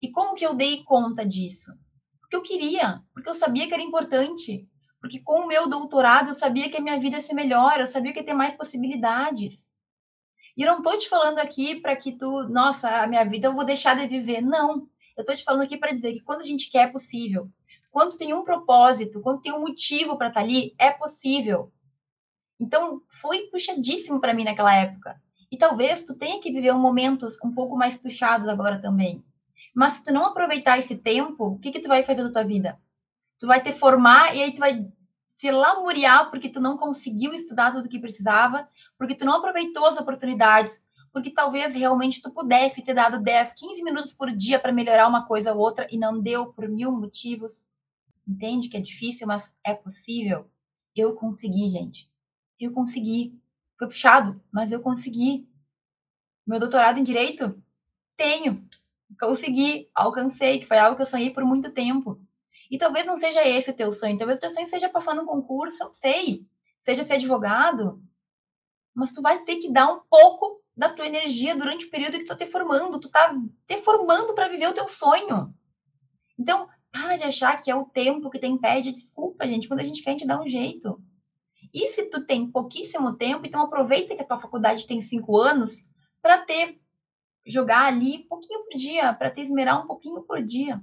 E 0.01 0.11
como 0.11 0.35
que 0.35 0.45
eu 0.45 0.55
dei 0.55 0.83
conta 0.85 1.25
disso? 1.25 1.73
Porque 2.21 2.37
eu 2.37 2.43
queria, 2.43 3.03
porque 3.15 3.29
eu 3.29 3.35
sabia 3.35 3.67
que 3.67 3.75
era 3.75 3.83
importante, 3.83 4.69
porque 5.01 5.21
com 5.21 5.41
o 5.41 5.47
meu 5.47 5.69
doutorado 5.69 6.29
eu 6.29 6.35
sabia 6.35 6.69
que 6.69 6.77
a 6.77 6.81
minha 6.81 6.99
vida 6.99 7.17
ia 7.17 7.23
ser 7.23 7.35
melhor, 7.35 7.79
eu 7.79 7.87
sabia 7.87 8.13
que 8.13 8.19
ia 8.19 8.25
ter 8.25 8.35
mais 8.35 8.55
possibilidades. 8.55 9.67
E 10.57 10.63
eu 10.63 10.71
não 10.71 10.79
estou 10.79 10.97
te 10.97 11.09
falando 11.09 11.39
aqui 11.39 11.81
para 11.81 11.95
que 11.95 12.13
tu, 12.13 12.49
nossa, 12.49 13.03
a 13.03 13.07
minha 13.07 13.25
vida 13.25 13.47
eu 13.47 13.53
vou 13.53 13.65
deixar 13.65 13.95
de 13.95 14.07
viver. 14.07 14.41
Não. 14.41 14.89
Eu 15.17 15.21
estou 15.21 15.35
te 15.35 15.45
falando 15.45 15.63
aqui 15.63 15.77
para 15.77 15.93
dizer 15.93 16.13
que 16.13 16.21
quando 16.21 16.41
a 16.41 16.47
gente 16.47 16.71
quer 16.71 16.89
é 16.89 16.93
possível. 16.93 17.51
Quando 17.91 18.17
tem 18.17 18.35
um 18.35 18.43
propósito, 18.43 19.21
quando 19.21 19.41
tem 19.41 19.53
um 19.53 19.61
motivo 19.61 20.17
para 20.17 20.29
estar 20.29 20.41
tá 20.41 20.47
ali, 20.47 20.75
é 20.79 20.91
possível. 20.91 21.73
Então, 22.59 23.03
foi 23.09 23.49
puxadíssimo 23.49 24.21
para 24.21 24.35
mim 24.35 24.45
naquela 24.45 24.75
época. 24.75 25.21
E 25.51 25.57
talvez 25.57 26.05
tu 26.05 26.15
tenha 26.15 26.41
que 26.41 26.51
viver 26.51 26.73
momentos 26.73 27.37
um 27.45 27.53
pouco 27.53 27.77
mais 27.77 27.97
puxados 27.97 28.49
agora 28.49 28.81
também. 28.81 29.25
Mas 29.75 29.95
se 29.95 30.05
tu 30.05 30.13
não 30.13 30.25
aproveitar 30.25 30.79
esse 30.79 30.97
tempo, 30.97 31.45
o 31.45 31.59
que 31.59 31.71
que 31.71 31.81
tu 31.81 31.89
vai 31.89 32.03
fazer 32.03 32.23
da 32.25 32.33
tua 32.33 32.43
vida? 32.43 32.79
Tu 33.39 33.47
vai 33.47 33.63
te 33.63 33.73
formar 33.73 34.35
e 34.35 34.43
aí 34.43 34.53
tu 34.53 34.59
vai 34.59 34.87
se 35.27 35.51
lamuriar 35.51 36.31
porque 36.31 36.49
tu 36.49 36.61
não 36.61 36.79
conseguiu 36.79 37.35
estudar 37.35 37.71
tudo 37.71 37.85
o 37.85 37.89
que 37.89 37.99
precisava, 37.99 38.67
porque 38.97 39.15
tu 39.15 39.27
não 39.27 39.35
aproveitou 39.35 39.85
as 39.85 39.99
oportunidades, 39.99 40.83
porque 41.13 41.31
talvez 41.31 41.75
realmente 41.75 42.23
tu 42.23 42.31
pudesse 42.31 42.83
ter 42.83 42.95
dado 42.95 43.21
10, 43.21 43.53
15 43.53 43.83
minutos 43.83 44.15
por 44.15 44.33
dia 44.33 44.59
para 44.59 44.73
melhorar 44.73 45.07
uma 45.07 45.27
coisa 45.27 45.53
ou 45.53 45.61
outra 45.61 45.87
e 45.91 45.99
não 45.99 46.21
deu 46.21 46.53
por 46.55 46.69
mil 46.69 46.91
motivos. 46.91 47.65
Entende 48.27 48.69
que 48.69 48.79
é 48.79 48.81
difícil, 48.81 49.27
mas 49.27 49.53
é 49.65 49.75
possível? 49.75 50.51
Eu 50.95 51.15
consegui, 51.15 51.69
gente. 51.69 52.11
Eu 52.59 52.73
consegui. 52.73 53.39
Foi 53.79 53.89
puxado, 53.89 54.41
mas 54.51 54.73
eu 54.73 54.81
consegui. 54.81 55.49
Meu 56.47 56.59
doutorado 56.59 56.99
em 56.99 57.03
direito? 57.03 57.63
Tenho 58.17 58.67
consegui, 59.19 59.89
alcancei, 59.95 60.59
que 60.59 60.67
foi 60.67 60.79
algo 60.79 60.97
que 60.97 61.03
eu 61.03 61.07
sonhei 61.07 61.31
por 61.31 61.45
muito 61.45 61.71
tempo. 61.71 62.21
E 62.71 62.79
talvez 62.79 63.07
não 63.07 63.17
seja 63.17 63.47
esse 63.47 63.71
o 63.71 63.77
teu 63.77 63.93
sonho, 63.93 64.19
talvez 64.19 64.39
o 64.39 64.41
teu 64.41 64.51
sonho 64.51 64.67
seja 64.67 64.89
passar 64.89 65.15
num 65.15 65.25
concurso, 65.25 65.89
sei, 65.93 66.45
seja 66.81 67.05
ser 67.05 67.15
advogado, 67.15 68.03
mas 68.93 69.13
tu 69.13 69.23
vai 69.23 69.45
ter 69.45 69.57
que 69.57 69.71
dar 69.71 69.93
um 69.93 70.01
pouco 70.11 70.63
da 70.77 70.89
tua 70.89 71.07
energia 71.07 71.55
durante 71.55 71.87
o 71.87 71.91
período 71.91 72.19
que 72.19 72.25
tu 72.25 72.29
tá 72.29 72.37
te 72.37 72.47
formando, 72.47 72.99
tu 72.99 73.09
tá 73.09 73.35
te 73.67 73.79
formando 73.79 74.35
para 74.35 74.49
viver 74.49 74.69
o 74.69 74.75
teu 74.75 74.89
sonho. 74.89 75.55
Então, 76.39 76.69
para 76.91 77.17
de 77.17 77.25
achar 77.25 77.57
que 77.61 77.71
é 77.71 77.75
o 77.75 77.85
tempo 77.85 78.29
que 78.29 78.39
te 78.39 78.47
impede, 78.47 78.93
desculpa, 78.93 79.47
gente, 79.47 79.69
quando 79.69 79.81
a 79.81 79.85
gente 79.85 80.03
quer 80.03 80.11
a 80.11 80.13
gente 80.13 80.27
dá 80.27 80.41
um 80.41 80.47
jeito. 80.47 81.01
E 81.73 81.89
se 81.89 82.09
tu 82.11 82.25
tem 82.27 82.51
pouquíssimo 82.51 83.17
tempo, 83.17 83.47
então 83.47 83.61
aproveita 83.61 84.15
que 84.15 84.23
a 84.23 84.27
tua 84.27 84.39
faculdade 84.39 84.87
tem 84.87 85.01
cinco 85.01 85.39
anos 85.39 85.87
para 86.21 86.39
ter 86.39 86.81
jogar 87.47 87.87
ali 87.87 88.25
pouquinho 88.29 88.65
por 88.65 88.77
dia, 88.77 89.13
para 89.15 89.31
te 89.31 89.41
esmerar 89.41 89.83
um 89.83 89.87
pouquinho 89.87 90.23
por 90.23 90.43
dia. 90.43 90.83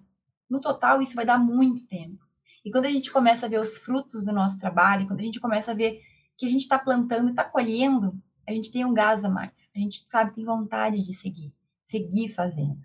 No 0.50 0.62
total, 0.62 1.02
isso 1.02 1.16
vai 1.16 1.26
dar 1.26 1.38
muito 1.38 1.88
tempo. 1.88 2.24
E 2.64 2.72
quando 2.72 2.86
a 2.86 2.92
gente 2.92 3.12
começa 3.12 3.46
a 3.46 3.50
ver 3.50 3.60
os 3.60 3.78
frutos 3.78 4.24
do 4.24 4.32
nosso 4.32 4.58
trabalho, 4.58 5.06
quando 5.06 5.20
a 5.20 5.24
gente 5.24 5.40
começa 5.40 5.72
a 5.72 5.76
ver 5.76 6.02
que 6.38 6.46
a 6.46 6.50
gente 6.50 6.62
está 6.62 6.80
plantando 6.80 7.28
e 7.28 7.32
está 7.32 7.44
colhendo, 7.44 8.18
a 8.48 8.52
gente 8.52 8.72
tem 8.72 8.86
um 8.86 8.94
gás 8.94 9.26
a 9.26 9.30
mais. 9.30 9.70
A 9.76 9.80
gente, 9.80 10.06
sabe, 10.08 10.34
tem 10.34 10.46
vontade 10.46 11.04
de 11.04 11.14
seguir, 11.14 11.54
seguir 11.84 12.30
fazendo, 12.30 12.78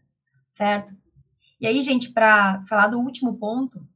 certo? 0.50 0.96
E 1.61 1.66
aí, 1.66 1.80
gente, 1.80 2.12
para 2.12 2.62
falar 2.62 2.88
do 2.88 2.98
último 2.98 3.37
ponto, 3.37 3.87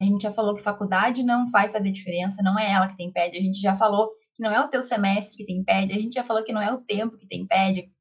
a 0.00 0.04
gente 0.04 0.22
já 0.22 0.32
falou 0.32 0.54
que 0.54 0.62
faculdade 0.62 1.22
não 1.22 1.46
vai 1.48 1.70
fazer 1.70 1.90
diferença, 1.90 2.42
não 2.42 2.58
é 2.58 2.72
ela 2.72 2.88
que 2.88 2.96
tem 2.96 3.08
impede. 3.08 3.36
A 3.36 3.42
gente 3.42 3.60
já 3.60 3.76
falou 3.76 4.08
que 4.34 4.42
não 4.42 4.50
é 4.50 4.60
o 4.64 4.68
teu 4.68 4.82
semestre 4.82 5.36
que 5.36 5.44
tem 5.44 5.58
impede, 5.58 5.92
a 5.92 5.98
gente 5.98 6.14
já 6.14 6.24
falou 6.24 6.42
que 6.42 6.52
não 6.52 6.62
é 6.62 6.72
o 6.72 6.80
tempo 6.80 7.18
que 7.18 7.26
tem 7.26 7.42
impede, 7.42 7.92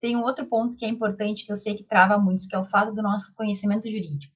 tem 0.00 0.16
um 0.16 0.22
outro 0.22 0.46
ponto 0.46 0.76
que 0.76 0.84
é 0.84 0.88
importante, 0.88 1.44
que 1.44 1.52
eu 1.52 1.56
sei 1.56 1.76
que 1.76 1.84
trava 1.84 2.18
muito, 2.18 2.48
que 2.48 2.54
é 2.54 2.58
o 2.58 2.64
fato 2.64 2.94
do 2.94 3.02
nosso 3.02 3.34
conhecimento 3.34 3.88
jurídico. 3.88 4.34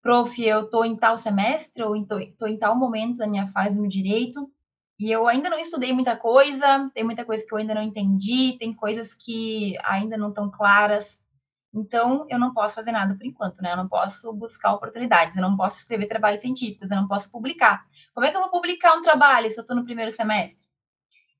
Prof, 0.00 0.44
eu 0.44 0.64
estou 0.64 0.84
em 0.84 0.96
tal 0.96 1.16
semestre, 1.16 1.82
ou 1.82 1.96
estou 1.96 2.48
em 2.48 2.58
tal 2.58 2.76
momento 2.76 3.18
da 3.18 3.26
minha 3.26 3.46
fase 3.46 3.78
no 3.78 3.88
direito, 3.88 4.50
e 4.98 5.10
eu 5.10 5.26
ainda 5.26 5.50
não 5.50 5.58
estudei 5.58 5.92
muita 5.92 6.16
coisa, 6.16 6.90
tem 6.94 7.02
muita 7.02 7.24
coisa 7.24 7.44
que 7.44 7.52
eu 7.52 7.58
ainda 7.58 7.74
não 7.74 7.82
entendi, 7.82 8.56
tem 8.58 8.72
coisas 8.72 9.14
que 9.14 9.76
ainda 9.84 10.16
não 10.16 10.28
estão 10.28 10.50
claras. 10.50 11.20
Então, 11.74 12.26
eu 12.28 12.38
não 12.38 12.52
posso 12.52 12.74
fazer 12.74 12.92
nada 12.92 13.14
por 13.14 13.24
enquanto, 13.24 13.62
né? 13.62 13.72
Eu 13.72 13.76
não 13.76 13.88
posso 13.88 14.32
buscar 14.34 14.74
oportunidades, 14.74 15.36
eu 15.36 15.42
não 15.42 15.56
posso 15.56 15.78
escrever 15.78 16.06
trabalhos 16.06 16.42
científicos, 16.42 16.90
eu 16.90 16.96
não 16.96 17.08
posso 17.08 17.30
publicar. 17.30 17.86
Como 18.12 18.26
é 18.26 18.30
que 18.30 18.36
eu 18.36 18.42
vou 18.42 18.50
publicar 18.50 18.94
um 18.94 19.00
trabalho 19.00 19.50
se 19.50 19.58
eu 19.58 19.62
estou 19.62 19.74
no 19.74 19.84
primeiro 19.84 20.12
semestre? 20.12 20.66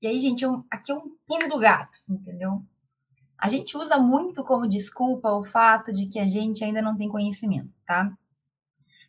E 0.01 0.07
aí, 0.07 0.18
gente, 0.18 0.43
eu, 0.43 0.64
aqui 0.70 0.91
é 0.91 0.95
um 0.95 1.16
pulo 1.26 1.49
do 1.49 1.59
gato, 1.59 1.99
entendeu? 2.09 2.62
A 3.39 3.49
gente 3.49 3.76
usa 3.76 3.99
muito 3.99 4.43
como 4.43 4.68
desculpa 4.68 5.30
o 5.33 5.45
fato 5.45 5.93
de 5.93 6.07
que 6.07 6.18
a 6.18 6.26
gente 6.26 6.64
ainda 6.64 6.80
não 6.80 6.97
tem 6.97 7.09
conhecimento, 7.09 7.70
tá? 7.87 8.11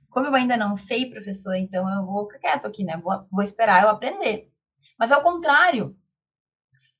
Como 0.09 0.27
eu 0.27 0.35
ainda 0.35 0.57
não 0.57 0.75
sei, 0.75 1.09
professor, 1.09 1.55
então 1.55 1.87
eu 1.89 2.05
vou 2.05 2.25
ficar 2.25 2.51
quieto 2.51 2.67
aqui, 2.67 2.83
né? 2.83 2.97
Vou, 2.97 3.25
vou 3.31 3.43
esperar 3.43 3.83
eu 3.83 3.89
aprender. 3.89 4.51
Mas 4.99 5.11
ao 5.11 5.23
contrário, 5.23 5.95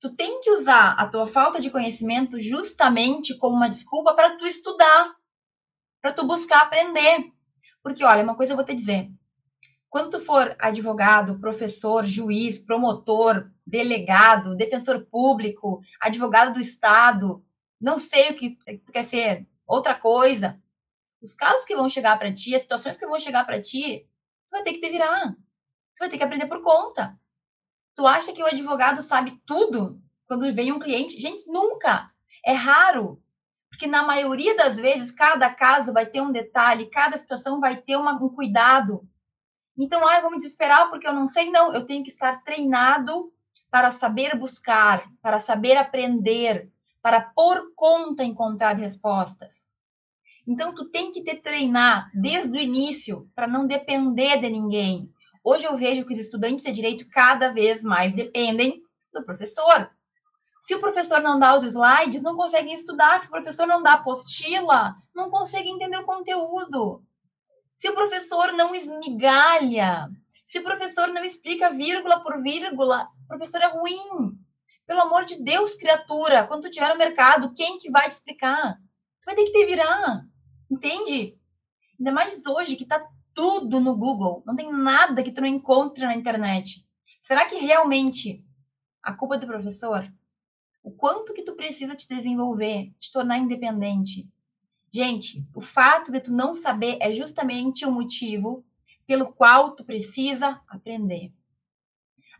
tu 0.03 0.13
tem 0.13 0.41
que 0.41 0.51
usar 0.51 0.95
a 0.99 1.07
tua 1.07 1.25
falta 1.25 1.61
de 1.61 1.71
conhecimento 1.71 2.37
justamente 2.37 3.37
como 3.37 3.55
uma 3.55 3.69
desculpa 3.69 4.13
para 4.13 4.35
tu 4.35 4.45
estudar, 4.45 5.15
para 6.01 6.11
tu 6.11 6.27
buscar 6.27 6.63
aprender. 6.63 7.31
Porque 7.81 8.03
olha, 8.03 8.21
uma 8.21 8.35
coisa 8.35 8.51
eu 8.51 8.57
vou 8.57 8.65
te 8.65 8.75
dizer, 8.75 9.09
quando 9.89 10.11
tu 10.11 10.19
for 10.19 10.57
advogado, 10.59 11.39
professor, 11.39 12.05
juiz, 12.05 12.59
promotor, 12.59 13.49
delegado, 13.65 14.57
defensor 14.57 15.05
público, 15.05 15.79
advogado 16.01 16.53
do 16.53 16.59
Estado, 16.59 17.41
não 17.79 17.97
sei 17.97 18.31
o 18.31 18.35
que 18.35 18.57
tu 18.85 18.91
quer 18.91 19.05
ser, 19.05 19.47
outra 19.65 19.95
coisa, 19.95 20.61
os 21.21 21.33
casos 21.33 21.63
que 21.63 21.77
vão 21.77 21.89
chegar 21.89 22.19
para 22.19 22.33
ti, 22.33 22.53
as 22.53 22.63
situações 22.63 22.97
que 22.97 23.07
vão 23.07 23.17
chegar 23.17 23.45
para 23.45 23.61
ti, 23.61 24.05
tu 24.49 24.51
vai 24.51 24.63
ter 24.63 24.73
que 24.73 24.81
te 24.81 24.89
virar. 24.89 25.33
Tu 25.95 25.99
vai 25.99 26.09
ter 26.09 26.17
que 26.17 26.23
aprender 26.25 26.47
por 26.47 26.61
conta. 26.61 27.17
Tu 27.95 28.07
acha 28.07 28.33
que 28.33 28.41
o 28.41 28.47
advogado 28.47 29.01
sabe 29.01 29.39
tudo 29.45 30.01
quando 30.27 30.51
vem 30.53 30.71
um 30.71 30.79
cliente? 30.79 31.19
Gente, 31.19 31.47
nunca. 31.47 32.09
É 32.45 32.53
raro. 32.53 33.21
Porque 33.69 33.87
na 33.87 34.03
maioria 34.03 34.55
das 34.55 34.77
vezes, 34.77 35.11
cada 35.11 35.53
caso 35.53 35.93
vai 35.93 36.05
ter 36.05 36.21
um 36.21 36.31
detalhe, 36.31 36.89
cada 36.89 37.17
situação 37.17 37.59
vai 37.59 37.77
ter 37.77 37.95
uma, 37.95 38.13
um 38.13 38.29
cuidado. 38.29 39.07
Então, 39.77 40.07
ah, 40.07 40.17
eu 40.17 40.21
vou 40.21 40.31
me 40.31 40.37
desesperar 40.37 40.89
porque 40.89 41.07
eu 41.07 41.13
não 41.13 41.27
sei. 41.27 41.49
Não, 41.49 41.73
eu 41.73 41.85
tenho 41.85 42.03
que 42.03 42.09
estar 42.09 42.43
treinado 42.43 43.33
para 43.71 43.89
saber 43.89 44.37
buscar, 44.37 45.03
para 45.21 45.39
saber 45.39 45.77
aprender, 45.77 46.71
para 47.01 47.19
por 47.19 47.73
conta 47.75 48.23
encontrar 48.23 48.75
respostas. 48.75 49.65
Então, 50.47 50.75
tu 50.75 50.89
tem 50.89 51.11
que 51.11 51.23
te 51.23 51.35
treinar 51.35 52.11
desde 52.13 52.57
o 52.57 52.61
início 52.61 53.29
para 53.33 53.47
não 53.47 53.65
depender 53.65 54.39
de 54.39 54.49
ninguém. 54.49 55.12
Hoje 55.43 55.65
eu 55.65 55.75
vejo 55.75 56.05
que 56.05 56.13
os 56.13 56.19
estudantes 56.19 56.63
de 56.63 56.71
direito 56.71 57.09
cada 57.09 57.51
vez 57.51 57.83
mais 57.83 58.13
dependem 58.13 58.81
do 59.11 59.23
professor. 59.25 59.91
Se 60.61 60.73
o 60.73 60.79
professor 60.79 61.21
não 61.21 61.37
dá 61.37 61.57
os 61.57 61.65
slides, 61.65 62.23
não 62.23 62.35
conseguem 62.35 62.73
estudar. 62.73 63.19
Se 63.19 63.27
o 63.27 63.31
professor 63.31 63.67
não 63.67 63.83
dá 63.83 63.93
apostila, 63.93 64.95
não 65.13 65.29
conseguem 65.29 65.75
entender 65.75 65.97
o 65.97 66.05
conteúdo. 66.05 67.03
Se 67.75 67.89
o 67.89 67.93
professor 67.93 68.53
não 68.53 68.73
esmigalha, 68.73 70.09
se 70.45 70.59
o 70.59 70.63
professor 70.63 71.09
não 71.09 71.25
explica 71.25 71.73
vírgula 71.73 72.23
por 72.23 72.41
vírgula, 72.41 73.09
o 73.25 73.27
professor 73.27 73.61
é 73.61 73.67
ruim. 73.67 74.37
Pelo 74.87 75.01
amor 75.01 75.25
de 75.25 75.43
Deus, 75.43 75.73
criatura, 75.73 76.47
quando 76.47 76.61
tu 76.61 76.67
estiver 76.69 76.89
no 76.89 76.97
mercado, 76.97 77.53
quem 77.53 77.77
que 77.77 77.91
vai 77.91 78.07
te 78.07 78.13
explicar? 78.13 78.77
Tu 79.21 79.25
vai 79.25 79.35
ter 79.35 79.43
que 79.43 79.51
te 79.51 79.65
virar, 79.65 80.25
entende? 80.71 81.37
Ainda 81.99 82.11
mais 82.13 82.45
hoje 82.45 82.77
que 82.77 82.85
tá 82.85 83.05
tudo 83.33 83.79
no 83.79 83.95
Google, 83.95 84.43
não 84.45 84.55
tem 84.55 84.71
nada 84.71 85.23
que 85.23 85.31
tu 85.31 85.41
não 85.41 85.47
encontre 85.47 86.05
na 86.05 86.15
internet. 86.15 86.85
Será 87.21 87.45
que 87.45 87.55
realmente 87.55 88.43
a 89.01 89.13
culpa 89.13 89.35
é 89.35 89.39
do 89.39 89.47
professor? 89.47 90.11
O 90.81 90.91
quanto 90.91 91.33
que 91.33 91.43
tu 91.43 91.55
precisa 91.55 91.95
te 91.95 92.07
desenvolver, 92.07 92.93
te 92.99 93.11
tornar 93.11 93.37
independente, 93.37 94.29
Gente, 94.95 95.43
o 95.55 95.59
fato 95.59 96.11
de 96.11 96.19
tu 96.19 96.31
não 96.31 96.53
saber 96.53 96.99
é 97.01 97.11
justamente 97.11 97.83
o 97.83 97.91
motivo 97.91 98.63
pelo 99.07 99.33
qual 99.33 99.71
tu 99.71 99.83
precisa 99.83 100.61
aprender. 100.67 101.33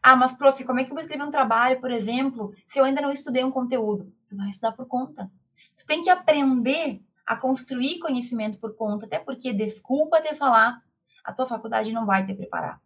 Ah, 0.03 0.15
mas 0.15 0.33
prof, 0.33 0.63
como 0.63 0.79
é 0.79 0.83
que 0.83 0.91
eu 0.91 0.93
vou 0.93 1.01
escrever 1.01 1.23
um 1.23 1.31
trabalho, 1.31 1.81
por 1.81 1.89
exemplo, 1.89 2.53
se 2.67 2.79
eu 2.79 2.85
ainda 2.85 3.01
não 3.01 3.11
estudei 3.11 3.43
um 3.43 3.49
conteúdo? 3.49 4.13
Tu 4.29 4.35
vai 4.35 4.49
estudar 4.49 4.73
por 4.73 4.85
conta. 4.85 5.31
Tu 5.75 5.83
tem 5.87 6.03
que 6.03 6.11
aprender 6.11 7.01
a 7.25 7.35
construir 7.35 7.99
conhecimento 7.99 8.59
por 8.59 8.75
conta, 8.75 9.05
até 9.05 9.19
porque, 9.19 9.53
desculpa 9.53 10.21
te 10.21 10.33
falar, 10.35 10.81
a 11.23 11.33
tua 11.33 11.45
faculdade 11.45 11.91
não 11.91 12.05
vai 12.05 12.25
te 12.25 12.33
preparar. 12.33 12.81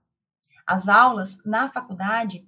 As 0.66 0.88
aulas 0.88 1.38
na 1.46 1.70
faculdade, 1.70 2.48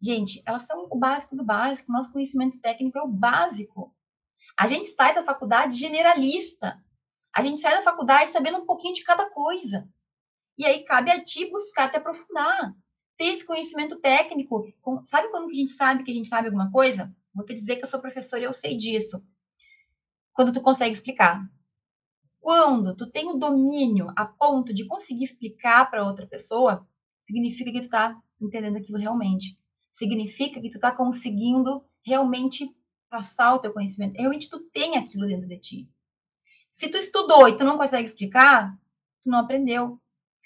gente, 0.00 0.42
elas 0.46 0.62
são 0.62 0.88
o 0.90 0.98
básico 0.98 1.36
do 1.36 1.44
básico. 1.44 1.92
Nosso 1.92 2.12
conhecimento 2.12 2.60
técnico 2.60 2.98
é 2.98 3.02
o 3.02 3.08
básico. 3.08 3.94
A 4.58 4.66
gente 4.66 4.88
sai 4.88 5.14
da 5.14 5.22
faculdade 5.22 5.76
generalista. 5.76 6.82
A 7.32 7.42
gente 7.42 7.60
sai 7.60 7.76
da 7.76 7.82
faculdade 7.82 8.30
sabendo 8.30 8.58
um 8.58 8.66
pouquinho 8.66 8.94
de 8.94 9.04
cada 9.04 9.30
coisa. 9.30 9.88
E 10.56 10.64
aí 10.64 10.82
cabe 10.84 11.10
a 11.10 11.22
ti 11.22 11.50
buscar 11.50 11.90
te 11.90 11.98
aprofundar. 11.98 12.74
Ter 13.18 13.26
esse 13.26 13.44
conhecimento 13.44 14.00
técnico. 14.00 14.64
Sabe 15.04 15.28
quando 15.28 15.50
a 15.50 15.52
gente 15.52 15.70
sabe 15.70 16.02
que 16.02 16.10
a 16.10 16.14
gente 16.14 16.28
sabe 16.28 16.48
alguma 16.48 16.70
coisa? 16.70 17.14
Vou 17.34 17.44
te 17.44 17.54
dizer 17.54 17.76
que 17.76 17.84
eu 17.84 17.88
sou 17.88 18.00
professora 18.00 18.42
e 18.42 18.46
eu 18.46 18.52
sei 18.52 18.76
disso. 18.76 19.22
Quando 20.36 20.52
tu 20.52 20.60
consegue 20.60 20.92
explicar. 20.92 21.50
Quando 22.38 22.94
tu 22.94 23.10
tem 23.10 23.26
o 23.26 23.38
domínio 23.38 24.12
a 24.14 24.26
ponto 24.26 24.74
de 24.74 24.84
conseguir 24.84 25.24
explicar 25.24 25.90
para 25.90 26.06
outra 26.06 26.26
pessoa, 26.26 26.86
significa 27.22 27.72
que 27.72 27.80
tu 27.80 27.88
tá 27.88 28.22
entendendo 28.40 28.76
aquilo 28.76 28.98
realmente. 28.98 29.58
Significa 29.90 30.60
que 30.60 30.68
tu 30.68 30.78
tá 30.78 30.94
conseguindo 30.94 31.82
realmente 32.04 32.70
passar 33.08 33.54
o 33.54 33.58
teu 33.58 33.72
conhecimento. 33.72 34.18
Realmente 34.18 34.50
tu 34.50 34.60
tem 34.60 34.98
aquilo 34.98 35.26
dentro 35.26 35.48
de 35.48 35.56
ti. 35.56 35.90
Se 36.70 36.90
tu 36.90 36.98
estudou 36.98 37.48
e 37.48 37.56
tu 37.56 37.64
não 37.64 37.78
consegue 37.78 38.04
explicar, 38.04 38.78
tu 39.22 39.30
não 39.30 39.38
aprendeu. 39.38 39.98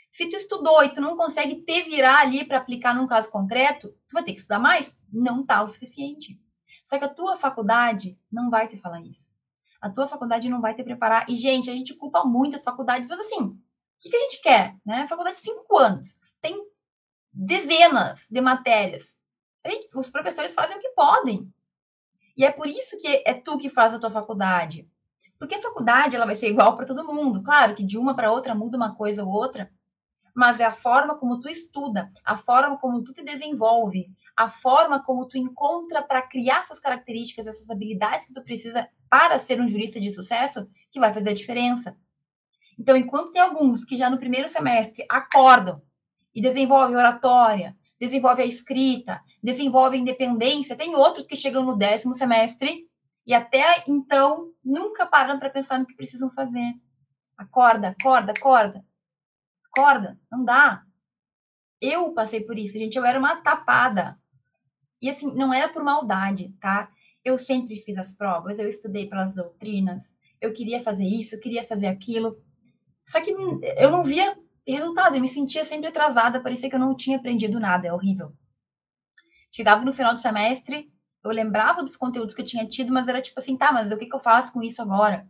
Se 0.08 0.30
tu 0.30 0.36
estudou 0.36 0.84
e 0.84 0.92
tu 0.92 1.00
não 1.00 1.16
consegue 1.16 1.64
te 1.64 1.82
virar 1.82 2.20
ali 2.20 2.44
para 2.44 2.58
aplicar 2.58 2.94
num 2.94 3.08
caso 3.08 3.28
concreto, 3.28 3.88
tu 4.06 4.12
vai 4.12 4.22
ter 4.22 4.34
que 4.34 4.38
estudar 4.38 4.60
mais. 4.60 4.96
Não 5.12 5.44
tá 5.44 5.64
o 5.64 5.68
suficiente. 5.68 6.40
Só 6.86 6.96
que 6.96 7.04
a 7.04 7.12
tua 7.12 7.36
faculdade 7.36 8.16
não 8.30 8.50
vai 8.50 8.68
te 8.68 8.76
falar 8.76 9.00
isso. 9.02 9.30
A 9.80 9.88
tua 9.88 10.06
faculdade 10.06 10.48
não 10.48 10.60
vai 10.60 10.74
te 10.74 10.82
preparar. 10.82 11.28
E, 11.28 11.36
gente, 11.36 11.70
a 11.70 11.74
gente 11.74 11.94
culpa 11.94 12.24
muito 12.24 12.56
as 12.56 12.62
faculdades, 12.62 13.08
mas 13.08 13.20
assim, 13.20 13.40
o 13.40 13.58
que, 14.00 14.10
que 14.10 14.16
a 14.16 14.20
gente 14.20 14.42
quer? 14.42 14.76
Né? 14.84 15.06
Faculdade 15.06 15.36
de 15.36 15.42
cinco 15.42 15.78
anos. 15.78 16.18
Tem 16.40 16.62
dezenas 17.32 18.26
de 18.30 18.40
matérias. 18.40 19.16
Gente, 19.66 19.88
os 19.94 20.10
professores 20.10 20.54
fazem 20.54 20.76
o 20.76 20.80
que 20.80 20.90
podem. 20.90 21.52
E 22.36 22.44
é 22.44 22.50
por 22.50 22.66
isso 22.66 22.98
que 22.98 23.22
é 23.26 23.34
tu 23.34 23.58
que 23.58 23.68
faz 23.68 23.94
a 23.94 23.98
tua 23.98 24.10
faculdade. 24.10 24.88
Porque 25.38 25.54
a 25.54 25.62
faculdade 25.62 26.16
ela 26.16 26.26
vai 26.26 26.34
ser 26.34 26.48
igual 26.48 26.76
para 26.76 26.86
todo 26.86 27.04
mundo. 27.04 27.42
Claro 27.42 27.74
que 27.74 27.84
de 27.84 27.96
uma 27.96 28.14
para 28.14 28.30
outra 28.30 28.54
muda 28.54 28.76
uma 28.76 28.94
coisa 28.94 29.24
ou 29.24 29.30
outra, 29.30 29.70
mas 30.34 30.60
é 30.60 30.64
a 30.64 30.72
forma 30.72 31.18
como 31.18 31.40
tu 31.40 31.48
estuda, 31.48 32.10
a 32.24 32.36
forma 32.36 32.78
como 32.78 33.02
tu 33.02 33.12
te 33.12 33.22
desenvolve, 33.22 34.06
a 34.36 34.48
forma 34.48 35.02
como 35.02 35.28
tu 35.28 35.36
encontra 35.36 36.02
para 36.02 36.22
criar 36.22 36.60
essas 36.60 36.80
características, 36.80 37.46
essas 37.46 37.70
habilidades 37.70 38.26
que 38.26 38.34
tu 38.34 38.42
precisa 38.42 38.88
para 39.08 39.38
ser 39.38 39.60
um 39.60 39.66
jurista 39.66 40.00
de 40.00 40.10
sucesso, 40.10 40.68
que 40.90 41.00
vai 41.00 41.12
fazer 41.12 41.30
a 41.30 41.34
diferença. 41.34 41.96
Então, 42.78 42.96
enquanto 42.96 43.30
tem 43.30 43.42
alguns 43.42 43.84
que 43.84 43.96
já 43.96 44.08
no 44.08 44.18
primeiro 44.18 44.48
semestre 44.48 45.04
acordam 45.10 45.82
e 46.34 46.40
desenvolvem 46.40 46.96
oratória, 46.96 47.76
desenvolve 47.98 48.40
a 48.40 48.46
escrita, 48.46 49.20
desenvolve 49.42 49.96
a 49.96 50.00
independência. 50.00 50.76
Tem 50.76 50.94
outros 50.94 51.26
que 51.26 51.36
chegam 51.36 51.62
no 51.62 51.76
décimo 51.76 52.14
semestre 52.14 52.88
e 53.26 53.34
até 53.34 53.84
então 53.86 54.50
nunca 54.64 55.04
param 55.04 55.38
para 55.38 55.50
pensar 55.50 55.78
no 55.78 55.86
que 55.86 55.94
precisam 55.94 56.30
fazer. 56.30 56.72
Acorda, 57.36 57.88
acorda, 57.88 58.32
acorda. 58.36 58.84
Acorda, 59.70 60.18
não 60.30 60.44
dá. 60.44 60.84
Eu 61.80 62.12
passei 62.12 62.40
por 62.40 62.58
isso, 62.58 62.78
gente. 62.78 62.96
Eu 62.96 63.04
era 63.04 63.18
uma 63.18 63.36
tapada. 63.36 64.18
E 65.00 65.08
assim, 65.08 65.32
não 65.34 65.52
era 65.52 65.68
por 65.68 65.82
maldade, 65.82 66.54
tá? 66.60 66.90
Eu 67.24 67.38
sempre 67.38 67.76
fiz 67.76 67.96
as 67.96 68.12
provas, 68.12 68.58
eu 68.58 68.68
estudei 68.68 69.08
pelas 69.08 69.34
doutrinas, 69.34 70.16
eu 70.40 70.52
queria 70.52 70.82
fazer 70.82 71.04
isso, 71.04 71.34
eu 71.34 71.40
queria 71.40 71.64
fazer 71.64 71.86
aquilo. 71.86 72.38
Só 73.04 73.20
que 73.20 73.30
eu 73.30 73.90
não 73.90 74.02
via 74.02 74.36
resultado, 74.66 75.16
eu 75.16 75.20
me 75.20 75.28
sentia 75.28 75.64
sempre 75.64 75.88
atrasada, 75.88 76.40
parecia 76.40 76.68
que 76.68 76.76
eu 76.76 76.80
não 76.80 76.94
tinha 76.94 77.16
aprendido 77.16 77.58
nada, 77.58 77.88
é 77.88 77.92
horrível. 77.92 78.32
Chegava 79.50 79.84
no 79.84 79.92
final 79.92 80.12
do 80.12 80.18
semestre, 80.18 80.90
eu 81.24 81.30
lembrava 81.30 81.82
dos 81.82 81.96
conteúdos 81.96 82.34
que 82.34 82.40
eu 82.40 82.46
tinha 82.46 82.66
tido, 82.66 82.92
mas 82.92 83.08
era 83.08 83.20
tipo 83.20 83.38
assim, 83.38 83.56
tá, 83.56 83.72
mas 83.72 83.90
o 83.90 83.96
que, 83.96 84.06
que 84.06 84.14
eu 84.14 84.20
faço 84.20 84.52
com 84.52 84.62
isso 84.62 84.80
agora? 84.80 85.28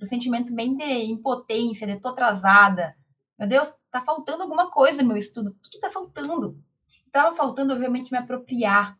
Um 0.00 0.06
sentimento 0.06 0.54
bem 0.54 0.76
de 0.76 0.84
impotência, 0.84 1.86
de 1.86 2.00
tô 2.00 2.08
atrasada. 2.08 2.96
Meu 3.38 3.48
Deus, 3.48 3.74
tá 3.90 4.00
faltando 4.00 4.42
alguma 4.42 4.70
coisa 4.70 5.02
no 5.02 5.08
meu 5.08 5.16
estudo. 5.16 5.50
O 5.50 5.54
que, 5.62 5.70
que 5.70 5.80
tá 5.80 5.90
faltando? 5.90 6.58
Tava 7.12 7.34
faltando 7.34 7.72
eu 7.72 7.78
realmente 7.78 8.10
me 8.10 8.18
apropriar. 8.18 8.98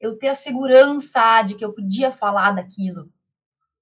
Eu 0.00 0.18
ter 0.18 0.28
a 0.28 0.34
segurança 0.34 1.42
de 1.42 1.54
que 1.54 1.64
eu 1.64 1.72
podia 1.72 2.10
falar 2.10 2.52
daquilo. 2.52 3.12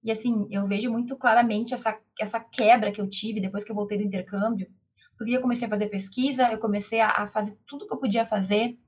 E 0.03 0.11
assim, 0.11 0.47
eu 0.51 0.66
vejo 0.66 0.91
muito 0.91 1.16
claramente 1.16 1.73
essa, 1.73 1.99
essa 2.18 2.41
quebra 2.41 2.91
que 2.91 3.01
eu 3.01 3.09
tive 3.09 3.41
depois 3.41 3.64
que 3.64 3.71
eu 3.71 3.77
voltei 3.77 3.99
do 3.99 4.05
intercâmbio. 4.05 4.71
Porque 5.16 5.33
eu 5.33 5.41
comecei 5.41 5.66
a 5.66 5.71
fazer 5.71 5.89
pesquisa, 5.89 6.51
eu 6.51 6.59
comecei 6.59 7.01
a, 7.01 7.11
a 7.11 7.27
fazer 7.27 7.59
tudo 7.66 7.87
que 7.87 7.93
eu 7.93 7.99
podia 7.99 8.25
fazer 8.25 8.79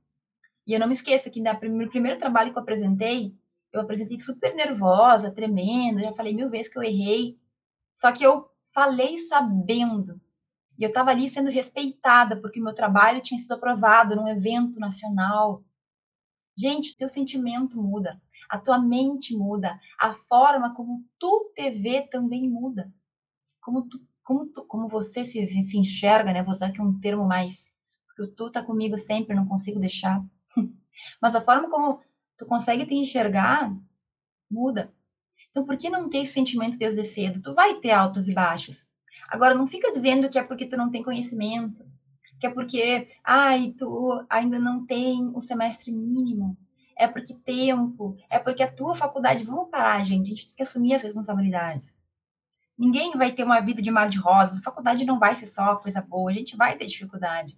e 0.67 0.73
eu 0.73 0.81
não 0.81 0.87
me 0.87 0.93
esqueço 0.93 1.31
que 1.31 1.41
no 1.41 1.59
primeiro, 1.59 1.91
primeiro 1.91 2.19
trabalho 2.19 2.53
que 2.53 2.59
eu 2.59 2.63
apresentei, 2.63 3.35
eu 3.73 3.81
apresentei 3.81 4.19
super 4.19 4.55
nervosa, 4.55 5.31
tremenda, 5.31 6.01
já 6.01 6.15
falei 6.15 6.35
mil 6.35 6.49
vezes 6.49 6.69
que 6.69 6.79
eu 6.79 6.83
errei. 6.83 7.39
Só 7.95 8.13
que 8.13 8.25
eu 8.25 8.49
falei 8.63 9.19
sabendo. 9.19 10.21
E 10.79 10.85
eu 10.85 10.89
estava 10.89 11.11
ali 11.11 11.29
sendo 11.29 11.51
respeitada, 11.51 12.41
porque 12.41 12.61
o 12.61 12.65
meu 12.65 12.75
trabalho 12.75 13.21
tinha 13.21 13.39
sido 13.39 13.53
aprovado 13.53 14.17
num 14.17 14.29
evento 14.29 14.81
nacional. 14.81 15.63
Gente, 16.57 16.93
o 16.93 16.97
teu 16.97 17.09
sentimento 17.09 17.81
muda, 17.81 18.21
a 18.49 18.59
tua 18.59 18.79
mente 18.79 19.37
muda, 19.37 19.79
a 19.99 20.13
forma 20.13 20.75
como 20.75 21.05
tu 21.19 21.53
te 21.55 21.71
vê 21.71 22.03
também 22.03 22.49
muda. 22.49 22.93
Como, 23.61 23.89
tu, 23.89 24.01
como, 24.23 24.47
tu, 24.47 24.65
como 24.65 24.89
você 24.89 25.25
se, 25.25 25.47
se 25.47 25.79
enxerga, 25.79 26.33
né? 26.33 26.43
Vou 26.43 26.53
usar 26.53 26.67
aqui 26.67 26.81
um 26.81 26.99
termo 26.99 27.27
mais. 27.27 27.73
Porque 28.07 28.23
o 28.23 28.35
tu 28.35 28.51
tá 28.51 28.63
comigo 28.63 28.99
sempre, 28.99 29.35
não 29.35 29.47
consigo 29.47 29.81
deixar. 29.81 30.23
Mas 31.21 31.35
a 31.35 31.41
forma 31.41 31.71
como 31.71 32.01
tu 32.37 32.45
consegue 32.47 32.85
te 32.85 32.95
enxergar 32.95 33.75
muda. 34.51 34.93
Então, 35.51 35.65
por 35.65 35.77
que 35.77 35.89
não 35.89 36.09
ter 36.09 36.19
esse 36.19 36.33
sentimento 36.33 36.79
desde 36.79 37.05
cedo? 37.05 37.41
Tu 37.41 37.55
vai 37.55 37.79
ter 37.79 37.91
altos 37.91 38.29
e 38.29 38.33
baixos. 38.33 38.89
Agora, 39.33 39.55
não 39.55 39.67
fica 39.67 39.91
dizendo 39.91 40.29
que 40.29 40.39
é 40.39 40.43
porque 40.43 40.67
tu 40.67 40.77
não 40.77 40.91
tem 40.91 41.03
conhecimento, 41.03 41.83
que 42.39 42.47
é 42.47 42.51
porque, 42.51 43.09
ai, 43.25 43.75
tu 43.79 44.23
ainda 44.29 44.59
não 44.59 44.85
tem 44.85 45.31
o 45.35 45.41
semestre 45.41 45.91
mínimo, 45.91 46.55
é 46.95 47.09
porque 47.09 47.33
tempo, 47.33 48.15
é 48.29 48.39
porque 48.39 48.63
a 48.63 48.71
tua 48.71 48.95
faculdade. 48.95 49.43
Vamos 49.45 49.71
parar, 49.71 50.05
gente, 50.05 50.27
a 50.27 50.29
gente 50.35 50.49
tem 50.49 50.57
que 50.57 50.63
assumir 50.63 50.93
as 50.93 51.03
responsabilidades. 51.03 51.97
Ninguém 52.77 53.13
vai 53.13 53.33
ter 53.33 53.43
uma 53.43 53.59
vida 53.61 53.81
de 53.81 53.91
mar 53.91 54.11
de 54.11 54.19
rosas, 54.19 54.59
a 54.59 54.63
faculdade 54.63 55.07
não 55.07 55.19
vai 55.19 55.35
ser 55.35 55.47
só 55.47 55.77
coisa 55.77 56.03
boa, 56.03 56.31
a 56.31 56.35
gente 56.35 56.55
vai 56.55 56.77
ter 56.77 56.85
dificuldade. 56.85 57.57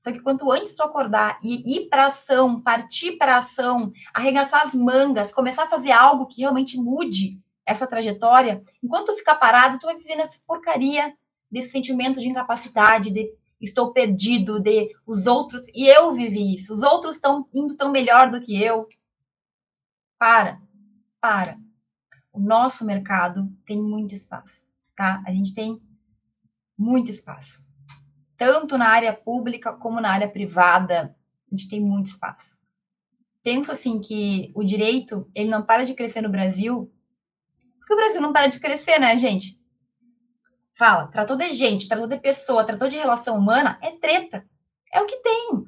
Só 0.00 0.10
que 0.10 0.20
quanto 0.20 0.50
antes 0.50 0.74
tu 0.74 0.82
acordar 0.82 1.38
e 1.44 1.76
ir 1.76 1.88
para 1.88 2.06
ação, 2.06 2.58
partir 2.58 3.18
para 3.18 3.36
ação, 3.36 3.92
arregaçar 4.12 4.62
as 4.62 4.74
mangas, 4.74 5.32
começar 5.32 5.62
a 5.62 5.70
fazer 5.70 5.92
algo 5.92 6.26
que 6.26 6.40
realmente 6.40 6.76
mude 6.76 7.40
essa 7.66 7.86
trajetória, 7.86 8.62
enquanto 8.82 9.06
tu 9.06 9.14
ficar 9.14 9.36
parado, 9.36 9.78
tu 9.78 9.86
vai 9.86 9.96
viver 9.96 10.16
nessa 10.16 10.38
porcaria 10.46 11.16
desse 11.50 11.70
sentimento 11.70 12.20
de 12.20 12.28
incapacidade, 12.28 13.10
de 13.10 13.32
estou 13.60 13.92
perdido, 13.92 14.60
de 14.60 14.94
os 15.06 15.26
outros, 15.26 15.66
e 15.74 15.86
eu 15.86 16.12
vivi 16.12 16.54
isso, 16.54 16.72
os 16.72 16.82
outros 16.82 17.14
estão 17.14 17.48
indo 17.54 17.76
tão 17.76 17.90
melhor 17.90 18.30
do 18.30 18.40
que 18.40 18.60
eu. 18.60 18.86
Para, 20.18 20.60
para. 21.20 21.58
O 22.32 22.40
nosso 22.40 22.84
mercado 22.84 23.50
tem 23.64 23.80
muito 23.80 24.14
espaço, 24.14 24.66
tá? 24.96 25.22
A 25.26 25.32
gente 25.32 25.54
tem 25.54 25.80
muito 26.76 27.10
espaço. 27.10 27.64
Tanto 28.36 28.76
na 28.76 28.88
área 28.88 29.12
pública 29.12 29.72
como 29.72 30.00
na 30.00 30.10
área 30.10 30.28
privada, 30.28 31.16
a 31.50 31.54
gente 31.54 31.68
tem 31.68 31.80
muito 31.80 32.06
espaço. 32.06 32.58
Pensa 33.42 33.72
assim 33.72 34.00
que 34.00 34.50
o 34.54 34.64
direito, 34.64 35.30
ele 35.34 35.48
não 35.48 35.62
para 35.62 35.84
de 35.84 35.94
crescer 35.94 36.22
no 36.22 36.28
Brasil, 36.28 36.92
porque 37.84 37.92
o 37.92 37.96
Brasil 37.96 38.20
não 38.20 38.32
para 38.32 38.46
de 38.46 38.58
crescer, 38.58 38.98
né, 38.98 39.14
gente? 39.14 39.60
Fala, 40.72 41.06
tratou 41.06 41.36
de 41.36 41.52
gente, 41.52 41.86
tratou 41.86 42.08
de 42.08 42.16
pessoa, 42.16 42.64
tratou 42.64 42.88
de 42.88 42.96
relação 42.96 43.36
humana, 43.36 43.78
é 43.82 43.90
treta. 43.90 44.48
É 44.90 45.02
o 45.02 45.06
que 45.06 45.18
tem. 45.18 45.66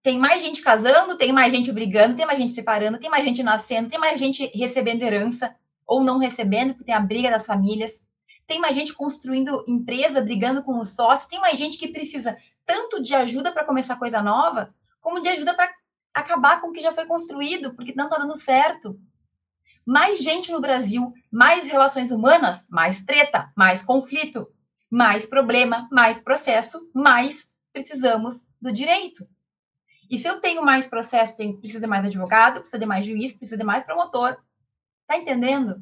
Tem 0.00 0.16
mais 0.16 0.40
gente 0.40 0.62
casando, 0.62 1.18
tem 1.18 1.32
mais 1.32 1.52
gente 1.52 1.72
brigando, 1.72 2.14
tem 2.14 2.24
mais 2.24 2.38
gente 2.38 2.52
separando, 2.52 2.96
tem 2.96 3.10
mais 3.10 3.24
gente 3.24 3.42
nascendo, 3.42 3.88
tem 3.88 3.98
mais 3.98 4.20
gente 4.20 4.46
recebendo 4.54 5.02
herança 5.02 5.56
ou 5.84 6.04
não 6.04 6.18
recebendo, 6.18 6.70
porque 6.70 6.84
tem 6.84 6.94
a 6.94 7.00
briga 7.00 7.28
das 7.28 7.44
famílias. 7.44 8.06
Tem 8.46 8.60
mais 8.60 8.76
gente 8.76 8.94
construindo 8.94 9.64
empresa, 9.66 10.20
brigando 10.20 10.62
com 10.62 10.78
o 10.78 10.84
sócio, 10.84 11.28
tem 11.28 11.40
mais 11.40 11.58
gente 11.58 11.76
que 11.76 11.88
precisa 11.88 12.38
tanto 12.64 13.02
de 13.02 13.16
ajuda 13.16 13.50
para 13.50 13.64
começar 13.64 13.96
coisa 13.96 14.22
nova, 14.22 14.72
como 15.00 15.20
de 15.20 15.28
ajuda 15.28 15.54
para 15.54 15.68
acabar 16.14 16.60
com 16.60 16.68
o 16.68 16.72
que 16.72 16.80
já 16.80 16.92
foi 16.92 17.04
construído, 17.04 17.74
porque 17.74 17.94
não 17.96 18.04
está 18.04 18.16
dando 18.16 18.36
certo 18.36 18.96
mais 19.88 20.18
gente 20.18 20.52
no 20.52 20.60
Brasil, 20.60 21.14
mais 21.32 21.66
relações 21.66 22.12
humanas, 22.12 22.62
mais 22.68 23.00
treta, 23.00 23.50
mais 23.56 23.82
conflito, 23.82 24.46
mais 24.90 25.24
problema, 25.24 25.88
mais 25.90 26.20
processo, 26.20 26.86
mais 26.94 27.48
precisamos 27.72 28.46
do 28.60 28.70
direito. 28.70 29.26
E 30.10 30.18
se 30.18 30.28
eu 30.28 30.42
tenho 30.42 30.62
mais 30.62 30.86
processo, 30.86 31.38
tenho, 31.38 31.56
preciso 31.56 31.80
de 31.80 31.86
mais 31.86 32.04
advogado, 32.04 32.60
preciso 32.60 32.78
de 32.78 32.84
mais 32.84 33.06
juiz, 33.06 33.32
preciso 33.32 33.56
de 33.56 33.64
mais 33.64 33.82
promotor. 33.82 34.36
Tá 35.06 35.16
entendendo? 35.16 35.80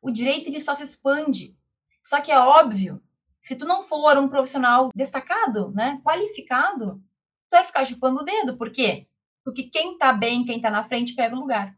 O 0.00 0.10
direito 0.10 0.48
ele 0.48 0.62
só 0.62 0.74
se 0.74 0.84
expande. 0.84 1.54
Só 2.02 2.22
que 2.22 2.32
é 2.32 2.38
óbvio, 2.38 3.02
se 3.42 3.54
tu 3.54 3.66
não 3.66 3.82
for 3.82 4.16
um 4.16 4.30
profissional 4.30 4.88
destacado, 4.94 5.72
né, 5.72 6.00
qualificado, 6.02 7.02
tu 7.50 7.52
vai 7.52 7.64
ficar 7.64 7.84
chupando 7.84 8.22
o 8.22 8.24
dedo. 8.24 8.56
Por 8.56 8.70
quê? 8.70 9.06
Porque 9.44 9.64
quem 9.64 9.98
tá 9.98 10.10
bem, 10.10 10.42
quem 10.46 10.58
tá 10.58 10.70
na 10.70 10.84
frente, 10.84 11.14
pega 11.14 11.36
o 11.36 11.38
lugar. 11.38 11.76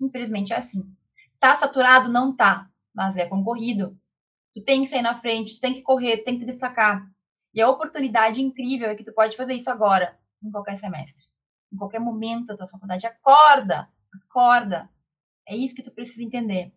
Infelizmente 0.00 0.52
é 0.52 0.56
assim. 0.56 0.82
Tá 1.38 1.54
saturado? 1.54 2.08
Não 2.08 2.34
tá, 2.34 2.70
mas 2.94 3.16
é 3.16 3.26
concorrido. 3.26 3.98
Tu 4.54 4.62
tem 4.62 4.82
que 4.82 4.88
sair 4.88 5.02
na 5.02 5.14
frente, 5.14 5.56
tu 5.56 5.60
tem 5.60 5.74
que 5.74 5.82
correr, 5.82 6.18
tu 6.18 6.24
tem 6.24 6.38
que 6.38 6.44
destacar. 6.44 7.06
E 7.52 7.60
a 7.60 7.68
oportunidade 7.68 8.42
incrível 8.42 8.88
é 8.88 8.94
que 8.94 9.04
tu 9.04 9.12
pode 9.12 9.36
fazer 9.36 9.54
isso 9.54 9.70
agora, 9.70 10.18
em 10.42 10.50
qualquer 10.50 10.76
semestre. 10.76 11.26
Em 11.72 11.76
qualquer 11.76 12.00
momento 12.00 12.46
da 12.46 12.56
tua 12.56 12.68
faculdade. 12.68 13.06
Acorda! 13.06 13.88
Acorda! 14.12 14.88
É 15.46 15.56
isso 15.56 15.74
que 15.74 15.82
tu 15.82 15.90
precisa 15.90 16.22
entender. 16.22 16.72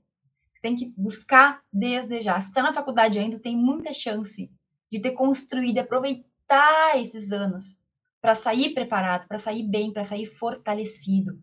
Tu 0.54 0.62
tem 0.62 0.76
que 0.76 0.94
buscar 0.98 1.62
desde 1.72 2.22
já. 2.22 2.40
Se 2.40 2.52
tu 2.52 2.56
tá 2.56 2.64
na 2.64 2.74
faculdade 2.74 3.20
ainda, 3.20 3.40
tem 3.40 3.56
muita 3.56 3.94
chance 3.94 4.52
de 4.92 5.00
ter 5.00 5.12
construído 5.12 5.80
aproveitar 5.80 7.00
esses 7.00 7.32
anos 7.32 7.78
para 8.20 8.34
sair 8.34 8.74
preparado, 8.74 9.28
para 9.28 9.38
sair 9.38 9.64
bem, 9.64 9.94
para 9.94 10.04
sair 10.04 10.26
fortalecido, 10.26 11.42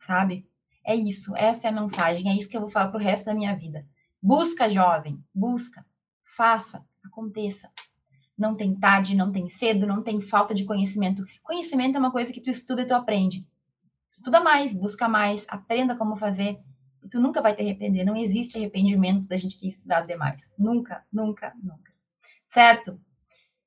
sabe? 0.00 0.47
É 0.88 0.96
isso, 0.96 1.36
essa 1.36 1.66
é 1.66 1.70
a 1.70 1.80
mensagem, 1.80 2.30
é 2.30 2.34
isso 2.34 2.48
que 2.48 2.56
eu 2.56 2.62
vou 2.62 2.70
falar 2.70 2.88
pro 2.88 2.98
resto 2.98 3.26
da 3.26 3.34
minha 3.34 3.54
vida. 3.54 3.86
Busca, 4.22 4.70
jovem, 4.70 5.22
busca, 5.34 5.84
faça, 6.24 6.82
aconteça. 7.04 7.70
Não 8.38 8.56
tem 8.56 8.74
tarde, 8.74 9.14
não 9.14 9.30
tem 9.30 9.50
cedo, 9.50 9.86
não 9.86 10.02
tem 10.02 10.18
falta 10.18 10.54
de 10.54 10.64
conhecimento. 10.64 11.26
Conhecimento 11.42 11.96
é 11.96 11.98
uma 11.98 12.10
coisa 12.10 12.32
que 12.32 12.40
tu 12.40 12.48
estuda 12.48 12.80
e 12.80 12.86
tu 12.86 12.94
aprende. 12.94 13.46
Estuda 14.10 14.40
mais, 14.40 14.74
busca 14.74 15.06
mais, 15.06 15.44
aprenda 15.50 15.94
como 15.94 16.16
fazer. 16.16 16.58
E 17.04 17.08
tu 17.10 17.20
nunca 17.20 17.42
vai 17.42 17.54
te 17.54 17.60
arrepender. 17.60 18.02
Não 18.02 18.16
existe 18.16 18.56
arrependimento 18.56 19.26
da 19.26 19.36
gente 19.36 19.60
ter 19.60 19.66
estudado 19.66 20.06
demais. 20.06 20.50
Nunca, 20.58 21.04
nunca, 21.12 21.54
nunca. 21.62 21.92
Certo? 22.46 22.98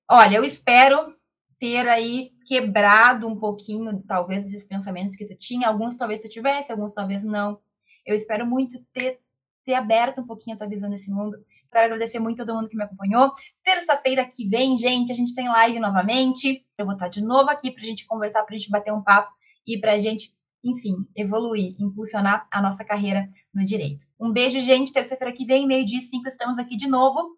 Olha, 0.09 0.37
eu 0.37 0.43
espero 0.43 1.15
ter 1.61 1.87
aí 1.87 2.31
quebrado 2.47 3.27
um 3.27 3.37
pouquinho, 3.39 3.95
talvez, 4.07 4.43
desses 4.43 4.65
pensamentos 4.65 5.15
que 5.15 5.27
tu 5.27 5.35
tinha. 5.37 5.67
Alguns 5.67 5.95
talvez 5.95 6.19
tu 6.19 6.27
tivesse, 6.27 6.71
alguns 6.71 6.91
talvez 6.91 7.23
não. 7.23 7.61
Eu 8.03 8.15
espero 8.15 8.47
muito 8.47 8.83
ter, 8.91 9.19
ter 9.63 9.75
aberto 9.75 10.21
um 10.21 10.25
pouquinho 10.25 10.55
a 10.55 10.57
tua 10.57 10.67
visão 10.67 10.89
desse 10.89 11.11
mundo. 11.11 11.37
Quero 11.71 11.85
agradecer 11.85 12.17
muito 12.17 12.41
a 12.41 12.45
todo 12.47 12.55
mundo 12.55 12.67
que 12.67 12.75
me 12.75 12.83
acompanhou. 12.83 13.31
Terça-feira 13.63 14.25
que 14.25 14.47
vem, 14.49 14.75
gente, 14.75 15.11
a 15.11 15.15
gente 15.15 15.35
tem 15.35 15.47
live 15.47 15.79
novamente. 15.79 16.65
Eu 16.79 16.85
vou 16.85 16.95
estar 16.95 17.09
de 17.09 17.23
novo 17.23 17.51
aqui 17.51 17.69
para 17.69 17.83
a 17.83 17.85
gente 17.85 18.07
conversar, 18.07 18.41
para 18.43 18.55
a 18.55 18.57
gente 18.57 18.71
bater 18.71 18.91
um 18.91 19.03
papo 19.03 19.31
e 19.67 19.79
para 19.79 19.93
a 19.93 19.97
gente, 19.99 20.35
enfim, 20.65 20.95
evoluir, 21.15 21.75
impulsionar 21.79 22.47
a 22.51 22.59
nossa 22.59 22.83
carreira 22.83 23.29
no 23.53 23.63
direito. 23.63 24.07
Um 24.19 24.31
beijo, 24.31 24.59
gente. 24.61 24.91
Terça-feira 24.91 25.31
que 25.31 25.45
vem, 25.45 25.67
meio-dia 25.67 25.99
e 25.99 26.01
cinco, 26.01 26.27
estamos 26.27 26.57
aqui 26.57 26.75
de 26.75 26.87
novo. 26.87 27.37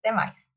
Até 0.00 0.12
mais. 0.14 0.53